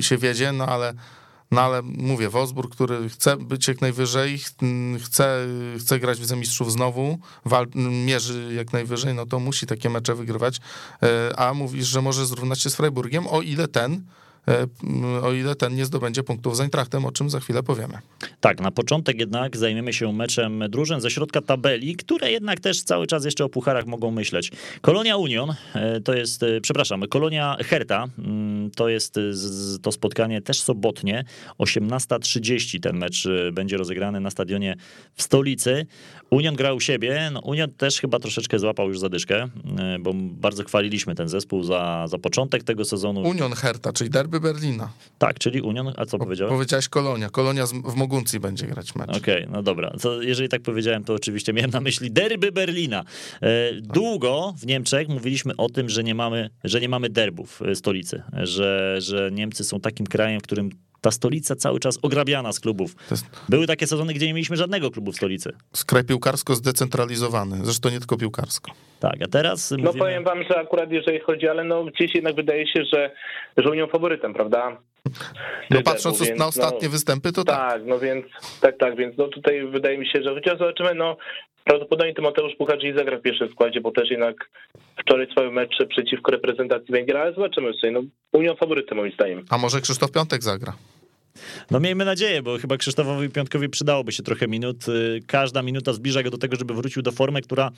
się 0.00 0.18
wiedzie, 0.18 0.52
no 0.52 0.66
ale 0.66 0.94
no 1.50 1.60
ale 1.60 1.82
mówię, 1.82 2.28
Wolfsburg, 2.28 2.72
który 2.72 3.08
chce 3.08 3.36
być 3.36 3.68
jak 3.68 3.80
najwyżej, 3.80 4.38
chce, 5.04 5.46
chce 5.78 5.98
grać 5.98 6.20
w 6.20 6.36
Mistrzów 6.36 6.72
znowu, 6.72 7.18
wal, 7.44 7.66
mierzy 8.06 8.54
jak 8.56 8.72
najwyżej, 8.72 9.14
no 9.14 9.26
to 9.26 9.38
musi 9.38 9.66
takie 9.66 9.90
mecze 9.90 10.14
wygrywać. 10.14 10.60
E, 11.02 11.38
a 11.38 11.54
mówisz, 11.54 11.86
że 11.86 12.02
może 12.02 12.26
zrównać 12.26 12.60
się 12.60 12.70
z 12.70 12.76
Freiburgiem, 12.76 13.26
o 13.26 13.42
ile 13.42 13.68
ten 13.68 14.04
o 15.22 15.32
ile 15.32 15.54
ten 15.54 15.74
nie 15.74 15.84
zdobędzie 15.84 16.22
punktów 16.22 16.56
z 16.56 16.60
Eintrachtem, 16.60 17.04
o 17.04 17.12
czym 17.12 17.30
za 17.30 17.40
chwilę 17.40 17.62
powiemy. 17.62 17.98
Tak, 18.40 18.60
na 18.60 18.70
początek 18.70 19.20
jednak 19.20 19.56
zajmiemy 19.56 19.92
się 19.92 20.12
meczem 20.12 20.64
drużyn 20.68 21.00
ze 21.00 21.10
środka 21.10 21.40
tabeli, 21.40 21.96
które 21.96 22.30
jednak 22.30 22.60
też 22.60 22.82
cały 22.82 23.06
czas 23.06 23.24
jeszcze 23.24 23.44
o 23.44 23.48
pucharach 23.48 23.86
mogą 23.86 24.10
myśleć. 24.10 24.52
Kolonia 24.80 25.16
Union 25.16 25.54
e, 25.74 26.00
to 26.00 26.14
jest, 26.14 26.42
e, 26.42 26.60
przepraszam, 26.60 27.02
Kolonia 27.08 27.56
Herta 27.60 28.06
mm, 28.18 28.70
to 28.70 28.88
jest 28.88 29.14
to 29.82 29.92
spotkanie 29.92 30.42
też 30.42 30.60
sobotnie, 30.60 31.24
18.30 31.58 32.80
ten 32.80 32.96
mecz 32.96 33.28
będzie 33.52 33.76
rozegrany 33.76 34.20
na 34.20 34.30
stadionie 34.30 34.76
w 35.14 35.22
stolicy. 35.22 35.86
Union 36.30 36.54
grał 36.54 36.76
u 36.76 36.80
siebie, 36.80 37.30
no 37.32 37.40
Union 37.40 37.70
też 37.70 38.00
chyba 38.00 38.18
troszeczkę 38.18 38.58
złapał 38.58 38.88
już 38.88 38.98
zadyszkę, 38.98 39.48
bo 40.00 40.12
bardzo 40.14 40.64
chwaliliśmy 40.64 41.14
ten 41.14 41.28
zespół 41.28 41.62
za, 41.62 42.06
za 42.08 42.18
początek 42.18 42.64
tego 42.64 42.84
sezonu. 42.84 43.20
Union 43.20 43.52
Herta, 43.52 43.92
czyli 43.92 44.10
derby 44.10 44.39
Berlina. 44.40 44.92
Tak, 45.18 45.38
czyli 45.38 45.60
Union, 45.60 45.92
a 45.96 46.06
co 46.06 46.18
powiedziałeś? 46.18 46.52
Powiedziałeś 46.52 46.88
Kolonia. 46.88 47.30
Kolonia 47.30 47.66
w 47.66 47.94
Moguncji 47.94 48.40
będzie 48.40 48.66
grać 48.66 48.94
mecz. 48.94 49.16
Okej, 49.16 49.42
okay, 49.44 49.46
no 49.52 49.62
dobra. 49.62 49.92
Jeżeli 50.20 50.48
tak 50.48 50.62
powiedziałem, 50.62 51.04
to 51.04 51.14
oczywiście 51.14 51.52
miałem 51.52 51.70
na 51.70 51.80
myśli 51.80 52.10
derby 52.10 52.52
Berlina. 52.52 53.04
E, 53.42 53.72
długo 53.80 54.54
w 54.58 54.66
Niemczech 54.66 55.08
mówiliśmy 55.08 55.56
o 55.56 55.68
tym, 55.68 55.88
że 55.88 56.04
nie 56.04 56.14
mamy, 56.14 56.50
że 56.64 56.80
nie 56.80 56.88
mamy 56.88 57.08
derbów 57.08 57.60
stolicy, 57.74 58.22
że, 58.32 58.96
że 59.00 59.30
Niemcy 59.32 59.64
są 59.64 59.80
takim 59.80 60.06
krajem, 60.06 60.40
w 60.40 60.42
którym 60.42 60.70
ta 61.00 61.10
stolica 61.10 61.56
cały 61.56 61.80
czas 61.80 61.98
ograbiana 62.02 62.52
z 62.52 62.60
klubów. 62.60 62.94
Jest... 63.10 63.26
Były 63.48 63.66
takie 63.66 63.86
sezony, 63.86 64.14
gdzie 64.14 64.26
nie 64.26 64.34
mieliśmy 64.34 64.56
żadnego 64.56 64.90
klubu 64.90 65.12
w 65.12 65.16
stolicy. 65.16 65.52
Skraj 65.72 66.04
piłkarsko 66.04 66.54
zdecentralizowany, 66.54 67.56
zresztą 67.62 67.90
nie 67.90 67.98
tylko 67.98 68.16
piłkarsko. 68.16 68.72
Tak, 69.00 69.22
a 69.24 69.28
teraz. 69.28 69.70
No 69.70 69.76
mówimy... 69.76 69.98
powiem 69.98 70.24
wam, 70.24 70.42
że 70.42 70.58
akurat 70.58 70.90
jeżeli 70.90 71.20
chodzi, 71.20 71.48
ale 71.48 71.64
no 71.64 71.84
gdzieś 71.84 72.14
jednak 72.14 72.34
wydaje 72.34 72.66
się, 72.66 72.84
że, 72.92 73.10
że 73.56 73.70
Unią 73.70 73.86
faworytem, 73.86 74.34
prawda? 74.34 74.76
No 75.70 75.82
patrząc 75.82 76.22
więc, 76.22 76.38
na 76.38 76.46
ostatnie 76.46 76.88
no, 76.88 76.92
występy, 76.92 77.32
to 77.32 77.44
tak. 77.44 77.56
Tak, 77.56 77.82
no 77.86 77.98
więc 77.98 78.26
tak, 78.60 78.78
tak, 78.78 78.96
więc 78.96 79.16
no 79.18 79.28
tutaj 79.28 79.66
wydaje 79.66 79.98
mi 79.98 80.06
się, 80.06 80.22
że 80.22 80.34
chociaż 80.34 80.58
zobaczymy, 80.58 80.94
no 80.94 81.16
prawdopodobnie 81.70 82.14
Tymoteusz 82.14 82.54
Puchacz 82.56 82.80
zagra 82.96 83.18
w 83.18 83.22
pierwszym 83.22 83.48
składzie, 83.48 83.80
bo 83.80 83.90
też 83.90 84.10
jednak 84.10 84.50
wczoraj 85.00 85.26
swoje 85.30 85.50
mecze 85.50 85.86
przeciwko 85.86 86.32
reprezentacji 86.32 86.92
Węgier, 86.92 87.16
ale 87.16 87.32
zobaczymy 87.32 87.72
sobie, 87.72 87.90
no 87.90 88.00
Unią 88.32 88.54
faworytem 88.54 88.98
moim 88.98 89.12
zdaniem. 89.12 89.44
A 89.50 89.58
może 89.58 89.80
Krzysztof 89.80 90.12
Piątek 90.12 90.42
zagra? 90.42 90.72
No 91.70 91.80
miejmy 91.80 92.04
nadzieję, 92.04 92.42
bo 92.42 92.58
chyba 92.58 92.76
Krzysztofowi 92.76 93.28
Piątkowi 93.28 93.68
przydałoby 93.68 94.12
się 94.12 94.22
trochę 94.22 94.48
minut. 94.48 94.88
Y, 94.88 95.20
każda 95.26 95.62
minuta 95.62 95.92
zbliża 95.92 96.22
go 96.22 96.30
do 96.30 96.38
tego, 96.38 96.56
żeby 96.56 96.74
wrócił 96.74 97.02
do 97.02 97.12
formy, 97.12 97.42
która 97.42 97.70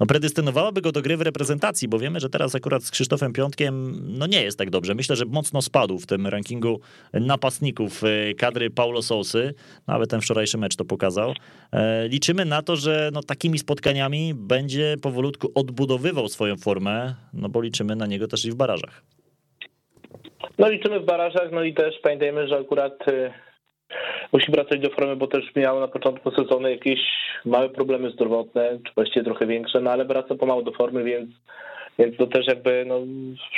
no, 0.00 0.06
predestynowałaby 0.06 0.80
go 0.80 0.92
do 0.92 1.02
gry 1.02 1.16
w 1.16 1.20
reprezentacji, 1.20 1.88
bo 1.88 1.98
wiemy, 1.98 2.20
że 2.20 2.30
teraz 2.30 2.54
akurat 2.54 2.84
z 2.84 2.90
Krzysztofem 2.90 3.32
Piątkiem 3.32 4.00
no 4.18 4.26
nie 4.26 4.42
jest 4.42 4.58
tak 4.58 4.70
dobrze. 4.70 4.94
Myślę, 4.94 5.16
że 5.16 5.24
mocno 5.24 5.62
spadł 5.62 5.98
w 5.98 6.06
tym 6.06 6.26
rankingu 6.26 6.80
napastników 7.12 8.04
y, 8.04 8.34
kadry 8.38 8.70
Paulo 8.70 9.02
Sousy. 9.02 9.54
Nawet 9.86 10.10
ten 10.10 10.20
wczorajszy 10.20 10.58
mecz 10.58 10.76
to 10.76 10.84
pokazał. 10.84 11.34
E, 11.72 12.08
liczymy 12.08 12.44
na 12.44 12.62
to, 12.62 12.76
że 12.76 13.10
no, 13.12 13.22
takimi 13.22 13.58
spotkaniami 13.58 14.34
będzie 14.34 14.96
powolutku 15.02 15.52
odbudowywał 15.54 16.28
swoją 16.28 16.56
formę, 16.56 17.14
no 17.32 17.48
bo 17.48 17.60
liczymy 17.60 17.96
na 17.96 18.06
niego 18.06 18.28
też 18.28 18.44
i 18.44 18.50
w 18.50 18.54
barażach. 18.54 19.13
No 20.58 20.68
liczymy 20.68 21.00
w 21.00 21.04
barażach, 21.04 21.50
no 21.52 21.62
i 21.62 21.74
też 21.74 21.98
pamiętajmy, 22.02 22.48
że 22.48 22.58
akurat 22.58 23.08
y, 23.08 23.32
musi 24.32 24.52
wracać 24.52 24.80
do 24.80 24.90
formy, 24.90 25.16
bo 25.16 25.26
też 25.26 25.54
miał 25.56 25.80
na 25.80 25.88
początku 25.88 26.30
sezonu 26.30 26.68
jakieś 26.68 27.00
małe 27.44 27.68
problemy 27.68 28.10
zdrowotne, 28.10 28.78
czy 28.86 28.94
właściwie 28.94 29.24
trochę 29.24 29.46
większe, 29.46 29.80
no 29.80 29.90
ale 29.90 30.04
wraca 30.04 30.34
pomału 30.34 30.62
do 30.62 30.72
formy, 30.72 31.04
więc 31.04 31.30
więc 31.98 32.16
to 32.16 32.26
też 32.26 32.46
jakby 32.46 32.84
no, 32.86 33.00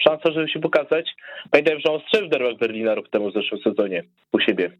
szansa, 0.02 0.32
żeby 0.32 0.48
się 0.48 0.60
pokazać. 0.60 1.14
Pamiętaj, 1.50 1.80
że 1.80 1.92
on 1.92 2.00
strzelił 2.00 2.28
w 2.28 2.30
derbach 2.30 2.58
Berlina 2.58 2.94
rok 2.94 3.08
temu 3.08 3.30
w 3.30 3.34
zeszłym 3.34 3.60
sezonie 3.60 4.02
u 4.32 4.40
siebie. 4.40 4.70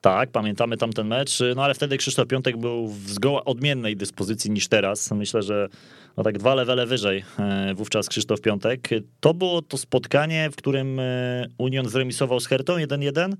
Tak, 0.00 0.30
pamiętamy 0.30 0.76
tamten 0.76 1.06
mecz, 1.06 1.38
no 1.56 1.64
ale 1.64 1.74
wtedy 1.74 1.96
Krzysztof 1.96 2.28
Piątek 2.28 2.56
był 2.56 2.88
w 2.88 3.10
zgoła 3.10 3.44
odmiennej 3.44 3.96
dyspozycji 3.96 4.50
niż 4.50 4.68
teraz. 4.68 5.10
Myślę, 5.10 5.42
że 5.42 5.68
no 6.16 6.22
tak 6.22 6.38
dwa 6.38 6.54
levele 6.54 6.86
wyżej 6.86 7.24
e, 7.38 7.74
wówczas 7.74 8.08
Krzysztof 8.08 8.40
Piątek. 8.40 8.88
To 9.20 9.34
było 9.34 9.62
to 9.62 9.78
spotkanie, 9.78 10.50
w 10.50 10.56
którym 10.56 11.00
e, 11.00 11.46
Union 11.58 11.88
zremisował 11.88 12.40
z 12.40 12.46
Hertą 12.46 12.76
1-1 12.76 13.32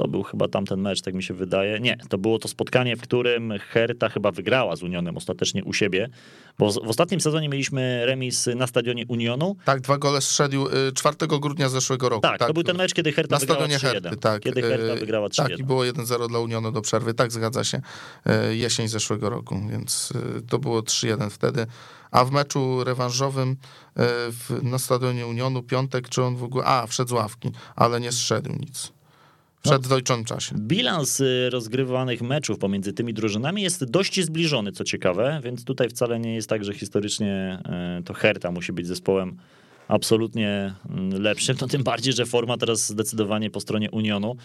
to 0.00 0.08
był 0.08 0.22
chyba 0.22 0.48
tamten 0.48 0.80
mecz, 0.80 1.02
tak 1.02 1.14
mi 1.14 1.22
się 1.22 1.34
wydaje. 1.34 1.80
Nie, 1.80 1.96
to 2.08 2.18
było 2.18 2.38
to 2.38 2.48
spotkanie, 2.48 2.96
w 2.96 3.00
którym 3.00 3.52
Herta 3.58 4.08
chyba 4.08 4.30
wygrała 4.30 4.76
z 4.76 4.82
Unionem 4.82 5.16
ostatecznie 5.16 5.64
u 5.64 5.72
siebie, 5.72 6.08
bo 6.58 6.72
w 6.72 6.88
ostatnim 6.88 7.20
sezonie 7.20 7.48
mieliśmy 7.48 8.06
remis 8.06 8.48
na 8.56 8.66
stadionie 8.66 9.04
Unionu. 9.08 9.56
Tak, 9.64 9.80
dwa 9.80 9.98
gole 9.98 10.20
strzelił 10.20 10.66
4 10.94 11.16
y, 11.22 11.40
grudnia 11.40 11.68
zeszłego 11.68 12.08
roku. 12.08 12.22
Tak, 12.22 12.38
tak, 12.38 12.48
to 12.48 12.54
był 12.54 12.62
ten 12.62 12.76
mecz, 12.76 12.94
kiedy 12.94 13.12
Herta 13.12 13.34
na 13.34 13.38
wygrała 13.38 13.60
stadionie 13.60 13.78
Herty, 13.78 14.16
tak. 14.16 14.42
Kiedy 14.42 14.62
Herta 14.62 14.94
y, 14.94 14.96
wygrała 15.00 15.28
3-1. 15.28 15.36
Tak, 15.36 15.58
i 15.58 15.64
było 15.64 15.82
1-0 15.82 16.28
dla 16.28 16.38
Unionu 16.38 16.72
do 16.72 16.80
przerwy, 16.80 17.14
tak 17.14 17.32
zgadza 17.32 17.64
się, 17.64 17.80
y, 18.50 18.56
jesień 18.56 18.88
zeszłego 18.88 19.30
roku, 19.30 19.60
więc 19.70 20.12
to 20.48 20.58
było 20.58 20.80
3-1 20.80 21.30
wtedy. 21.30 21.66
A 22.10 22.24
w 22.24 22.30
meczu 22.30 22.84
rewanżowym 22.84 23.56
na 24.62 24.78
stadionie 24.78 25.26
Unionu 25.26 25.62
piątek, 25.62 26.08
czy 26.08 26.22
on 26.22 26.36
w 26.36 26.42
ogóle, 26.42 26.64
a 26.64 26.86
wszedł 26.86 27.08
z 27.08 27.12
ławki, 27.12 27.50
ale 27.76 28.00
nie 28.00 28.12
strzelił 28.12 28.52
nic. 28.60 28.92
W 29.60 29.62
przeddojczym 29.62 30.24
czasie. 30.24 30.54
Bilans 30.58 31.20
y, 31.20 31.50
rozgrywanych 31.50 32.22
meczów 32.22 32.58
pomiędzy 32.58 32.92
tymi 32.92 33.14
drużynami 33.14 33.62
jest 33.62 33.84
dość 33.84 34.24
zbliżony, 34.24 34.72
co 34.72 34.84
ciekawe, 34.84 35.40
więc 35.44 35.64
tutaj 35.64 35.88
wcale 35.88 36.20
nie 36.20 36.34
jest 36.34 36.48
tak, 36.48 36.64
że 36.64 36.74
historycznie 36.74 37.58
y, 38.00 38.04
to 38.04 38.14
Herta 38.14 38.50
musi 38.50 38.72
być 38.72 38.86
zespołem 38.86 39.36
absolutnie 39.90 40.74
mm, 40.88 41.22
lepszym, 41.22 41.56
no 41.60 41.66
tym 41.66 41.82
bardziej, 41.82 42.12
że 42.12 42.26
forma 42.26 42.56
teraz 42.56 42.88
zdecydowanie 42.88 43.50
po 43.50 43.60
stronie 43.60 43.90
Unionu. 43.90 44.36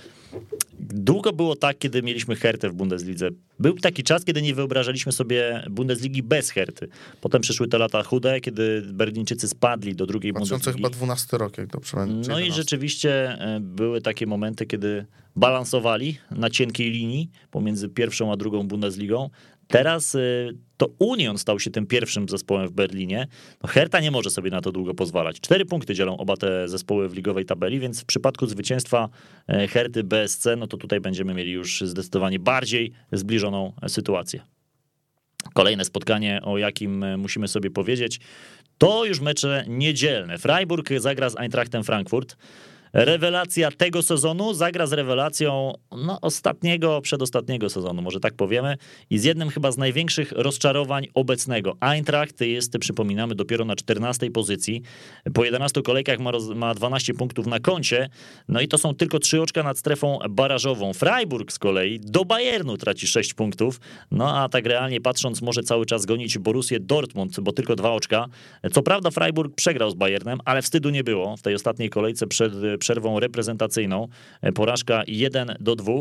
Długo 0.79 1.33
było 1.33 1.55
tak, 1.55 1.77
kiedy 1.77 2.03
mieliśmy 2.03 2.35
Hertę 2.35 2.69
w 2.69 2.73
Bundeslidze. 2.73 3.29
Był 3.59 3.75
taki 3.75 4.03
czas, 4.03 4.25
kiedy 4.25 4.41
nie 4.41 4.55
wyobrażaliśmy 4.55 5.11
sobie 5.11 5.63
Bundesligi 5.69 6.23
bez 6.23 6.49
Herty. 6.49 6.87
Potem 7.21 7.41
przyszły 7.41 7.67
te 7.67 7.77
lata 7.77 8.03
chude, 8.03 8.41
kiedy 8.41 8.81
Berlińczycy 8.81 9.47
spadli 9.47 9.95
do 9.95 10.05
drugiej 10.05 10.33
2012 10.33 10.77
chyba 10.77 10.89
12 10.89 11.37
rok, 11.37 11.57
jak 11.57 11.67
dobrze 11.67 11.91
pamiętam. 11.97 12.31
No 12.31 12.39
i 12.39 12.51
rzeczywiście 12.51 13.39
e, 13.39 13.59
były 13.59 14.01
takie 14.01 14.27
momenty, 14.27 14.65
kiedy 14.65 15.05
balansowali 15.35 16.17
na 16.31 16.49
cienkiej 16.49 16.91
linii 16.91 17.29
pomiędzy 17.51 17.89
pierwszą 17.89 18.31
a 18.31 18.37
drugą 18.37 18.67
Bundesligą. 18.67 19.29
Teraz 19.67 20.15
y, 20.15 20.57
to 20.77 20.89
Union 20.99 21.37
stał 21.37 21.59
się 21.59 21.71
tym 21.71 21.87
pierwszym 21.87 22.29
zespołem 22.29 22.67
w 22.67 22.71
Berlinie. 22.71 23.27
No 23.63 23.69
Herta 23.69 23.99
nie 23.99 24.11
może 24.11 24.29
sobie 24.29 24.51
na 24.51 24.61
to 24.61 24.71
długo 24.71 24.93
pozwalać. 24.93 25.39
Cztery 25.39 25.65
punkty 25.65 25.93
dzielą 25.93 26.17
oba 26.17 26.37
te 26.37 26.67
zespoły 26.67 27.09
w 27.09 27.13
ligowej 27.13 27.45
tabeli, 27.45 27.79
więc 27.79 28.01
w 28.01 28.05
przypadku 28.05 28.47
zwycięstwa 28.47 29.09
e, 29.47 29.67
Herty 29.67 30.03
BSC, 30.03 30.45
no 30.57 30.67
to 30.67 30.77
tutaj 30.77 30.99
będziemy 30.99 31.33
mieli 31.33 31.51
już 31.51 31.81
zdecydowanie 31.81 32.39
bardziej 32.39 32.91
zbliżoną 33.11 33.73
sytuację. 33.87 34.41
Kolejne 35.53 35.85
spotkanie, 35.85 36.41
o 36.43 36.57
jakim 36.57 37.03
e, 37.03 37.17
musimy 37.17 37.47
sobie 37.47 37.71
powiedzieć, 37.71 38.19
to 38.77 39.05
już 39.05 39.19
mecze 39.19 39.65
niedzielne. 39.67 40.37
Freiburg 40.37 40.89
zagra 40.97 41.29
z 41.29 41.39
Eintrachtem 41.39 41.83
Frankfurt 41.83 42.37
rewelacja 42.95 43.71
tego 43.71 44.01
sezonu 44.01 44.53
zagra 44.53 44.87
z 44.87 44.93
rewelacją 44.93 45.73
no, 45.91 46.21
ostatniego, 46.21 47.01
przedostatniego 47.01 47.69
sezonu, 47.69 48.01
może 48.01 48.19
tak 48.19 48.33
powiemy, 48.33 48.77
i 49.09 49.19
z 49.19 49.23
jednym 49.23 49.49
chyba 49.49 49.71
z 49.71 49.77
największych 49.77 50.31
rozczarowań 50.31 51.07
obecnego. 51.13 51.77
Eintracht 51.79 52.41
jest, 52.41 52.77
przypominamy, 52.79 53.35
dopiero 53.35 53.65
na 53.65 53.75
14 53.75 54.31
pozycji. 54.31 54.81
Po 55.33 55.45
11 55.45 55.81
kolejkach 55.81 56.19
ma, 56.19 56.31
roz, 56.31 56.49
ma 56.49 56.73
12 56.73 57.13
punktów 57.13 57.47
na 57.47 57.59
koncie, 57.59 58.09
no 58.47 58.61
i 58.61 58.67
to 58.67 58.77
są 58.77 58.95
tylko 58.95 59.19
3 59.19 59.41
oczka 59.41 59.63
nad 59.63 59.77
strefą 59.77 60.19
barażową. 60.29 60.93
Freiburg 60.93 61.51
z 61.51 61.59
kolei 61.59 61.99
do 61.99 62.25
Bayernu 62.25 62.77
traci 62.77 63.07
6 63.07 63.33
punktów, 63.33 63.79
no 64.11 64.37
a 64.37 64.49
tak 64.49 64.65
realnie 64.65 65.01
patrząc 65.01 65.41
może 65.41 65.63
cały 65.63 65.85
czas 65.85 66.05
gonić 66.05 66.37
Borussię 66.37 66.79
Dortmund, 66.79 67.39
bo 67.39 67.51
tylko 67.51 67.75
2 67.75 67.91
oczka. 67.91 68.25
Co 68.73 68.83
prawda 68.83 69.11
Freiburg 69.11 69.55
przegrał 69.55 69.91
z 69.91 69.95
Bayernem, 69.95 70.39
ale 70.45 70.61
wstydu 70.61 70.89
nie 70.89 71.03
było 71.03 71.37
w 71.37 71.41
tej 71.41 71.55
ostatniej 71.55 71.89
kolejce 71.89 72.27
przed 72.27 72.53
przerwą 72.85 73.19
reprezentacyjną. 73.19 74.07
E, 74.41 74.51
porażka 74.51 75.03
1 75.07 75.55
do 75.59 75.75
2. 75.75 75.93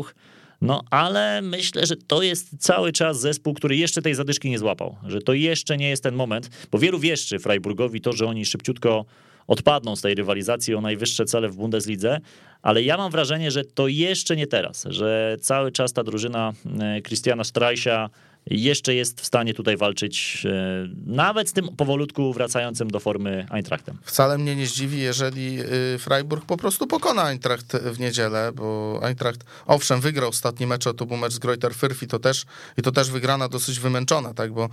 No 0.61 0.81
ale 0.89 1.41
myślę, 1.41 1.85
że 1.85 1.95
to 1.95 2.21
jest 2.21 2.57
cały 2.59 2.91
czas 2.91 3.19
zespół, 3.19 3.53
który 3.53 3.75
jeszcze 3.75 4.01
tej 4.01 4.15
zadyszki 4.15 4.49
nie 4.49 4.59
złapał, 4.59 4.95
że 5.07 5.21
to 5.21 5.33
jeszcze 5.33 5.77
nie 5.77 5.89
jest 5.89 6.03
ten 6.03 6.15
moment, 6.15 6.49
bo 6.71 6.79
wielu 6.79 6.99
wieszczy 6.99 7.39
Freiburgowi 7.39 8.01
to, 8.01 8.13
że 8.13 8.25
oni 8.25 8.45
szybciutko 8.45 9.05
odpadną 9.47 9.95
z 9.95 10.01
tej 10.01 10.15
rywalizacji 10.15 10.75
o 10.75 10.81
najwyższe 10.81 11.25
cele 11.25 11.49
w 11.49 11.55
Bundeslidze, 11.55 12.19
ale 12.61 12.83
ja 12.83 12.97
mam 12.97 13.11
wrażenie, 13.11 13.51
że 13.51 13.63
to 13.63 13.87
jeszcze 13.87 14.35
nie 14.35 14.47
teraz, 14.47 14.85
że 14.89 15.37
cały 15.41 15.71
czas 15.71 15.93
ta 15.93 16.03
drużyna 16.03 16.53
e, 16.79 17.01
Christiana 17.01 17.43
Strajsia 17.43 18.09
jeszcze 18.47 18.95
jest 18.95 19.21
w 19.21 19.25
stanie 19.25 19.53
tutaj 19.53 19.77
walczyć, 19.77 20.45
e, 20.49 20.87
nawet 21.05 21.49
z 21.49 21.53
tym 21.53 21.67
powolutku 21.77 22.33
wracającym 22.33 22.91
do 22.91 22.99
formy 22.99 23.45
Eintrachtem. 23.49 23.97
Wcale 24.03 24.37
mnie 24.37 24.55
nie 24.55 24.67
zdziwi, 24.67 24.99
jeżeli 24.99 25.59
y, 25.61 25.99
Freiburg 25.99 26.45
po 26.45 26.57
prostu 26.57 26.87
pokona 26.87 27.23
Eintracht 27.23 27.77
w 27.77 27.99
niedzielę, 27.99 28.51
bo 28.55 28.99
Eintracht, 29.03 29.43
owszem, 29.65 30.01
wygrał 30.01 30.29
ostatni 30.29 30.67
mecz, 30.67 30.83
to 30.83 31.05
był 31.05 31.17
mecz 31.17 31.33
z 31.33 31.39
Greuter 31.39 31.71
Fürth 31.71 32.03
i 32.03 32.07
to 32.07 32.19
też, 32.19 32.45
i 32.77 32.81
to 32.81 32.91
też 32.91 33.11
wygrana 33.11 33.49
dosyć 33.49 33.79
wymęczona, 33.79 34.33
tak, 34.33 34.53
bo 34.53 34.65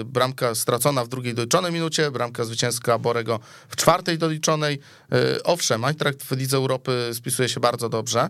y, 0.00 0.04
bramka 0.04 0.54
stracona 0.54 1.04
w 1.04 1.08
drugiej 1.08 1.34
doliczonej 1.34 1.72
minucie, 1.72 2.10
bramka 2.10 2.44
zwycięska 2.44 2.98
Borego 2.98 3.40
w 3.68 3.76
czwartej 3.76 4.18
doliczonej. 4.18 4.78
Y, 5.36 5.42
owszem, 5.42 5.84
Eintracht 5.84 6.22
w 6.22 6.32
Lidze 6.36 6.56
Europy 6.56 7.10
spisuje 7.12 7.48
się 7.48 7.60
bardzo 7.60 7.88
dobrze, 7.88 8.28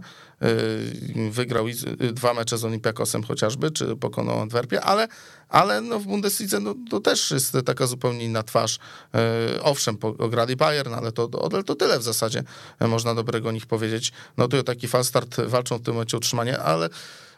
wygrał 1.30 1.66
dwa 2.12 2.34
mecze 2.34 2.58
z 2.58 2.64
Olympiakosem 2.64 3.22
chociażby, 3.22 3.70
czy 3.70 3.96
pokonał 3.96 4.40
Ale, 4.82 5.08
ale 5.48 5.80
no 5.80 5.98
w 5.98 6.04
Bundeslidze 6.04 6.60
no, 6.60 6.74
to 6.90 7.00
też 7.00 7.30
jest 7.30 7.56
taka 7.66 7.86
zupełnie 7.86 8.24
inna 8.24 8.42
twarz. 8.42 8.78
E, 9.14 9.62
owszem, 9.62 9.98
ograli 10.18 10.56
Bayern, 10.56 10.94
ale 10.94 11.12
to, 11.12 11.28
to, 11.28 11.62
to 11.62 11.74
tyle 11.74 11.98
w 11.98 12.02
zasadzie 12.02 12.42
e, 12.80 12.88
można 12.88 13.14
dobrego 13.14 13.48
o 13.48 13.52
nich 13.52 13.66
powiedzieć. 13.66 14.12
No 14.36 14.48
to 14.48 14.62
taki 14.62 14.88
falstart 14.88 15.40
walczą 15.40 15.78
w 15.78 15.82
tym 15.82 15.94
momencie 15.94 16.16
o 16.16 16.18
utrzymanie, 16.18 16.58
ale 16.58 16.88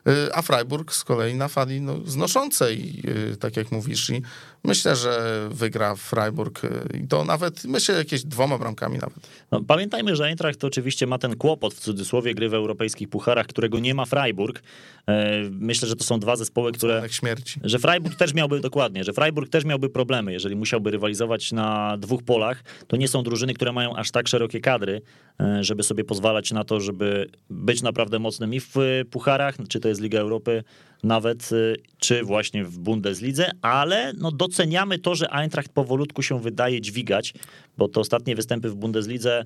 Y, 0.06 0.34
a 0.34 0.42
Freiburg 0.42 0.92
z 0.92 1.04
kolei 1.04 1.34
na 1.34 1.48
fali 1.48 1.80
no, 1.80 1.94
znoszącej, 2.04 3.02
tak 3.40 3.56
jak 3.56 3.72
mówisz. 3.72 4.10
I 4.10 4.22
myślę, 4.66 4.96
że 4.96 5.46
wygra 5.50 5.94
Freiburg 5.94 6.64
y, 6.64 6.98
i 7.04 7.08
to 7.08 7.24
nawet, 7.24 7.64
myślę, 7.64 7.94
jakieś 7.94 8.24
dwoma 8.24 8.58
bramkami 8.58 8.98
nawet. 8.98 9.28
No, 9.50 9.60
pamiętajmy, 9.62 10.16
że 10.16 10.24
Eintracht 10.24 10.64
oczywiście 10.64 11.06
ma 11.06 11.18
ten 11.18 11.36
kłopot 11.36 11.74
w 11.74 11.80
cudzysłowie 11.80 12.34
gry 12.34 12.48
w 12.48 12.54
europejskich 12.54 13.08
pucharach, 13.08 13.46
którego 13.46 13.78
nie 13.78 13.94
ma 13.94 14.04
Freiburg. 14.04 14.62
E, 15.08 15.42
myślę, 15.50 15.88
że 15.88 15.96
to 15.96 16.04
są 16.04 16.20
dwa 16.20 16.36
zespoły, 16.36 16.72
które... 16.72 17.02
śmierci. 17.10 17.60
Że 17.64 17.78
Freiburg 17.78 18.16
też 18.16 18.34
miałby, 18.34 18.60
dokładnie, 18.60 19.04
że 19.04 19.12
Freiburg 19.12 19.50
też 19.50 19.64
miałby 19.64 19.88
problemy, 19.88 20.32
jeżeli 20.32 20.56
musiałby 20.56 20.90
rywalizować 20.90 21.52
na 21.52 21.96
dwóch 21.98 22.22
polach. 22.22 22.64
To 22.86 22.96
nie 22.96 23.08
są 23.08 23.22
drużyny, 23.22 23.54
które 23.54 23.72
mają 23.72 23.96
aż 23.96 24.10
tak 24.10 24.28
szerokie 24.28 24.60
kadry, 24.60 25.02
e, 25.40 25.64
żeby 25.64 25.82
sobie 25.82 26.04
pozwalać 26.04 26.52
na 26.52 26.64
to, 26.64 26.80
żeby 26.80 27.30
być 27.50 27.82
naprawdę 27.82 28.18
mocnym 28.18 28.54
i 28.54 28.60
w 28.60 28.74
pucharach, 29.10 29.56
czy 29.68 29.80
to 29.80 29.88
jest 29.88 30.00
Liga 30.00 30.18
Europy, 30.18 30.64
nawet 31.02 31.52
y, 31.52 31.76
czy 31.98 32.22
właśnie 32.22 32.64
w 32.64 32.78
Bundeslidze, 32.78 33.50
ale 33.62 34.12
no 34.18 34.32
doceniamy 34.32 34.98
to, 34.98 35.14
że 35.14 35.30
Eintracht 35.30 35.72
powolutku 35.72 36.22
się 36.22 36.40
wydaje 36.40 36.80
dźwigać, 36.80 37.34
bo 37.78 37.88
te 37.88 38.00
ostatnie 38.00 38.36
występy 38.36 38.70
w 38.70 38.74
Bundeslidze, 38.74 39.44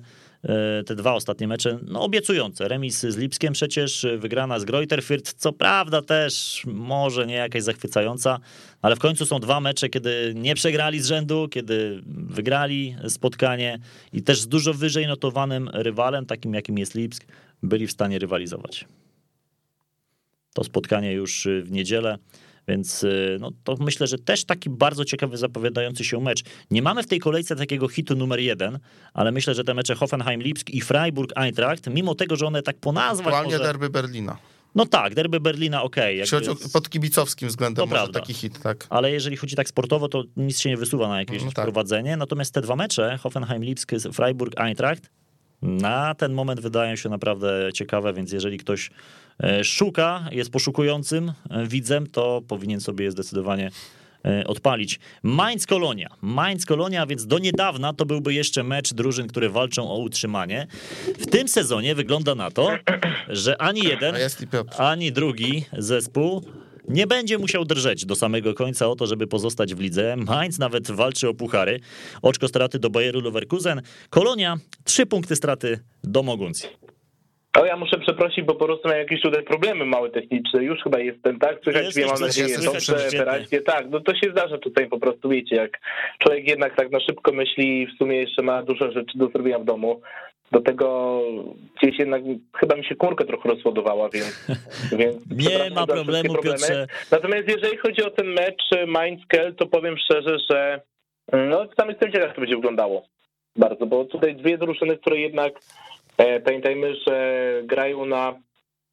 y, 0.79 0.83
te 0.83 0.95
dwa 0.95 1.13
ostatnie 1.13 1.47
mecze, 1.47 1.79
no 1.87 2.01
obiecujące. 2.01 2.67
Remis 2.67 2.99
z 2.99 3.17
Lipskiem 3.17 3.53
przecież, 3.53 4.07
wygrana 4.17 4.59
z 4.59 4.65
Greuter 4.65 4.99
Fürth, 5.03 5.33
co 5.37 5.53
prawda 5.53 6.01
też 6.01 6.63
może 6.65 7.27
nie 7.27 7.35
jakaś 7.35 7.63
zachwycająca, 7.63 8.39
ale 8.81 8.95
w 8.95 8.99
końcu 8.99 9.25
są 9.25 9.39
dwa 9.39 9.59
mecze, 9.59 9.89
kiedy 9.89 10.33
nie 10.35 10.55
przegrali 10.55 10.99
z 10.99 11.05
rzędu, 11.05 11.47
kiedy 11.51 12.01
wygrali 12.05 12.95
spotkanie 13.07 13.79
i 14.13 14.21
też 14.21 14.39
z 14.39 14.47
dużo 14.47 14.73
wyżej 14.73 15.07
notowanym 15.07 15.69
rywalem, 15.73 16.25
takim 16.25 16.53
jakim 16.53 16.77
jest 16.77 16.95
Lipsk, 16.95 17.25
byli 17.63 17.87
w 17.87 17.91
stanie 17.91 18.19
rywalizować 18.19 18.85
to 20.53 20.63
spotkanie 20.63 21.13
już 21.13 21.45
y, 21.45 21.63
w 21.63 21.71
niedzielę. 21.71 22.17
Więc 22.67 23.03
y, 23.03 23.37
no, 23.39 23.51
to 23.63 23.75
myślę, 23.79 24.07
że 24.07 24.17
też 24.17 24.45
taki 24.45 24.69
bardzo 24.69 25.05
ciekawy, 25.05 25.37
zapowiadający 25.37 26.03
się 26.03 26.19
mecz. 26.19 26.43
Nie 26.71 26.81
mamy 26.81 27.03
w 27.03 27.07
tej 27.07 27.19
kolejce 27.19 27.55
takiego 27.55 27.87
hitu 27.87 28.15
numer 28.15 28.39
jeden, 28.39 28.79
ale 29.13 29.31
myślę, 29.31 29.53
że 29.53 29.63
te 29.63 29.73
mecze 29.73 29.95
Hoffenheim-Lipsk 29.95 30.69
i 30.69 30.81
Freiburg-Eintracht, 30.81 31.89
mimo 31.93 32.15
tego, 32.15 32.35
że 32.35 32.45
one 32.45 32.61
tak 32.61 32.77
po 32.77 32.91
nazwach... 32.91 33.27
Aktualnie 33.27 33.51
może... 33.51 33.63
derby 33.63 33.89
Berlina. 33.89 34.37
No 34.75 34.85
tak, 34.85 35.15
derby 35.15 35.39
Berlina, 35.39 35.83
okej. 35.83 36.23
Okay, 36.23 36.69
pod 36.73 36.89
kibicowskim 36.89 37.47
względem 37.49 37.75
to 37.75 37.85
może 37.85 38.01
prawda. 38.01 38.19
taki 38.19 38.33
hit, 38.33 38.59
tak. 38.59 38.87
Ale 38.89 39.11
jeżeli 39.11 39.37
chodzi 39.37 39.55
tak 39.55 39.69
sportowo, 39.69 40.07
to 40.07 40.23
nic 40.37 40.59
się 40.59 40.69
nie 40.69 40.77
wysuwa 40.77 41.07
na 41.07 41.19
jakieś 41.19 41.43
no 41.43 41.51
tak. 41.51 41.65
prowadzenie. 41.65 42.17
Natomiast 42.17 42.53
te 42.53 42.61
dwa 42.61 42.75
mecze, 42.75 43.19
Hoffenheim-Lipsk, 43.23 44.11
Freiburg-Eintracht, 44.13 45.09
na 45.61 46.15
ten 46.15 46.33
moment 46.33 46.61
wydają 46.61 46.95
się 46.95 47.09
naprawdę 47.09 47.69
ciekawe, 47.73 48.13
więc 48.13 48.31
jeżeli 48.31 48.57
ktoś 48.57 48.89
szuka, 49.63 50.29
jest 50.31 50.51
poszukującym 50.51 51.31
e, 51.49 51.67
widzem, 51.67 52.07
to 52.07 52.41
powinien 52.47 52.81
sobie 52.81 53.05
je 53.05 53.11
zdecydowanie 53.11 53.71
e, 54.25 54.47
odpalić. 54.47 54.99
Mainz 55.23 55.65
Kolonia. 55.65 56.09
Mainz 56.21 56.65
Kolonia, 56.65 57.05
więc 57.05 57.27
do 57.27 57.39
niedawna 57.39 57.93
to 57.93 58.05
byłby 58.05 58.33
jeszcze 58.33 58.63
mecz 58.63 58.93
drużyn, 58.93 59.27
które 59.27 59.49
walczą 59.49 59.89
o 59.89 59.97
utrzymanie. 59.97 60.67
W 61.19 61.25
tym 61.25 61.47
sezonie 61.47 61.95
wygląda 61.95 62.35
na 62.35 62.51
to, 62.51 62.69
że 63.29 63.61
ani 63.61 63.81
jeden, 63.81 64.15
ani 64.77 65.11
drugi 65.11 65.65
zespół 65.77 66.43
nie 66.87 67.07
będzie 67.07 67.37
musiał 67.37 67.65
drżeć 67.65 68.05
do 68.05 68.15
samego 68.15 68.53
końca 68.53 68.87
o 68.87 68.95
to, 68.95 69.07
żeby 69.07 69.27
pozostać 69.27 69.75
w 69.75 69.79
lidze. 69.79 70.15
Mainz 70.15 70.59
nawet 70.59 70.91
walczy 70.91 71.29
o 71.29 71.33
puchary. 71.33 71.79
Oczko 72.21 72.47
straty 72.47 72.79
do 72.79 72.89
Bayeru 72.89 73.21
Leverkusen. 73.21 73.81
Kolonia, 74.09 74.57
trzy 74.83 75.05
punkty 75.05 75.35
straty 75.35 75.79
do 76.03 76.23
Moguncji. 76.23 76.69
O, 77.59 77.65
ja 77.65 77.77
muszę 77.77 77.97
przeprosić, 77.97 78.45
bo 78.45 78.55
po 78.55 78.65
prostu 78.65 78.87
miałem 78.87 79.01
jakieś 79.01 79.21
tutaj 79.21 79.43
problemy 79.43 79.85
małe 79.85 80.09
techniczne. 80.09 80.63
Już 80.63 80.83
chyba 80.83 80.99
jestem, 80.99 81.39
tak? 81.39 81.59
Słychać 81.63 81.95
mnie, 81.95 82.05
mam 82.05 82.21
nadzieję, 82.21 82.57
dobrze, 82.65 83.09
wyraźnie. 83.11 83.61
Tak, 83.61 83.85
no 83.89 83.99
to 83.99 84.15
się 84.15 84.31
zdarza 84.31 84.57
tutaj 84.57 84.87
po 84.87 84.99
prostu, 84.99 85.29
wiecie, 85.29 85.55
jak 85.55 85.79
człowiek 86.19 86.47
jednak 86.47 86.75
tak 86.75 86.91
na 86.91 86.99
szybko 86.99 87.31
myśli 87.31 87.81
i 87.81 87.87
w 87.87 87.97
sumie 87.97 88.17
jeszcze 88.17 88.41
ma 88.41 88.63
dużo 88.63 88.91
rzeczy 88.91 89.17
do 89.17 89.27
zrobienia 89.27 89.59
w 89.59 89.65
domu, 89.65 90.01
do 90.51 90.61
tego 90.61 91.19
gdzieś 91.81 91.99
jednak 91.99 92.21
chyba 92.59 92.75
mi 92.75 92.85
się 92.85 92.95
kurka 92.95 93.25
trochę 93.25 93.49
rozładowała, 93.49 94.09
więc... 94.09 94.47
więc 94.99 95.15
nie 95.31 95.69
ma 95.75 95.87
problemu, 95.87 96.35
Piotrze. 96.35 96.87
Natomiast 97.11 97.47
jeżeli 97.47 97.77
chodzi 97.77 98.03
o 98.03 98.09
ten 98.09 98.27
mecz 98.27 98.63
Mainz-Kel, 98.87 99.55
to 99.55 99.65
powiem 99.65 99.97
szczerze, 99.97 100.37
że 100.49 100.81
no 101.33 101.67
sam 101.77 101.89
jestem 101.89 102.11
ciekaw, 102.11 102.27
jak 102.27 102.35
to 102.35 102.41
będzie 102.41 102.55
wyglądało 102.55 103.05
bardzo, 103.55 103.85
bo 103.85 104.05
tutaj 104.05 104.35
dwie 104.35 104.57
drużyny, 104.57 104.97
które 104.97 105.17
jednak 105.19 105.53
e, 105.53 105.59
pamiętajmy, 106.43 106.95
że 107.07 107.41
grają 107.65 108.05
na 108.05 108.35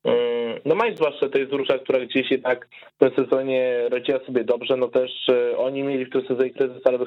Mm, 0.05 0.61
No 0.64 0.74
Mainz 0.74 0.97
zwłaszcza 0.97 1.29
to 1.29 1.39
jest 1.39 1.51
drużyna, 1.51 1.79
która 1.79 2.01
gdzieś 2.01 2.26
tak 2.43 2.68
w 2.97 2.99
tym 2.99 3.24
sezonie 3.24 3.89
radziła 3.91 4.18
sobie 4.26 4.45
dobrze, 4.45 4.76
no 4.76 4.89
też 4.89 5.11
e, 5.29 5.59
oni 5.59 5.83
mieli 5.83 6.07
w 6.07 6.12
tym 6.12 6.26
sezonie 6.29 6.51
kryzys, 6.51 6.83
ale 6.85 6.99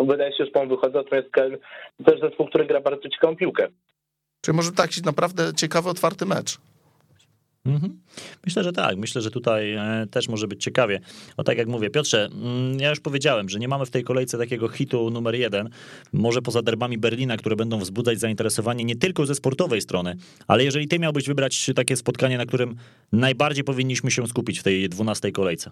wydaje 0.00 0.32
się, 0.36 0.44
że 0.44 0.50
po 0.50 0.66
wychodzą, 0.66 0.98
natomiast 0.98 1.28
Köln 1.28 1.56
to 1.98 2.10
też 2.10 2.20
zespół, 2.20 2.46
który 2.46 2.66
gra 2.66 2.80
bardzo 2.80 3.08
ciekawą 3.08 3.36
piłkę. 3.36 3.68
Czyli 4.40 4.56
może 4.56 4.72
taki 4.72 5.02
naprawdę 5.02 5.54
ciekawy, 5.54 5.90
otwarty 5.90 6.26
mecz. 6.26 6.58
Mhm. 7.64 8.00
Myślę, 8.46 8.64
że 8.64 8.72
tak. 8.72 8.96
Myślę, 8.96 9.22
że 9.22 9.30
tutaj 9.30 9.72
e, 9.72 10.06
też 10.10 10.28
może 10.28 10.48
być 10.48 10.62
ciekawie. 10.62 11.00
O 11.36 11.44
tak 11.44 11.58
jak 11.58 11.68
mówię, 11.68 11.90
Piotrze, 11.90 12.24
mm, 12.24 12.80
ja 12.80 12.90
już 12.90 13.00
powiedziałem, 13.00 13.48
że 13.48 13.58
nie 13.58 13.68
mamy 13.68 13.86
w 13.86 13.90
tej 13.90 14.04
kolejce 14.04 14.38
takiego 14.38 14.68
hitu 14.68 15.10
numer 15.10 15.34
jeden. 15.34 15.68
Może 16.12 16.42
poza 16.42 16.62
derbami 16.62 16.98
Berlina, 16.98 17.36
które 17.36 17.56
będą 17.56 17.78
wzbudzać 17.78 18.20
zainteresowanie 18.20 18.84
nie 18.84 18.96
tylko 18.96 19.26
ze 19.26 19.34
sportowej 19.34 19.80
strony, 19.80 20.16
ale 20.46 20.64
jeżeli 20.64 20.88
ty 20.88 20.98
miałbyś 20.98 21.26
wybrać 21.26 21.70
takie 21.76 21.96
spotkanie, 21.96 22.38
na 22.38 22.46
którym 22.46 22.76
najbardziej 23.12 23.64
powinniśmy 23.64 24.10
się 24.10 24.26
skupić 24.26 24.60
w 24.60 24.62
tej 24.62 24.88
dwunastej 24.88 25.32
kolejce. 25.32 25.70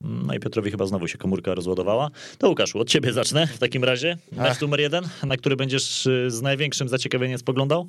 No 0.00 0.34
i 0.34 0.40
Piotrowi 0.40 0.70
chyba 0.70 0.86
znowu 0.86 1.08
się 1.08 1.18
komórka 1.18 1.54
rozładowała. 1.54 2.10
To 2.38 2.48
Łukaszu, 2.48 2.78
od 2.78 2.88
ciebie 2.88 3.12
zacznę 3.12 3.46
w 3.46 3.58
takim 3.58 3.84
razie. 3.84 4.16
Mecz 4.32 4.60
numer 4.60 4.80
jeden, 4.80 5.04
na 5.26 5.36
który 5.36 5.56
będziesz 5.56 6.06
y, 6.06 6.30
z 6.30 6.42
największym 6.42 6.88
zaciekawieniem 6.88 7.38
spoglądał? 7.38 7.88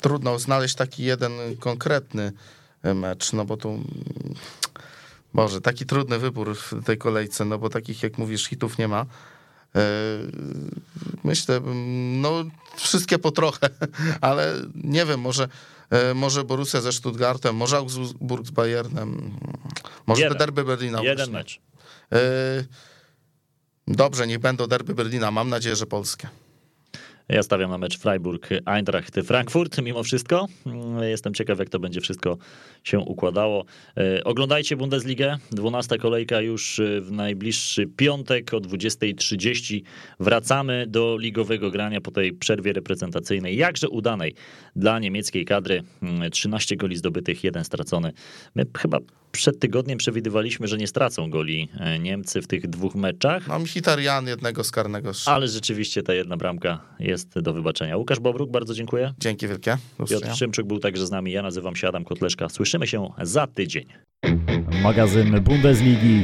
Trudno 0.00 0.38
znaleźć 0.38 0.74
taki 0.74 1.04
jeden 1.04 1.32
konkretny 1.60 2.32
mecz, 2.82 3.32
no 3.32 3.44
bo 3.44 3.56
tu... 3.56 3.80
Boże, 5.34 5.60
taki 5.60 5.86
trudny 5.86 6.18
wybór 6.18 6.56
w 6.56 6.84
tej 6.84 6.98
kolejce, 6.98 7.44
no 7.44 7.58
bo 7.58 7.68
takich, 7.68 8.02
jak 8.02 8.18
mówisz, 8.18 8.46
hitów 8.46 8.78
nie 8.78 8.88
ma. 8.88 9.06
E, 9.74 9.80
Myślę, 11.24 11.60
no 12.20 12.44
wszystkie 12.76 13.18
po 13.18 13.30
trochę, 13.30 13.68
ale 14.20 14.54
nie 14.74 15.06
wiem, 15.06 15.20
może, 15.20 15.48
e, 15.90 16.14
może 16.14 16.44
Borussia 16.44 16.80
ze 16.80 16.92
Stuttgartem, 16.92 17.56
może 17.56 17.76
Augsburg 17.76 18.46
z 18.46 18.50
Bayernem, 18.50 19.38
może 20.06 20.22
Jeden. 20.22 20.38
te 20.38 20.44
derby 20.44 20.64
Berlina. 20.64 21.02
Jeden 21.02 21.16
właśnie. 21.16 21.32
mecz. 21.32 21.60
E, 22.12 22.20
Dobrze, 23.86 24.26
niech 24.26 24.38
będą 24.38 24.66
derby 24.66 24.94
Berlina, 24.94 25.30
mam 25.30 25.48
nadzieję, 25.48 25.76
że 25.76 25.86
polskie. 25.86 26.28
Ja 27.30 27.42
stawiam 27.42 27.70
na 27.70 27.78
mecz 27.78 27.98
Freiburg-Eintracht 27.98 29.14
Frankfurt 29.24 29.82
mimo 29.82 30.02
wszystko. 30.02 30.46
Mm, 30.66 31.02
Jestem 31.02 31.34
ciekaw, 31.34 31.58
jak 31.58 31.68
to 31.68 31.78
będzie 31.78 32.00
wszystko 32.00 32.38
się 32.84 32.98
układało. 32.98 33.64
E, 33.96 34.24
Oglądajcie 34.24 34.76
Bundesligę. 34.76 35.38
12 35.50 35.98
kolejka 35.98 36.40
już 36.40 36.78
e, 36.78 37.00
w 37.00 37.12
najbliższy 37.12 37.86
piątek 37.86 38.54
o 38.54 38.58
20.30. 38.58 39.82
Wracamy 40.20 40.86
do 40.88 41.16
ligowego 41.18 41.70
grania 41.70 42.00
po 42.00 42.10
tej 42.10 42.32
przerwie 42.32 42.72
reprezentacyjnej, 42.72 43.56
jakże 43.56 43.88
udanej 43.88 44.34
dla 44.76 44.98
niemieckiej 44.98 45.44
kadry. 45.44 45.82
Mm, 46.02 46.30
13 46.30 46.76
goli 46.76 46.96
zdobytych, 46.96 47.44
jeden 47.44 47.64
stracony. 47.64 48.12
My 48.54 48.66
chyba 48.78 48.98
przed 49.32 49.58
tygodniem 49.58 49.98
przewidywaliśmy, 49.98 50.68
że 50.68 50.76
nie 50.76 50.86
stracą 50.86 51.30
goli 51.30 51.68
e, 51.80 51.98
Niemcy 51.98 52.42
w 52.42 52.46
tych 52.46 52.66
dwóch 52.66 52.94
meczach. 52.94 53.46
Mam 53.46 53.66
Hitarian 53.66 54.26
jednego 54.26 54.64
z 54.64 54.70
karnego. 54.70 55.12
Ale 55.26 55.48
rzeczywiście 55.48 56.02
ta 56.02 56.14
jedna 56.14 56.36
bramka 56.36 56.80
jest 56.98 57.38
do 57.38 57.52
wybaczenia. 57.52 57.96
Łukasz 57.96 58.20
Bobruk, 58.20 58.50
bardzo 58.50 58.74
dziękuję. 58.74 59.14
Dzięki 59.18 59.48
wielkie. 59.48 59.76
Piotr. 60.10 60.34
Szymczyk 60.36 60.66
był 60.66 60.78
także 60.78 61.06
z 61.06 61.10
nami. 61.10 61.32
Ja 61.32 61.42
nazywam 61.42 61.76
się 61.76 61.88
Adam 61.88 62.04
Kotleszka. 62.04 62.48
Słyszymy 62.48 62.86
się 62.86 63.08
za 63.22 63.46
tydzień. 63.46 63.84
Magazyn 64.82 65.40
Bundesligi 65.40 66.22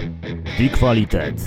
Die 0.58 0.68
Qualität. 0.70 1.44